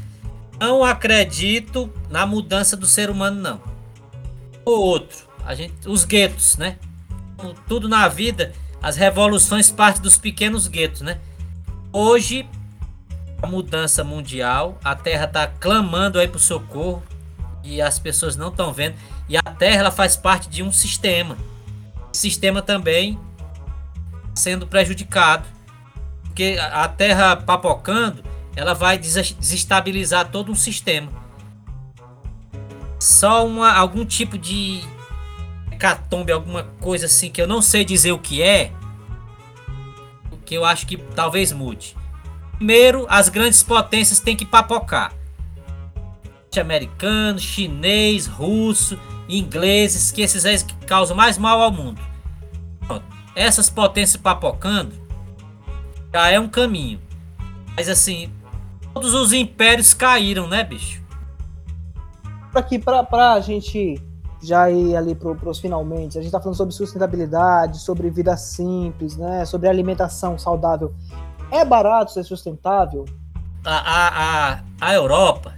Não 0.59 0.83
acredito 0.83 1.91
na 2.09 2.25
mudança 2.25 2.75
do 2.75 2.85
ser 2.85 3.09
humano, 3.09 3.39
não. 3.39 3.61
O 4.65 4.71
outro, 4.71 5.29
a 5.45 5.55
gente, 5.55 5.73
os 5.87 6.03
guetos, 6.03 6.57
né? 6.57 6.77
Tudo 7.67 7.87
na 7.87 8.09
vida, 8.09 8.51
as 8.81 8.95
revoluções 8.95 9.71
partem 9.71 10.01
dos 10.01 10.17
pequenos 10.17 10.67
guetos, 10.67 11.01
né? 11.01 11.19
Hoje, 11.91 12.47
a 13.41 13.47
mudança 13.47 14.03
mundial, 14.03 14.77
a 14.83 14.95
Terra 14.95 15.25
está 15.25 15.47
clamando 15.47 16.19
aí 16.19 16.27
por 16.27 16.39
socorro 16.39 17.03
e 17.63 17.81
as 17.81 17.99
pessoas 17.99 18.35
não 18.35 18.49
estão 18.49 18.71
vendo. 18.71 18.95
E 19.27 19.37
a 19.37 19.41
Terra 19.41 19.81
ela 19.81 19.91
faz 19.91 20.15
parte 20.15 20.49
de 20.49 20.63
um 20.63 20.71
sistema 20.71 21.37
sistema 22.11 22.61
também 22.61 23.19
sendo 24.35 24.67
prejudicado. 24.67 25.47
Porque 26.23 26.57
a 26.59 26.87
terra 26.87 27.35
papocando, 27.35 28.23
ela 28.55 28.73
vai 28.73 28.97
desestabilizar 28.97 30.29
todo 30.29 30.51
um 30.51 30.55
sistema. 30.55 31.11
Só 32.99 33.45
uma, 33.45 33.73
algum 33.73 34.05
tipo 34.05 34.37
de 34.37 34.81
hecatombe, 35.79 36.31
alguma 36.31 36.63
coisa 36.81 37.05
assim 37.05 37.31
que 37.31 37.41
eu 37.41 37.47
não 37.47 37.61
sei 37.61 37.85
dizer 37.85 38.11
o 38.11 38.19
que 38.19 38.43
é, 38.43 38.73
que 40.45 40.55
eu 40.55 40.65
acho 40.65 40.85
que 40.85 40.97
talvez 40.97 41.51
mude. 41.51 41.95
Primeiro, 42.57 43.05
as 43.07 43.29
grandes 43.29 43.63
potências 43.63 44.19
têm 44.19 44.35
que 44.35 44.45
papocar. 44.45 45.13
Americano, 46.59 47.39
chinês, 47.39 48.25
russo, 48.25 48.99
ingleses, 49.29 50.11
que 50.11 50.21
esses 50.21 50.45
aí 50.45 50.61
que 50.61 50.73
causam 50.85 51.15
mais 51.15 51.37
mal 51.37 51.61
ao 51.61 51.71
mundo. 51.71 52.01
Essas 53.33 53.69
potências 53.69 54.21
papocando 54.21 54.91
já 56.11 56.29
é 56.29 56.37
um 56.39 56.49
caminho. 56.49 56.99
Mas 57.77 57.87
assim, 57.87 58.29
todos 58.93 59.13
os 59.13 59.31
impérios 59.31 59.93
caíram, 59.93 60.47
né, 60.47 60.65
bicho? 60.65 61.01
Aqui, 62.53 62.77
pra, 62.77 63.03
pra 63.03 63.39
gente 63.39 64.01
já 64.41 64.69
ir 64.69 64.95
ali 64.95 65.13
pro, 65.13 65.35
pros 65.35 65.59
finalmente, 65.59 66.17
a 66.17 66.21
gente 66.21 66.31
tá 66.31 66.39
falando 66.39 66.55
sobre 66.55 66.73
sustentabilidade, 66.73 67.79
sobre 67.79 68.09
vida 68.09 68.35
simples, 68.37 69.17
né? 69.17 69.45
Sobre 69.45 69.67
alimentação 69.67 70.37
saudável. 70.37 70.93
É 71.51 71.65
barato 71.65 72.11
ser 72.11 72.23
sustentável? 72.23 73.05
A, 73.65 74.53
a, 74.55 74.63
a, 74.79 74.93
Europa 74.93 75.53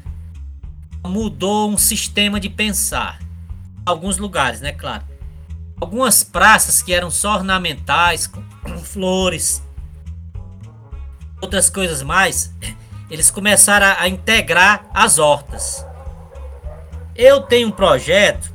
mudou 1.06 1.70
um 1.70 1.78
sistema 1.78 2.40
de 2.40 2.50
pensar 2.50 3.20
alguns 3.86 4.18
lugares, 4.18 4.62
né? 4.62 4.72
Claro. 4.72 5.04
Algumas 5.80 6.24
praças 6.24 6.82
que 6.82 6.94
eram 6.94 7.12
só 7.12 7.36
ornamentais, 7.36 8.26
com 8.26 8.42
flores, 8.82 9.62
outras 11.40 11.70
coisas 11.70 12.02
mais, 12.02 12.54
eles 13.12 13.30
começaram 13.30 13.86
a, 13.86 14.02
a 14.02 14.08
integrar 14.08 14.90
as 14.94 15.20
hortas. 15.20 15.86
Eu 17.16 17.42
tenho 17.42 17.68
um 17.68 17.72
projeto 17.72 18.52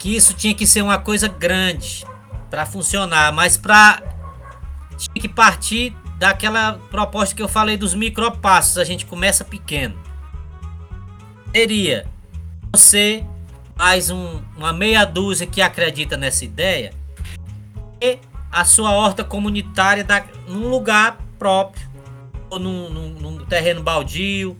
que 0.00 0.16
isso 0.16 0.32
tinha 0.32 0.54
que 0.54 0.66
ser 0.66 0.80
uma 0.82 0.98
coisa 0.98 1.28
grande 1.28 2.06
para 2.48 2.64
funcionar, 2.64 3.32
mas 3.32 3.58
para 3.58 4.02
tinha 4.96 5.20
que 5.20 5.28
partir 5.28 5.94
daquela 6.18 6.80
proposta 6.90 7.34
que 7.34 7.42
eu 7.42 7.48
falei 7.48 7.76
dos 7.76 7.94
micropassos. 7.94 8.78
A 8.78 8.84
gente 8.84 9.04
começa 9.04 9.44
pequeno. 9.44 9.98
Seria 11.54 12.06
você 12.72 13.24
mais 13.76 14.08
um, 14.08 14.40
uma 14.56 14.72
meia 14.72 15.04
dúzia 15.04 15.46
que 15.46 15.60
acredita 15.60 16.16
nessa 16.16 16.46
ideia 16.46 16.94
e 18.00 18.18
a 18.50 18.64
sua 18.64 18.92
horta 18.92 19.22
comunitária 19.22 20.02
da, 20.02 20.24
num 20.48 20.68
lugar 20.68 21.18
próprio 21.38 21.86
ou 22.48 22.58
num, 22.58 22.88
num, 22.88 23.08
num 23.10 23.44
terreno 23.44 23.82
baldio. 23.82 24.56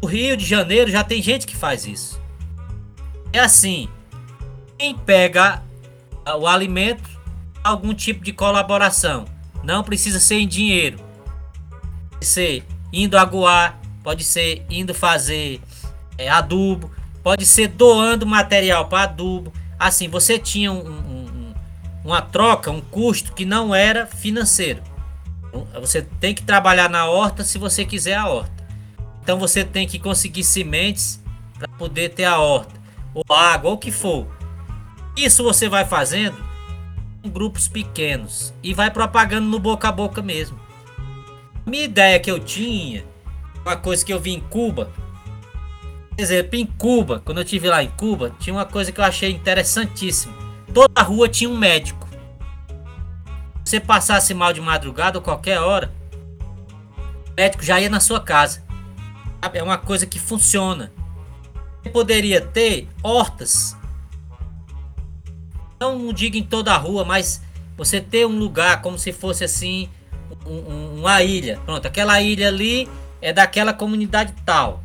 No 0.00 0.08
Rio 0.08 0.38
de 0.38 0.44
Janeiro 0.46 0.90
já 0.90 1.04
tem 1.04 1.22
gente 1.22 1.46
que 1.46 1.56
faz 1.56 1.86
isso. 1.86 2.18
É 3.30 3.40
assim, 3.40 3.88
quem 4.78 4.96
pega 4.96 5.62
o 6.38 6.46
alimento, 6.46 7.08
algum 7.62 7.94
tipo 7.94 8.24
de 8.24 8.32
colaboração. 8.32 9.24
Não 9.62 9.82
precisa 9.82 10.20
ser 10.20 10.36
em 10.36 10.48
dinheiro. 10.48 10.98
Pode 12.10 12.26
ser 12.26 12.64
indo 12.92 13.16
aguar, 13.16 13.80
pode 14.02 14.24
ser 14.24 14.64
indo 14.68 14.94
fazer 14.94 15.60
é, 16.16 16.28
adubo, 16.28 16.90
pode 17.22 17.46
ser 17.46 17.68
doando 17.68 18.26
material 18.26 18.86
para 18.86 19.04
adubo. 19.04 19.52
Assim, 19.78 20.08
você 20.08 20.38
tinha 20.38 20.70
um, 20.70 20.86
um, 20.86 21.54
uma 22.04 22.20
troca, 22.20 22.70
um 22.70 22.80
custo 22.80 23.32
que 23.32 23.44
não 23.44 23.74
era 23.74 24.06
financeiro. 24.06 24.82
Você 25.80 26.02
tem 26.02 26.34
que 26.34 26.42
trabalhar 26.42 26.88
na 26.88 27.06
horta 27.06 27.44
se 27.44 27.58
você 27.58 27.84
quiser 27.84 28.16
a 28.16 28.28
horta. 28.28 28.52
Então 29.22 29.38
você 29.38 29.64
tem 29.64 29.86
que 29.86 29.98
conseguir 29.98 30.44
sementes 30.44 31.22
para 31.58 31.68
poder 31.68 32.10
ter 32.10 32.24
a 32.24 32.38
horta, 32.38 32.74
ou 33.14 33.24
água, 33.34 33.70
ou 33.70 33.76
o 33.76 33.78
que 33.78 33.90
for. 33.90 34.26
Isso 35.16 35.44
você 35.44 35.68
vai 35.68 35.84
fazendo 35.84 36.36
em 37.22 37.30
grupos 37.30 37.68
pequenos 37.68 38.52
e 38.62 38.74
vai 38.74 38.90
propagando 38.90 39.46
no 39.46 39.58
boca 39.58 39.88
a 39.88 39.92
boca 39.92 40.20
mesmo. 40.20 40.58
A 41.66 41.70
minha 41.70 41.84
ideia 41.84 42.20
que 42.20 42.30
eu 42.30 42.38
tinha, 42.38 43.04
uma 43.62 43.76
coisa 43.76 44.04
que 44.04 44.12
eu 44.12 44.20
vi 44.20 44.32
em 44.32 44.40
Cuba, 44.40 44.90
por 46.10 46.22
exemplo, 46.22 46.56
em 46.58 46.66
Cuba, 46.66 47.22
quando 47.24 47.38
eu 47.38 47.44
tive 47.44 47.68
lá 47.68 47.82
em 47.82 47.90
Cuba, 47.90 48.34
tinha 48.38 48.54
uma 48.54 48.64
coisa 48.64 48.92
que 48.92 49.00
eu 49.00 49.04
achei 49.04 49.30
interessantíssima. 49.30 50.34
Toda 50.72 51.02
rua 51.02 51.28
tinha 51.28 51.50
um 51.50 51.56
médico. 51.56 52.08
Se 53.64 53.70
você 53.70 53.80
passasse 53.80 54.34
mal 54.34 54.52
de 54.52 54.60
madrugada 54.60 55.18
ou 55.18 55.22
qualquer 55.22 55.58
hora, 55.60 55.92
o 57.30 57.34
médico 57.36 57.64
já 57.64 57.80
ia 57.80 57.88
na 57.88 57.98
sua 57.98 58.20
casa. 58.20 58.62
É 59.52 59.62
uma 59.62 59.78
coisa 59.78 60.06
que 60.06 60.18
funciona. 60.18 60.92
Você 61.82 61.90
poderia 61.90 62.40
ter 62.40 62.88
hortas 63.02 63.76
não, 65.84 65.98
não 65.98 66.12
digo 66.12 66.36
em 66.36 66.42
toda 66.42 66.72
a 66.72 66.76
rua, 66.76 67.04
mas 67.04 67.42
você 67.76 68.00
ter 68.00 68.26
um 68.26 68.38
lugar 68.38 68.80
como 68.80 68.98
se 68.98 69.12
fosse 69.12 69.44
assim 69.44 69.88
um, 70.46 70.54
um, 70.54 70.98
uma 71.00 71.22
ilha. 71.22 71.60
Pronto, 71.64 71.86
aquela 71.86 72.20
ilha 72.20 72.48
ali 72.48 72.88
é 73.20 73.32
daquela 73.32 73.72
comunidade 73.72 74.32
tal. 74.44 74.82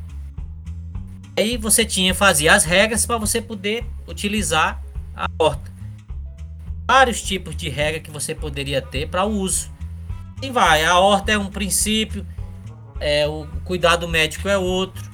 Aí 1.38 1.56
você 1.56 1.86
tinha 1.86 2.14
fazia 2.14 2.54
as 2.54 2.66
regras 2.66 3.06
para 3.06 3.18
você 3.18 3.41
poder 3.41 3.86
utilizar 4.08 4.82
a 5.16 5.28
horta. 5.39 5.72
Vários 6.86 7.22
tipos 7.22 7.56
de 7.56 7.70
regra 7.70 8.00
que 8.00 8.12
você 8.12 8.36
poderia 8.36 8.82
ter 8.82 9.08
para 9.08 9.24
o 9.24 9.32
uso. 9.32 9.72
E 10.41 10.50
vai, 10.50 10.84
a 10.84 10.97
horta 10.97 11.32
é 11.32 11.38
um 11.38 11.47
princípio, 11.47 12.26
é 13.00 13.28
o 13.28 13.47
cuidado 13.64 14.08
médico 14.08 14.50
é 14.50 14.58
outro. 14.58 15.08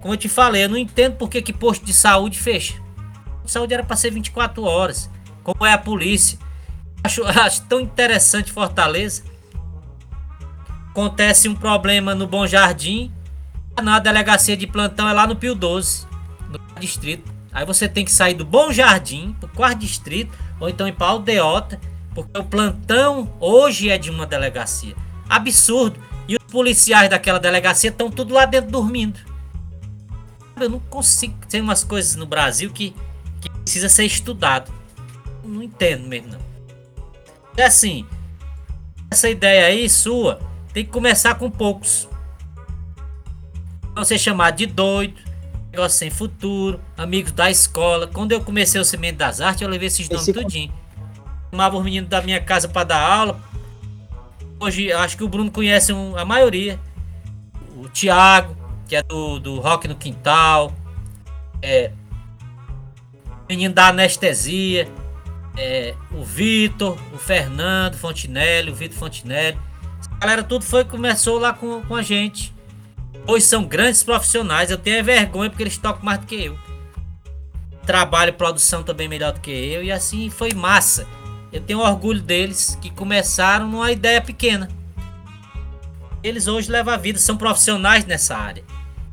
Como 0.00 0.12
eu 0.12 0.18
te 0.18 0.28
falei, 0.28 0.64
eu 0.64 0.68
não 0.68 0.76
entendo 0.76 1.16
por 1.16 1.30
que, 1.30 1.40
que 1.40 1.52
posto 1.52 1.84
de 1.84 1.94
saúde 1.94 2.38
fecha 2.38 2.83
saúde 3.48 3.74
era 3.74 3.82
para 3.82 3.96
ser 3.96 4.10
24 4.10 4.62
horas, 4.62 5.10
como 5.42 5.64
é 5.64 5.72
a 5.72 5.78
polícia. 5.78 6.38
Acho, 7.02 7.24
acho 7.26 7.62
tão 7.62 7.80
interessante 7.80 8.52
Fortaleza. 8.52 9.22
Acontece 10.90 11.48
um 11.48 11.54
problema 11.54 12.14
no 12.14 12.26
Bom 12.26 12.46
Jardim, 12.46 13.12
na 13.82 13.98
delegacia 13.98 14.56
de 14.56 14.66
plantão 14.66 15.08
é 15.08 15.12
lá 15.12 15.26
no 15.26 15.34
Pio 15.34 15.54
12, 15.54 16.06
no 16.48 16.80
distrito. 16.80 17.32
Aí 17.52 17.64
você 17.64 17.88
tem 17.88 18.04
que 18.04 18.12
sair 18.12 18.34
do 18.34 18.44
Bom 18.44 18.72
Jardim 18.72 19.34
pro 19.38 19.48
quarto 19.48 19.78
distrito, 19.78 20.36
ou 20.60 20.68
então 20.68 20.86
ir 20.86 20.92
para 20.92 21.08
Aldeota, 21.08 21.80
porque 22.14 22.38
o 22.38 22.44
plantão 22.44 23.32
hoje 23.40 23.90
é 23.90 23.98
de 23.98 24.10
uma 24.10 24.26
delegacia. 24.26 24.94
Absurdo. 25.28 26.00
E 26.26 26.36
os 26.36 26.44
policiais 26.50 27.10
daquela 27.10 27.38
delegacia 27.38 27.90
estão 27.90 28.10
tudo 28.10 28.32
lá 28.32 28.46
dentro 28.46 28.70
dormindo. 28.70 29.18
Eu 30.58 30.70
não 30.70 30.80
consigo. 30.80 31.34
Tem 31.48 31.60
umas 31.60 31.84
coisas 31.84 32.14
no 32.14 32.26
Brasil 32.26 32.70
que 32.70 32.94
precisa 33.74 33.88
ser 33.88 34.04
estudado. 34.04 34.72
Não 35.42 35.62
entendo 35.62 36.06
mesmo, 36.06 36.32
não. 36.32 36.38
É 37.56 37.64
assim, 37.64 38.06
essa 39.10 39.28
ideia 39.28 39.66
aí 39.66 39.88
sua 39.88 40.40
tem 40.72 40.84
que 40.84 40.90
começar 40.90 41.34
com 41.34 41.50
poucos. 41.50 42.08
Ser 44.04 44.18
chamado 44.18 44.56
de 44.56 44.66
doido, 44.66 45.20
negócio 45.70 45.98
sem 45.98 46.10
futuro, 46.10 46.80
amigos 46.96 47.32
da 47.32 47.50
escola. 47.50 48.06
Quando 48.06 48.32
eu 48.32 48.40
comecei 48.40 48.80
o 48.80 48.84
Cimento 48.84 49.18
das 49.18 49.40
Artes, 49.40 49.62
eu 49.62 49.68
levei 49.68 49.86
esses 49.86 50.08
nomes 50.08 50.28
Esse... 50.28 50.32
tudinho. 50.32 50.72
Chamava 51.50 51.76
os 51.76 51.84
meninos 51.84 52.10
da 52.10 52.20
minha 52.20 52.40
casa 52.40 52.68
para 52.68 52.84
dar 52.84 53.00
aula. 53.00 53.40
Hoje, 54.58 54.92
acho 54.92 55.16
que 55.16 55.22
o 55.22 55.28
Bruno 55.28 55.50
conhece 55.50 55.92
um, 55.92 56.16
a 56.16 56.24
maioria. 56.24 56.78
O 57.76 57.88
Thiago, 57.88 58.56
que 58.88 58.96
é 58.96 59.02
do, 59.02 59.38
do 59.38 59.60
Rock 59.60 59.86
no 59.86 59.94
Quintal. 59.94 60.72
É, 61.62 61.92
menino 63.54 63.72
da 63.72 63.88
anestesia, 63.88 64.88
é, 65.56 65.94
o 66.10 66.24
Vitor, 66.24 66.98
o 67.12 67.18
Fernando 67.18 67.94
Fontinelli, 67.96 68.70
o 68.70 68.74
Vitor 68.74 68.98
Fontinelli. 68.98 69.56
A 70.10 70.18
galera 70.18 70.42
tudo 70.42 70.64
foi 70.64 70.84
começou 70.84 71.38
lá 71.38 71.52
com, 71.52 71.80
com 71.82 71.94
a 71.94 72.02
gente. 72.02 72.52
Hoje 73.26 73.46
são 73.46 73.64
grandes 73.64 74.02
profissionais. 74.02 74.70
Eu 74.70 74.78
tenho 74.78 75.02
vergonha 75.04 75.48
porque 75.48 75.62
eles 75.62 75.78
tocam 75.78 76.04
mais 76.04 76.18
do 76.18 76.26
que 76.26 76.34
eu. 76.34 76.58
Trabalho 77.86 78.30
e 78.30 78.32
produção 78.32 78.82
também 78.82 79.08
melhor 79.08 79.32
do 79.32 79.40
que 79.40 79.50
eu. 79.50 79.84
E 79.84 79.92
assim 79.92 80.28
foi 80.30 80.52
massa. 80.52 81.06
Eu 81.52 81.60
tenho 81.60 81.78
orgulho 81.78 82.20
deles 82.20 82.76
que 82.82 82.90
começaram 82.90 83.68
numa 83.68 83.92
ideia 83.92 84.20
pequena. 84.20 84.68
Eles 86.24 86.48
hoje 86.48 86.70
levam 86.70 86.92
a 86.92 86.96
vida, 86.96 87.18
são 87.20 87.36
profissionais 87.36 88.04
nessa 88.04 88.36
área. 88.36 88.64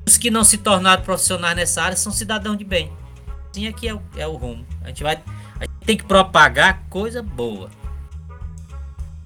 Os 0.07 0.17
que 0.17 0.31
não 0.31 0.43
se 0.43 0.57
tornaram 0.57 1.03
profissionais 1.03 1.55
nessa 1.55 1.83
área 1.83 1.97
são 1.97 2.11
cidadãos 2.11 2.57
de 2.57 2.63
bem 2.63 2.91
assim 3.51 3.67
aqui 3.67 3.87
é 3.87 3.93
o, 3.93 4.01
é 4.15 4.27
o 4.27 4.35
rumo. 4.35 4.65
A 4.83 4.87
gente 4.87 5.03
vai. 5.03 5.21
A 5.59 5.65
gente 5.65 5.85
tem 5.85 5.97
que 5.97 6.05
propagar 6.05 6.83
coisa 6.89 7.21
boa. 7.21 7.69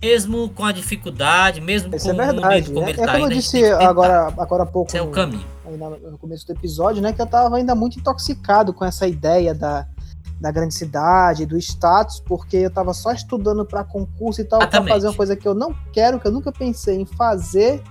Mesmo 0.01 0.49
com 0.49 0.65
a 0.65 0.71
dificuldade, 0.71 1.61
mesmo 1.61 1.95
Isso 1.95 2.05
com 2.05 2.21
é 2.21 2.25
verdade. 2.25 2.71
como 2.71 2.85
é, 2.85 2.89
ele 2.89 3.01
é 3.01 3.05
tá 3.05 3.13
como 3.13 3.25
eu 3.25 3.29
disse 3.29 3.63
agora, 3.65 4.33
agora 4.37 4.63
há 4.63 4.65
pouco. 4.65 4.89
Esse 4.89 4.97
é 4.97 5.01
o 5.01 5.09
caminho. 5.09 5.45
No 6.11 6.17
começo 6.17 6.45
do 6.45 6.53
episódio, 6.53 7.01
né? 7.01 7.13
Que 7.13 7.21
eu 7.21 7.25
tava 7.25 7.55
ainda 7.55 7.73
muito 7.73 7.97
intoxicado 7.97 8.73
com 8.73 8.85
essa 8.85 9.07
ideia 9.07 9.53
da, 9.53 9.87
da 10.39 10.51
grande 10.51 10.75
cidade, 10.75 11.45
do 11.45 11.57
status, 11.57 12.19
porque 12.19 12.57
eu 12.57 12.69
tava 12.69 12.93
só 12.93 13.11
estudando 13.13 13.65
para 13.65 13.83
concurso 13.83 14.41
e 14.41 14.43
tal, 14.43 14.59
para 14.59 14.83
fazer 14.83 15.07
uma 15.07 15.15
coisa 15.15 15.35
que 15.35 15.47
eu 15.47 15.55
não 15.55 15.75
quero, 15.91 16.19
que 16.19 16.27
eu 16.27 16.31
nunca 16.31 16.51
pensei 16.51 17.01
em 17.01 17.05
fazer 17.05 17.81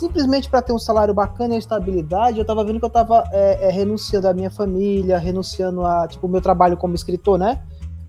simplesmente 0.00 0.48
para 0.48 0.62
ter 0.62 0.72
um 0.72 0.78
salário 0.78 1.12
bacana 1.12 1.54
e 1.54 1.58
estabilidade, 1.58 2.38
eu 2.38 2.44
tava 2.44 2.64
vendo 2.64 2.78
que 2.78 2.84
eu 2.84 2.90
tava 2.90 3.22
é, 3.30 3.68
é, 3.68 3.70
renunciando 3.70 4.26
à 4.26 4.32
minha 4.32 4.50
família, 4.50 5.18
renunciando 5.18 5.84
a, 5.84 6.08
tipo, 6.08 6.26
o 6.26 6.30
meu 6.30 6.40
trabalho 6.40 6.76
como 6.76 6.94
escritor, 6.94 7.38
né? 7.38 7.60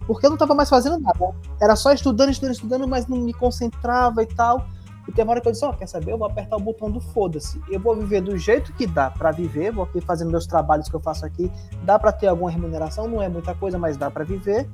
Porque 0.08 0.26
eu 0.26 0.30
não 0.30 0.38
tava 0.38 0.56
mais 0.56 0.70
fazendo 0.70 1.00
nada. 1.00 1.36
Era 1.60 1.76
só 1.76 1.92
estudando, 1.92 2.30
estudando, 2.30 2.54
estudando, 2.54 2.88
mas 2.88 3.08
não 3.08 3.18
me 3.18 3.34
concentrava 3.34 4.24
e 4.24 4.26
tal. 4.26 4.66
E 5.08 5.12
tem 5.12 5.24
uma 5.24 5.32
hora 5.32 5.42
que 5.42 5.48
eu 5.48 5.52
disse, 5.52 5.66
ó, 5.66 5.72
oh, 5.72 5.74
quer 5.74 5.88
saber? 5.88 6.14
Eu 6.14 6.18
vou 6.18 6.28
apertar 6.28 6.56
o 6.56 6.60
botão 6.60 6.90
do 6.90 7.02
foda-se. 7.02 7.62
Eu 7.70 7.80
vou 7.80 7.96
viver 7.96 8.22
do 8.22 8.38
jeito 8.38 8.72
que 8.74 8.88
dá 8.88 9.10
para 9.10 9.32
viver, 9.32 9.72
vou 9.72 9.84
aqui 9.84 10.00
fazendo 10.00 10.32
meus 10.32 10.46
trabalhos 10.46 10.88
que 10.88 10.96
eu 10.96 11.00
faço 11.00 11.26
aqui. 11.26 11.52
Dá 11.84 12.00
para 12.00 12.12
ter 12.12 12.28
alguma 12.28 12.50
remuneração, 12.50 13.08
não 13.08 13.22
é 13.22 13.28
muita 13.28 13.54
coisa, 13.54 13.78
mas 13.78 13.98
dá 13.98 14.10
para 14.10 14.24
viver. 14.24 14.70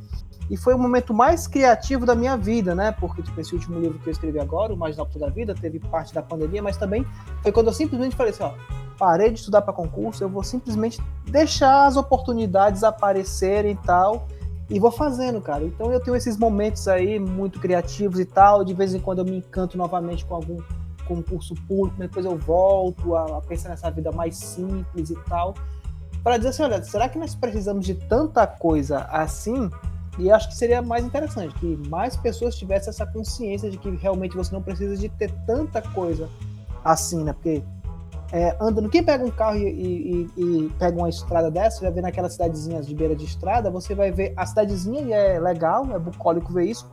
E 0.50 0.56
foi 0.56 0.74
o 0.74 0.78
momento 0.78 1.14
mais 1.14 1.46
criativo 1.48 2.06
da 2.06 2.16
minha 2.16 2.38
vida, 2.38 2.74
né? 2.74 2.92
Porque 2.92 3.22
tipo, 3.22 3.40
esse 3.40 3.54
último 3.54 3.80
livro 3.80 4.00
que 4.00 4.08
eu 4.08 4.12
escrevi 4.12 4.40
agora, 4.40 4.74
O 4.74 4.78
Mais 4.78 4.96
Nobre 4.96 5.20
da 5.20 5.30
Vida, 5.30 5.54
teve 5.54 5.80
parte 5.80 6.14
da 6.14 6.22
pandemia, 6.22 6.62
mas 6.62 6.78
também 6.78 7.06
foi 7.42 7.52
quando 7.52 7.68
eu 7.68 7.74
simplesmente 7.74 8.16
falei 8.16 8.32
assim, 8.32 8.44
ó, 8.44 8.54
parei 8.98 9.30
de 9.30 9.40
estudar 9.40 9.62
para 9.62 9.74
concurso, 9.74 10.24
eu 10.24 10.30
vou 10.30 10.44
simplesmente 10.44 11.02
deixar 11.26 11.86
as 11.86 11.98
oportunidades 11.98 12.84
aparecerem 12.84 13.74
e 13.74 13.86
tal, 13.86 14.28
e 14.70 14.80
vou 14.80 14.92
fazendo, 14.92 15.42
cara. 15.42 15.64
Então 15.64 15.92
eu 15.92 16.00
tenho 16.00 16.16
esses 16.16 16.38
momentos 16.38 16.88
aí 16.88 17.20
muito 17.20 17.60
criativos 17.60 18.20
e 18.20 18.26
tal, 18.26 18.64
de 18.64 18.74
vez 18.74 18.94
em 18.94 19.00
quando 19.00 19.20
eu 19.20 19.26
me 19.26 19.38
encanto 19.38 19.78
novamente 19.78 20.26
com 20.26 20.36
algum 20.36 20.58
concurso 21.06 21.56
público, 21.68 21.98
depois 22.00 22.26
eu 22.26 22.38
volto 22.38 23.16
a, 23.16 23.38
a 23.38 23.42
pensar 23.42 23.70
nessa 23.70 23.90
vida 23.90 24.12
mais 24.12 24.36
simples 24.36 25.10
e 25.10 25.16
tal, 25.28 25.54
para 26.22 26.38
dizer 26.38 26.50
assim, 26.50 26.64
olha, 26.64 26.84
será 26.84 27.08
que 27.08 27.18
nós 27.18 27.34
precisamos 27.34 27.86
de 27.86 27.96
tanta 27.96 28.46
coisa 28.46 29.00
assim? 29.10 29.70
E 30.18 30.32
acho 30.32 30.50
que 30.50 30.56
seria 30.56 30.82
mais 30.82 31.06
interessante 31.06 31.54
que 31.56 31.78
mais 31.90 32.16
pessoas 32.16 32.56
tivessem 32.56 32.90
essa 32.90 33.06
consciência 33.06 33.70
de 33.70 33.78
que 33.78 33.90
realmente 33.98 34.36
você 34.36 34.54
não 34.54 34.62
precisa 34.62 34.98
de 34.98 35.10
ter 35.10 35.32
tanta 35.46 35.82
coisa 35.82 36.28
assim, 36.84 37.24
né? 37.24 37.34
Porque 37.34 37.64
é, 38.32 38.58
andando, 38.60 38.90
quem 38.90 39.04
pega 39.04 39.24
um 39.24 39.32
carro 39.32 39.58
e, 39.58 39.64
e, 39.64 40.30
e, 40.38 40.70
pega 40.78 40.98
uma 40.98 41.08
estrada 41.08 41.50
dessa, 41.50 41.82
vai 41.82 41.92
ver 41.92 42.02
naquelas 42.02 42.34
cidadezinhas 42.34 42.86
de 42.86 42.94
beira 42.94 43.16
de 43.16 43.24
estrada, 43.24 43.70
você 43.70 43.96
vai 43.96 44.12
ver 44.12 44.34
a 44.36 44.46
cidadezinha 44.46 45.02
e 45.02 45.14
é 45.14 45.40
legal, 45.40 45.88
é 45.96 46.00
bucólico 46.00 46.52
ver 46.52 46.66
isso, 46.66 46.90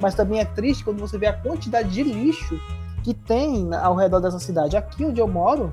mas 0.00 0.14
também 0.14 0.40
é 0.40 0.44
triste 0.44 0.84
quando 0.84 0.98
você 0.98 1.16
vê 1.16 1.26
a 1.26 1.32
quantidade 1.32 1.88
de 1.88 2.02
lixo 2.02 2.60
que 3.02 3.14
tem 3.14 3.72
ao 3.74 3.94
redor 3.94 4.20
dessa 4.20 4.38
cidade. 4.38 4.76
Aqui 4.76 5.04
onde 5.04 5.20
eu 5.20 5.28
moro, 5.28 5.72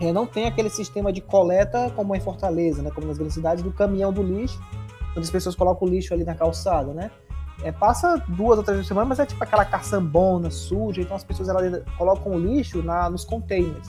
é, 0.00 0.12
não 0.12 0.26
tem 0.26 0.46
aquele 0.46 0.70
sistema 0.70 1.12
de 1.12 1.20
coleta 1.20 1.90
como 1.96 2.14
em 2.14 2.20
Fortaleza, 2.20 2.82
né? 2.82 2.90
Como 2.94 3.06
nas 3.06 3.16
grandes 3.16 3.34
cidades, 3.34 3.64
do 3.64 3.72
caminhão 3.72 4.12
do 4.12 4.22
lixo 4.22 4.60
quando 5.20 5.24
as 5.24 5.30
pessoas 5.30 5.54
colocam 5.54 5.86
o 5.86 5.90
lixo 5.90 6.14
ali 6.14 6.24
na 6.24 6.34
calçada, 6.34 6.92
né? 6.92 7.10
É, 7.62 7.70
passa 7.70 8.16
duas 8.26 8.56
ou 8.56 8.64
três 8.64 8.78
vezes 8.78 8.88
por 8.88 8.94
semana, 8.94 9.06
mas 9.06 9.18
é 9.18 9.26
tipo 9.26 9.42
aquela 9.44 9.66
caçambona 9.66 10.50
suja, 10.50 11.02
então 11.02 11.14
as 11.14 11.22
pessoas 11.22 11.48
elas 11.48 11.82
colocam 11.98 12.32
o 12.32 12.38
lixo 12.38 12.82
na, 12.82 13.10
nos 13.10 13.24
containers. 13.24 13.86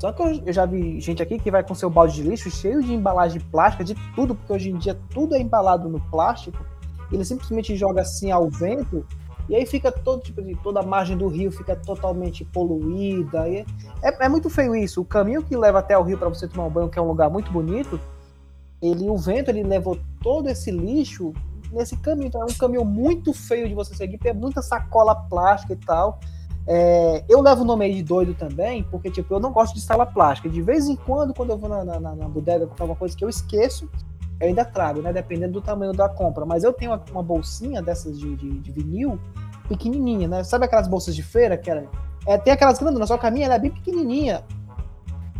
Só 0.00 0.12
que 0.12 0.22
eu, 0.22 0.42
eu, 0.46 0.52
já 0.52 0.64
vi 0.64 0.98
gente 0.98 1.22
aqui 1.22 1.38
que 1.38 1.50
vai 1.50 1.62
com 1.62 1.74
seu 1.74 1.90
balde 1.90 2.14
de 2.14 2.22
lixo 2.22 2.50
cheio 2.50 2.82
de 2.82 2.94
embalagem 2.94 3.40
plástica, 3.40 3.84
de 3.84 3.94
tudo, 4.14 4.34
porque 4.34 4.52
hoje 4.52 4.70
em 4.70 4.78
dia 4.78 4.98
tudo 5.10 5.34
é 5.34 5.40
embalado 5.40 5.90
no 5.90 6.00
plástico, 6.00 6.64
ele 7.12 7.24
simplesmente 7.24 7.76
joga 7.76 8.00
assim 8.00 8.30
ao 8.30 8.48
vento, 8.48 9.04
e 9.48 9.54
aí 9.54 9.66
fica 9.66 9.92
todo 9.92 10.22
tipo 10.22 10.40
de 10.40 10.54
toda 10.56 10.80
a 10.80 10.82
margem 10.82 11.16
do 11.16 11.28
rio 11.28 11.52
fica 11.52 11.76
totalmente 11.76 12.44
poluída. 12.46 13.46
é, 13.48 13.64
é 14.02 14.28
muito 14.28 14.48
feio 14.48 14.74
isso. 14.74 15.02
O 15.02 15.04
caminho 15.04 15.42
que 15.42 15.54
leva 15.54 15.80
até 15.80 15.98
o 15.98 16.02
rio 16.02 16.16
para 16.16 16.28
você 16.28 16.48
tomar 16.48 16.64
um 16.64 16.70
banho, 16.70 16.88
que 16.88 16.98
é 16.98 17.02
um 17.02 17.08
lugar 17.08 17.28
muito 17.28 17.52
bonito, 17.52 18.00
ele 18.82 19.08
o 19.08 19.16
vento 19.16 19.50
ele 19.50 19.62
levou 19.62 19.98
todo 20.20 20.48
esse 20.48 20.70
lixo 20.70 21.32
nesse 21.72 21.96
caminho. 21.96 22.26
Então 22.26 22.42
é 22.42 22.44
um 22.44 22.58
caminho 22.58 22.84
muito 22.84 23.32
feio 23.32 23.68
de 23.68 23.74
você 23.74 23.94
seguir, 23.94 24.18
tem 24.18 24.34
muita 24.34 24.60
sacola 24.60 25.14
plástica 25.14 25.72
e 25.72 25.76
tal. 25.76 26.18
É, 26.66 27.24
eu 27.28 27.40
levo 27.40 27.62
o 27.62 27.64
nome 27.64 27.84
aí 27.84 27.94
de 27.94 28.02
doido 28.02 28.34
também, 28.34 28.84
porque 28.84 29.10
tipo, 29.10 29.32
eu 29.34 29.40
não 29.40 29.52
gosto 29.52 29.74
de 29.74 29.80
sala 29.80 30.06
plástica. 30.06 30.48
De 30.48 30.62
vez 30.62 30.88
em 30.88 30.96
quando, 30.96 31.34
quando 31.34 31.50
eu 31.50 31.58
vou 31.58 31.68
na, 31.68 31.84
na, 31.84 32.00
na 32.00 32.28
bodega 32.28 32.66
comprar 32.66 32.84
alguma 32.84 32.98
coisa 32.98 33.16
que 33.16 33.24
eu 33.24 33.28
esqueço, 33.28 33.88
eu 34.40 34.48
ainda 34.48 34.64
trago, 34.64 35.00
né? 35.00 35.12
Dependendo 35.12 35.52
do 35.52 35.60
tamanho 35.60 35.92
da 35.92 36.08
compra. 36.08 36.44
Mas 36.44 36.64
eu 36.64 36.72
tenho 36.72 36.92
uma, 36.92 37.02
uma 37.10 37.22
bolsinha 37.22 37.82
dessas 37.82 38.18
de, 38.18 38.36
de, 38.36 38.60
de, 38.60 38.72
vinil, 38.72 39.18
pequenininha, 39.68 40.28
né? 40.28 40.44
Sabe 40.44 40.64
aquelas 40.64 40.86
bolsas 40.86 41.14
de 41.14 41.22
feira? 41.22 41.56
Que 41.56 41.70
era, 41.70 41.88
é, 42.26 42.38
tem 42.38 42.52
aquelas 42.52 42.78
grandes, 42.78 43.08
só 43.08 43.18
que 43.18 43.26
a 43.26 43.30
minha 43.30 43.46
ela 43.46 43.54
é 43.54 43.58
bem 43.58 43.70
pequenininha. 43.70 44.44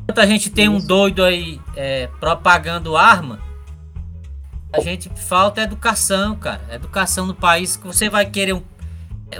Enquanto 0.02 0.18
a 0.18 0.26
gente 0.26 0.50
tem 0.50 0.68
um 0.68 0.80
doido 0.80 1.24
aí 1.24 1.60
é, 1.76 2.08
propagando 2.18 2.96
arma, 2.96 3.40
a 4.72 4.80
gente 4.80 5.10
falta 5.10 5.60
educação, 5.60 6.34
cara. 6.34 6.62
Educação 6.70 7.26
no 7.26 7.34
país 7.34 7.76
que 7.76 7.86
você 7.86 8.08
vai 8.08 8.26
querer. 8.26 8.54
Um, 8.54 8.62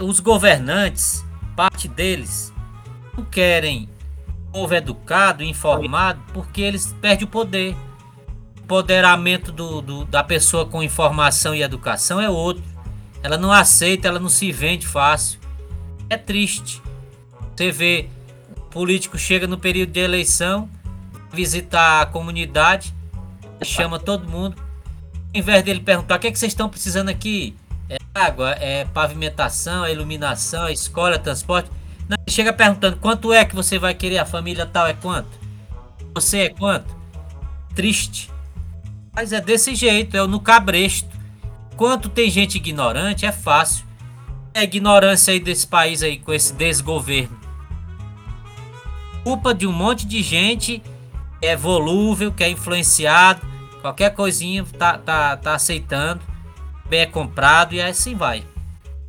os 0.01 0.19
governantes, 0.19 1.23
parte 1.55 1.87
deles, 1.87 2.53
não 3.15 3.25
querem 3.25 3.89
povo 4.51 4.75
educado, 4.75 5.43
informado, 5.43 6.21
porque 6.31 6.61
eles 6.61 6.95
perdem 7.01 7.25
o 7.25 7.29
poder. 7.29 7.75
O 8.55 8.63
empoderamento 8.63 9.51
do, 9.51 9.81
do, 9.81 10.05
da 10.05 10.23
pessoa 10.23 10.65
com 10.65 10.83
informação 10.83 11.53
e 11.53 11.63
educação 11.63 12.21
é 12.21 12.29
outro. 12.29 12.63
Ela 13.23 13.37
não 13.37 13.51
aceita, 13.51 14.07
ela 14.07 14.19
não 14.19 14.29
se 14.29 14.51
vende 14.51 14.85
fácil. 14.85 15.39
É 16.09 16.17
triste. 16.17 16.81
Você 17.55 17.71
vê, 17.71 18.09
político 18.73 19.17
chega 19.17 19.47
no 19.47 19.57
período 19.57 19.91
de 19.91 19.99
eleição, 19.99 20.69
visitar 21.31 22.01
a 22.01 22.05
comunidade, 22.05 22.93
chama 23.63 23.99
todo 23.99 24.27
mundo. 24.27 24.61
Em 25.33 25.41
vez 25.41 25.63
dele 25.63 25.79
perguntar 25.79 26.15
o 26.15 26.19
que, 26.19 26.27
é 26.27 26.31
que 26.31 26.37
vocês 26.37 26.51
estão 26.51 26.67
precisando 26.67 27.09
aqui, 27.09 27.55
é 27.89 27.97
água, 28.13 28.51
é 28.59 28.85
pavimentação, 28.85 29.85
é 29.85 29.91
iluminação, 29.91 30.67
é 30.67 30.73
escola, 30.73 31.15
é 31.15 31.17
transporte 31.17 31.69
não, 32.07 32.17
chega 32.27 32.51
perguntando 32.51 32.97
quanto 32.97 33.31
é 33.31 33.45
que 33.45 33.55
você 33.55 33.79
vai 33.79 33.93
querer, 33.93 34.17
a 34.17 34.25
família 34.25 34.65
tal 34.65 34.87
é 34.87 34.93
quanto? 34.93 35.29
Você 36.13 36.39
é 36.39 36.49
quanto? 36.49 36.95
Triste. 37.73 38.29
Mas 39.13 39.31
é 39.31 39.39
desse 39.39 39.73
jeito, 39.75 40.17
é 40.17 40.27
no 40.27 40.39
cabresto. 40.39 41.09
Quanto 41.75 42.09
tem 42.09 42.29
gente 42.29 42.57
ignorante, 42.57 43.25
é 43.25 43.31
fácil. 43.31 43.85
É 44.53 44.59
a 44.59 44.63
ignorância 44.63 45.33
aí 45.33 45.39
desse 45.39 45.65
país 45.65 46.03
aí, 46.03 46.19
com 46.19 46.33
esse 46.33 46.53
desgoverno. 46.53 47.39
Culpa 49.23 49.53
de 49.53 49.65
um 49.65 49.71
monte 49.71 50.05
de 50.05 50.21
gente 50.21 50.83
que 51.39 51.47
é 51.47 51.55
volúvel, 51.55 52.31
que 52.31 52.43
é 52.43 52.49
influenciado, 52.49 53.41
qualquer 53.81 54.13
coisinha 54.13 54.65
tá, 54.77 54.97
tá, 54.97 55.37
tá 55.37 55.55
aceitando, 55.55 56.21
bem 56.85 57.01
é 57.01 57.05
comprado 57.05 57.73
e 57.73 57.81
assim 57.81 58.15
vai 58.15 58.43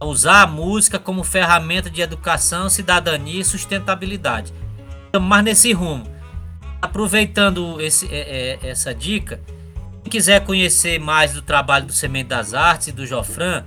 usar 0.03 0.43
a 0.43 0.47
música 0.47 0.99
como 0.99 1.25
ferramenta 1.25 1.89
de 1.89 2.03
educação, 2.03 2.69
cidadania 2.69 3.41
e 3.41 3.45
sustentabilidade. 3.45 4.53
Estamos 5.07 5.29
mais 5.29 5.45
nesse 5.45 5.73
rumo. 5.73 6.05
Aproveitando 6.83 7.81
esse, 7.81 8.07
é, 8.13 8.59
é, 8.63 8.69
essa 8.69 8.95
dica, 8.95 9.41
quem 10.03 10.11
quiser 10.11 10.45
conhecer 10.45 11.01
mais 11.01 11.33
do 11.33 11.41
trabalho 11.41 11.87
do 11.87 11.93
Semente 11.93 12.29
das 12.29 12.53
Artes 12.53 12.89
e 12.89 12.93
do 12.93 13.07
Jofran, 13.07 13.65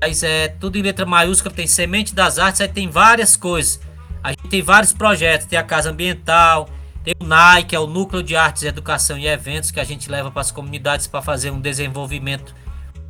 Mas 0.00 0.22
é 0.22 0.48
tudo 0.48 0.78
em 0.78 0.82
letra 0.82 1.04
maiúscula, 1.04 1.54
tem 1.54 1.66
semente 1.66 2.14
das 2.14 2.38
artes, 2.38 2.60
aí 2.60 2.68
tem 2.68 2.88
várias 2.88 3.36
coisas. 3.36 3.80
A 4.22 4.30
gente 4.30 4.48
tem 4.48 4.62
vários 4.62 4.92
projetos, 4.92 5.46
tem 5.46 5.58
a 5.58 5.62
Casa 5.62 5.90
Ambiental, 5.90 6.68
tem 7.02 7.14
o 7.20 7.24
NAI, 7.24 7.64
que 7.64 7.74
é 7.74 7.80
o 7.80 7.86
Núcleo 7.86 8.22
de 8.22 8.36
Artes, 8.36 8.62
Educação 8.62 9.18
e 9.18 9.26
Eventos, 9.26 9.70
que 9.70 9.80
a 9.80 9.84
gente 9.84 10.10
leva 10.10 10.30
para 10.30 10.40
as 10.40 10.50
comunidades 10.50 11.06
para 11.06 11.22
fazer 11.22 11.50
um 11.50 11.60
desenvolvimento 11.60 12.54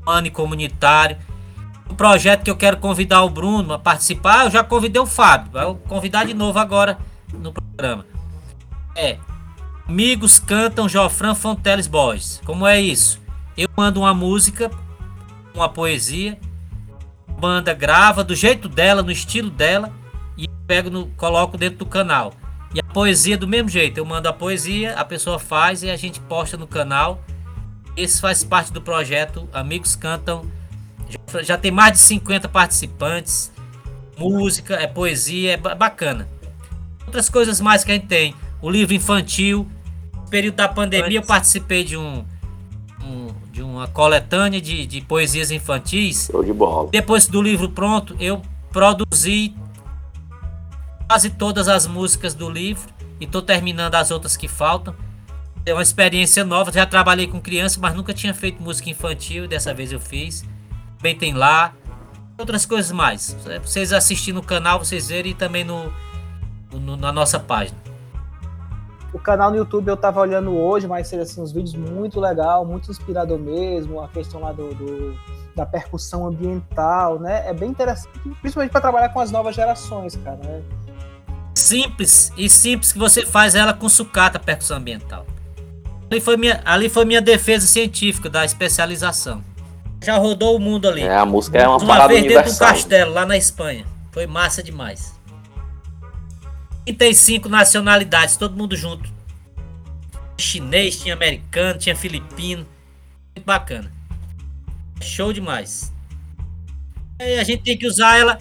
humano 0.03 0.27
e 0.27 0.31
comunitário. 0.31 1.17
O 1.89 1.95
projeto 1.95 2.43
que 2.43 2.51
eu 2.51 2.57
quero 2.57 2.77
convidar 2.77 3.23
o 3.23 3.31
Bruno 3.31 3.73
a 3.73 3.79
participar, 3.79 4.45
eu 4.45 4.51
já 4.51 4.63
convidei 4.63 5.01
o 5.01 5.07
Fábio, 5.07 5.51
vou 5.53 5.75
convidar 5.77 6.25
de 6.25 6.35
novo 6.35 6.59
agora 6.59 6.99
no 7.33 7.53
programa. 7.53 8.07
É, 8.95 9.19
Amigos 9.89 10.39
Cantam 10.39 10.89
Jofran 10.89 11.35
Fonteles 11.35 11.87
Borges. 11.87 12.43
Como 12.45 12.67
é 12.67 12.79
isso? 12.79 13.19
Eu 13.57 13.69
mando 13.75 14.01
uma 14.01 14.13
música, 14.13 14.71
uma 15.55 15.69
poesia, 15.69 16.39
a 17.27 17.33
banda 17.33 17.73
grava 17.73 18.23
do 18.23 18.35
jeito 18.35 18.69
dela, 18.69 19.03
no 19.03 19.11
estilo 19.11 19.49
dela, 19.49 19.91
e 20.37 20.47
pego 20.67 20.91
no, 20.91 21.07
coloco 21.17 21.57
dentro 21.57 21.79
do 21.79 21.87
canal. 21.87 22.35
E 22.75 22.81
a 22.81 22.85
poesia 22.85 23.39
do 23.39 23.49
mesmo 23.49 23.71
jeito, 23.71 23.97
eu 23.97 24.05
mando 24.05 24.29
a 24.29 24.33
poesia, 24.33 24.95
a 24.95 25.05
pessoa 25.05 25.39
faz 25.39 25.83
e 25.83 25.91
a 25.91 25.97
gente 25.97 26.21
posta 26.21 26.57
no 26.57 26.67
canal. 26.67 27.23
Esse 27.97 28.21
faz 28.21 28.45
parte 28.45 28.71
do 28.71 28.83
projeto 28.83 29.49
Amigos 29.53 29.97
Cantam. 29.97 30.45
Já, 31.43 31.57
tem 31.57 31.71
mais 31.71 31.93
de 31.93 31.99
50 31.99 32.49
participantes. 32.49 33.53
Música, 34.17 34.75
é 34.75 34.87
poesia, 34.87 35.53
é 35.53 35.57
bacana. 35.57 36.29
Outras 37.07 37.29
coisas 37.29 37.61
mais 37.61 37.85
que 37.85 37.93
a 37.93 37.95
gente 37.95 38.07
tem. 38.07 38.35
O 38.61 38.71
livro 38.71 38.95
infantil. 38.95 39.69
No 40.15 40.29
período 40.29 40.57
da 40.57 40.69
pandemia 40.69 41.19
eu 41.19 41.23
participei 41.27 41.85
de 41.85 41.97
um 41.97 42.25
de 43.59 43.63
uma 43.63 43.89
coletânea 43.89 44.61
de, 44.61 44.87
de 44.87 45.01
poesias 45.01 45.51
infantis. 45.51 46.29
Show 46.31 46.45
de 46.45 46.53
bola. 46.53 46.89
Depois 46.93 47.27
do 47.27 47.43
livro 47.43 47.69
pronto, 47.69 48.17
eu 48.21 48.41
produzi 48.71 49.53
quase 51.09 51.31
todas 51.31 51.67
as 51.67 51.85
músicas 51.85 52.35
do 52.35 52.49
livro 52.49 52.89
e 53.21 53.25
estou 53.25 53.43
terminando 53.43 53.97
as 53.97 54.13
outras 54.13 54.37
que 54.37 54.47
faltam. 54.47 54.95
É 55.67 55.73
uma 55.73 55.83
experiência 55.83 56.45
nova. 56.45 56.71
Já 56.71 56.87
trabalhei 56.87 57.27
com 57.27 57.41
criança, 57.41 57.81
mas 57.83 57.97
nunca 57.97 58.15
tinha 58.15 58.33
feito 58.33 58.63
música 58.63 58.91
infantil. 58.91 59.49
Dessa 59.49 59.75
vez 59.75 59.93
eu 59.93 59.99
fiz. 59.99 60.45
Bem 61.01 61.17
tem 61.17 61.33
lá. 61.33 61.73
Outras 62.39 62.65
coisas 62.65 62.93
mais. 62.93 63.37
Vocês 63.63 63.93
assistirem 63.93 64.41
no 64.41 64.47
canal, 64.47 64.79
vocês 64.79 65.09
verem 65.09 65.33
e 65.33 65.35
também 65.35 65.65
no, 65.65 65.93
no 66.73 66.97
na 66.97 67.13
nossa 67.13 67.41
página. 67.41 67.77
O 69.13 69.19
canal 69.19 69.51
no 69.51 69.57
YouTube 69.57 69.89
eu 69.89 69.97
tava 69.97 70.21
olhando 70.21 70.55
hoje, 70.57 70.87
mas 70.87 71.09
seria 71.09 71.25
assim, 71.25 71.41
uns 71.41 71.51
vídeos 71.51 71.75
muito 71.75 72.21
legal, 72.21 72.65
muito 72.65 72.91
inspirador 72.91 73.39
mesmo, 73.39 74.01
a 74.01 74.09
questão 74.09 74.41
lá 74.41 74.53
do, 74.53 74.75
do 74.75 75.19
da 75.57 75.67
percussão 75.67 76.27
ambiental, 76.27 77.19
né? 77.19 77.49
É 77.49 77.53
bem 77.53 77.71
interessante, 77.71 78.09
principalmente 78.41 78.71
para 78.71 78.81
trabalhar 78.81 79.09
com 79.09 79.19
as 79.19 79.33
novas 79.33 79.57
gerações, 79.57 80.15
cara. 80.23 80.37
Né? 80.37 80.63
Simples 81.57 82.33
e 82.37 82.49
simples 82.49 82.93
que 82.93 82.99
você 82.99 83.27
faz 83.27 83.57
ela 83.57 83.73
com 83.73 83.89
sucata 83.89 84.39
percussão 84.39 84.77
ambiental. 84.77 85.27
Ali 86.11 86.21
foi 86.21 86.37
minha, 86.37 86.63
ali 86.65 86.89
foi 86.89 87.05
minha 87.05 87.21
defesa 87.21 87.67
científica 87.67 88.31
da 88.31 88.45
especialização. 88.45 89.43
Já 90.03 90.17
rodou 90.17 90.57
o 90.57 90.61
mundo 90.61 90.89
ali. 90.89 91.03
É, 91.03 91.17
a 91.17 91.27
música 91.27 91.59
é 91.59 91.67
uma, 91.67 91.77
uma 91.77 91.87
parada 91.87 92.15
vez 92.15 92.27
dentro 92.27 92.53
do 92.53 92.59
castelo 92.59 93.13
lá 93.13 93.27
na 93.27 93.37
Espanha. 93.37 93.85
Foi 94.13 94.27
massa 94.27 94.63
demais. 94.63 95.19
35 96.85 97.49
nacionalidades, 97.49 98.37
todo 98.37 98.57
mundo 98.57 98.77
junto. 98.77 99.13
Chinês, 100.39 101.01
tinha 101.01 101.15
americano, 101.15 101.79
tinha 101.79 101.97
filipino. 101.97 102.67
Muito 103.35 103.45
bacana. 103.45 103.93
Show 105.01 105.33
demais. 105.33 105.93
E 107.21 107.39
a 107.39 107.45
gente 107.45 107.63
tem 107.63 107.77
que 107.77 107.87
usar 107.87 108.19
ela. 108.19 108.39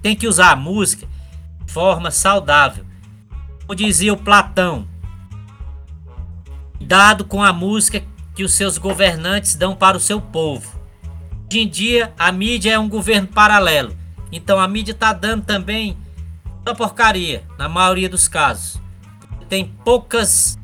Tem 0.00 0.16
que 0.16 0.26
usar 0.26 0.52
a 0.52 0.56
música 0.56 1.06
de 1.64 1.72
forma 1.72 2.10
saudável. 2.10 2.84
Como 3.60 3.74
dizia 3.74 4.12
o 4.12 4.16
Platão. 4.16 4.86
Cuidado 6.78 7.24
com 7.24 7.42
a 7.42 7.52
música 7.52 8.02
que 8.34 8.44
os 8.44 8.54
seus 8.54 8.78
governantes 8.78 9.54
dão 9.54 9.74
para 9.74 9.96
o 9.96 10.00
seu 10.00 10.20
povo. 10.20 10.80
Hoje 11.50 11.60
em 11.60 11.68
dia, 11.68 12.12
a 12.18 12.32
mídia 12.32 12.72
é 12.72 12.78
um 12.78 12.88
governo 12.88 13.28
paralelo. 13.28 13.94
Então 14.30 14.58
a 14.58 14.66
mídia 14.66 14.92
está 14.92 15.12
dando 15.12 15.44
também 15.44 15.96
uma 16.64 16.74
porcaria, 16.74 17.44
na 17.58 17.68
maioria 17.68 18.08
dos 18.08 18.26
casos. 18.28 18.80
Tem 19.48 19.66
poucas 19.84 20.58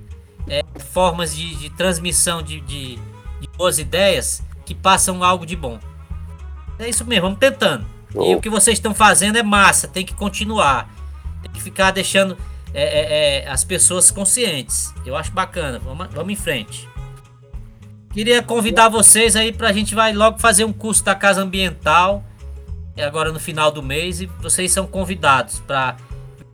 é, 0.48 0.62
formas 0.78 1.36
de, 1.36 1.54
de 1.56 1.70
transmissão 1.70 2.42
de, 2.42 2.60
de, 2.60 2.96
de, 2.96 3.48
boas 3.56 3.78
ideias 3.78 4.42
que 4.64 4.74
passam 4.74 5.22
algo 5.22 5.44
de 5.44 5.54
bom. 5.54 5.78
É 6.78 6.88
isso 6.88 7.04
mesmo, 7.04 7.24
vamos 7.24 7.38
tentando. 7.38 7.84
E 8.14 8.34
o 8.34 8.40
que 8.40 8.48
vocês 8.48 8.78
estão 8.78 8.94
fazendo 8.94 9.36
é 9.36 9.42
massa, 9.42 9.86
tem 9.86 10.06
que 10.06 10.14
continuar. 10.14 10.88
Tem 11.42 11.52
que 11.52 11.60
ficar 11.60 11.90
deixando 11.90 12.36
é, 12.72 12.82
é, 12.82 13.44
é, 13.44 13.48
as 13.50 13.64
pessoas 13.64 14.10
conscientes. 14.10 14.94
Eu 15.04 15.16
acho 15.16 15.32
bacana, 15.32 15.78
vamos, 15.78 16.08
vamos 16.10 16.32
em 16.32 16.36
frente. 16.36 16.88
Queria 18.18 18.42
convidar 18.42 18.88
vocês 18.88 19.36
aí 19.36 19.52
para 19.52 19.68
a 19.68 19.72
gente 19.72 19.94
vai 19.94 20.12
logo 20.12 20.40
fazer 20.40 20.64
um 20.64 20.72
curso 20.72 21.04
da 21.04 21.14
Casa 21.14 21.40
Ambiental 21.40 22.24
é 22.96 23.04
agora 23.04 23.30
no 23.30 23.38
final 23.38 23.70
do 23.70 23.80
mês 23.80 24.20
e 24.20 24.26
vocês 24.26 24.72
são 24.72 24.88
convidados 24.88 25.60
para 25.60 25.94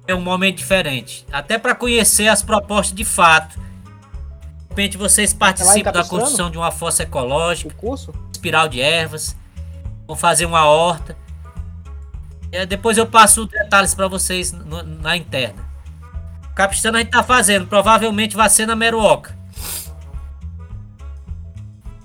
ter 0.05 0.13
um 0.13 0.21
momento 0.21 0.59
diferente, 0.59 1.25
até 1.33 1.57
para 1.57 1.75
conhecer 1.75 2.29
as 2.29 2.43
propostas 2.43 2.95
de 2.95 3.03
fato. 3.03 3.59
De 3.59 4.69
repente 4.69 4.99
vocês 4.99 5.33
participam 5.33 5.91
da 5.91 6.05
construção 6.05 6.51
de 6.51 6.59
uma 6.59 6.71
fossa 6.71 7.05
ecológica, 7.05 7.71
o 7.71 7.75
curso? 7.75 8.13
espiral 8.31 8.69
de 8.69 8.83
ervas, 8.83 9.35
vão 10.07 10.15
fazer 10.15 10.45
uma 10.45 10.67
horta. 10.67 11.17
E 12.53 12.67
depois 12.67 12.99
eu 12.99 13.07
passo 13.07 13.47
detalhes 13.47 13.95
para 13.95 14.07
vocês 14.07 14.53
no, 14.53 14.83
na 14.83 15.17
interna. 15.17 15.65
Capistrano 16.55 16.99
a 16.99 17.01
gente 17.01 17.11
tá 17.11 17.23
fazendo, 17.23 17.67
provavelmente 17.67 18.37
vai 18.37 18.51
ser 18.51 18.67
na 18.67 18.77
Meruoca. 18.77 19.44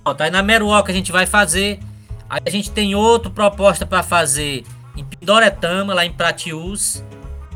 Pronto, 0.10 0.22
aí 0.22 0.32
na 0.32 0.42
Meruoca 0.42 0.92
a 0.92 0.96
gente 0.96 1.12
vai 1.12 1.28
fazer. 1.28 1.80
Aí 2.28 2.42
a 2.44 2.50
gente 2.50 2.72
tem 2.72 2.96
outra 2.96 3.30
proposta 3.30 3.86
para 3.86 4.02
fazer 4.02 4.64
em 4.96 5.04
Pindoretama, 5.04 5.94
lá 5.94 6.04
em 6.04 6.12
Pratiús. 6.12 7.04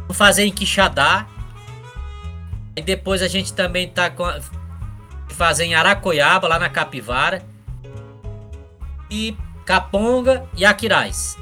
Vamos 0.01 0.17
fazer 0.17 0.45
em 0.45 0.51
Quixadá. 0.51 1.25
E 2.75 2.81
depois 2.81 3.23
a 3.23 3.27
gente 3.27 3.53
também 3.53 3.87
tá 3.87 4.11
com 4.11 4.23
a, 4.23 4.39
fazer 5.29 5.65
em 5.65 5.73
Aracoiaba, 5.73 6.47
lá 6.47 6.59
na 6.59 6.69
Capivara. 6.69 7.43
E 9.09 9.35
Caponga 9.65 10.45
e 10.55 10.63
Aquiraz. 10.63 11.35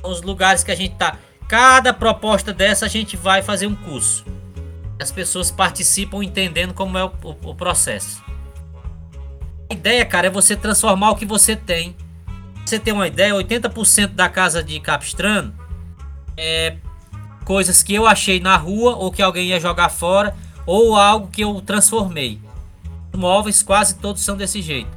São 0.00 0.10
os 0.10 0.22
lugares 0.22 0.64
que 0.64 0.70
a 0.70 0.76
gente 0.76 0.94
tá. 0.94 1.18
Cada 1.46 1.92
proposta 1.92 2.50
dessa 2.50 2.86
a 2.86 2.88
gente 2.88 3.14
vai 3.14 3.42
fazer 3.42 3.66
um 3.66 3.76
curso. 3.76 4.24
As 4.98 5.12
pessoas 5.12 5.50
participam 5.50 6.24
entendendo 6.24 6.72
como 6.72 6.96
é 6.96 7.04
o, 7.04 7.12
o, 7.22 7.50
o 7.50 7.54
processo. 7.54 8.25
A 9.70 9.74
ideia, 9.74 10.04
cara, 10.04 10.28
é 10.28 10.30
você 10.30 10.54
transformar 10.56 11.10
o 11.10 11.16
que 11.16 11.26
você 11.26 11.56
tem. 11.56 11.96
Você 12.64 12.78
tem 12.78 12.92
uma 12.92 13.06
ideia, 13.06 13.34
80% 13.34 14.08
da 14.08 14.28
casa 14.28 14.62
de 14.62 14.78
Capistrano 14.80 15.54
é 16.36 16.76
coisas 17.44 17.82
que 17.82 17.94
eu 17.94 18.06
achei 18.06 18.40
na 18.40 18.56
rua 18.56 18.96
ou 18.96 19.10
que 19.10 19.22
alguém 19.22 19.48
ia 19.48 19.60
jogar 19.60 19.88
fora 19.88 20.36
ou 20.66 20.96
algo 20.96 21.28
que 21.28 21.42
eu 21.42 21.60
transformei. 21.60 22.40
Móveis 23.14 23.62
quase 23.62 23.94
todos 23.94 24.22
são 24.22 24.36
desse 24.36 24.60
jeito. 24.60 24.90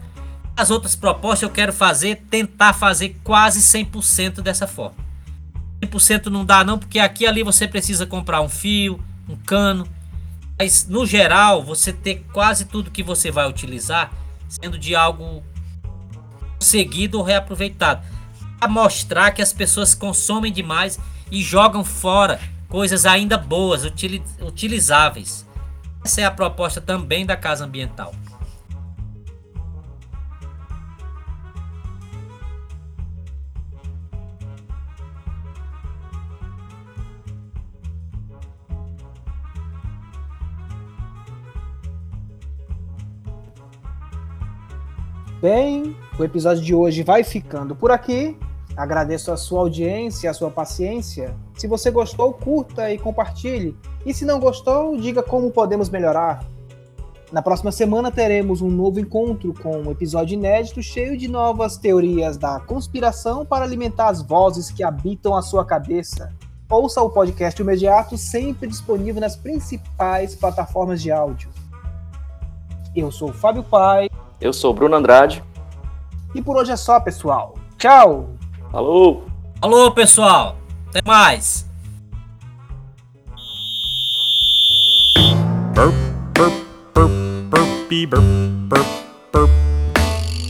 As 0.57 0.69
outras 0.71 0.95
propostas 0.95 1.43
eu 1.43 1.49
quero 1.49 1.71
fazer, 1.71 2.23
tentar 2.29 2.73
fazer 2.73 3.17
quase 3.23 3.61
100% 3.61 4.41
dessa 4.41 4.67
forma. 4.67 4.97
100% 5.81 6.25
não 6.25 6.43
dá 6.43 6.63
não, 6.63 6.77
porque 6.77 6.99
aqui 6.99 7.25
ali 7.25 7.43
você 7.43 7.67
precisa 7.67 8.05
comprar 8.05 8.41
um 8.41 8.49
fio, 8.49 8.99
um 9.27 9.37
cano. 9.37 9.87
Mas 10.57 10.85
no 10.87 11.05
geral, 11.05 11.63
você 11.63 11.93
ter 11.93 12.25
quase 12.33 12.65
tudo 12.65 12.91
que 12.91 13.01
você 13.01 13.31
vai 13.31 13.47
utilizar 13.47 14.11
sendo 14.49 14.77
de 14.77 14.95
algo 14.95 15.43
conseguido 16.57 17.17
ou 17.17 17.23
reaproveitado. 17.23 18.05
A 18.59 18.67
mostrar 18.67 19.31
que 19.31 19.41
as 19.41 19.53
pessoas 19.53 19.95
consomem 19.95 20.51
demais 20.51 20.99
e 21.31 21.41
jogam 21.41 21.85
fora 21.85 22.39
coisas 22.67 23.05
ainda 23.05 23.37
boas, 23.37 23.83
utilizáveis. 24.41 25.47
Essa 26.03 26.21
é 26.21 26.25
a 26.25 26.31
proposta 26.31 26.81
também 26.81 27.25
da 27.25 27.37
Casa 27.37 27.63
Ambiental. 27.63 28.13
Bem, 45.41 45.95
o 46.19 46.23
episódio 46.25 46.61
de 46.61 46.75
hoje 46.75 47.01
vai 47.01 47.23
ficando 47.23 47.73
por 47.73 47.91
aqui. 47.91 48.37
Agradeço 48.75 49.31
a 49.31 49.37
sua 49.37 49.61
audiência, 49.61 50.29
a 50.29 50.33
sua 50.33 50.51
paciência. 50.51 51.33
Se 51.57 51.65
você 51.65 51.89
gostou, 51.89 52.33
curta 52.33 52.91
e 52.91 52.97
compartilhe. 52.97 53.73
E 54.05 54.13
se 54.13 54.25
não 54.25 54.37
gostou, 54.37 54.97
diga 54.97 55.23
como 55.23 55.49
podemos 55.49 55.89
melhorar. 55.89 56.43
Na 57.31 57.41
próxima 57.41 57.71
semana 57.71 58.11
teremos 58.11 58.61
um 58.61 58.69
novo 58.69 58.99
encontro 58.99 59.53
com 59.53 59.77
um 59.77 59.91
episódio 59.91 60.33
inédito 60.33 60.83
cheio 60.83 61.17
de 61.17 61.29
novas 61.29 61.77
teorias 61.77 62.35
da 62.35 62.59
conspiração 62.59 63.45
para 63.45 63.63
alimentar 63.63 64.09
as 64.09 64.21
vozes 64.21 64.69
que 64.69 64.83
habitam 64.83 65.37
a 65.37 65.41
sua 65.41 65.63
cabeça. 65.63 66.33
Ouça 66.69 67.01
o 67.01 67.09
podcast 67.09 67.61
imediato 67.61 68.17
sempre 68.17 68.67
disponível 68.67 69.21
nas 69.21 69.37
principais 69.37 70.35
plataformas 70.35 71.01
de 71.01 71.11
áudio. 71.11 71.49
Eu 72.93 73.09
sou 73.09 73.29
o 73.29 73.33
Fábio 73.33 73.63
Pai. 73.63 74.09
Eu 74.41 74.53
sou 74.53 74.71
o 74.71 74.73
Bruno 74.73 74.95
Andrade. 74.95 75.43
E 76.33 76.41
por 76.41 76.55
hoje 76.55 76.71
é 76.71 76.77
só, 76.77 76.99
pessoal. 76.99 77.55
Tchau! 77.77 78.29
Alô! 78.71 79.23
Alô, 79.61 79.91
pessoal! 79.91 80.55
Até 80.89 81.01
mais! 81.05 81.69
burp, 85.79 85.93
burp, 86.33 86.53
burp, 86.93 87.11
burpy 87.49 88.05
burp, 88.05 88.23
burp, 88.67 88.85
burp, 89.31 89.49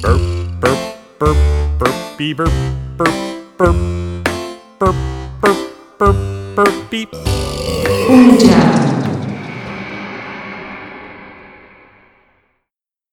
burp, 0.02 0.22
burp, 0.60 0.80
burp, 1.20 1.38
burpy 1.78 2.34
burp, 2.34 2.52
burp, 2.98 3.14
burp, 3.58 3.76
burp, 4.80 4.96
burp, 5.42 5.58
burp, 6.00 6.18
burpy. 6.56 7.08
Um 8.10 8.38
dia. 8.38 8.89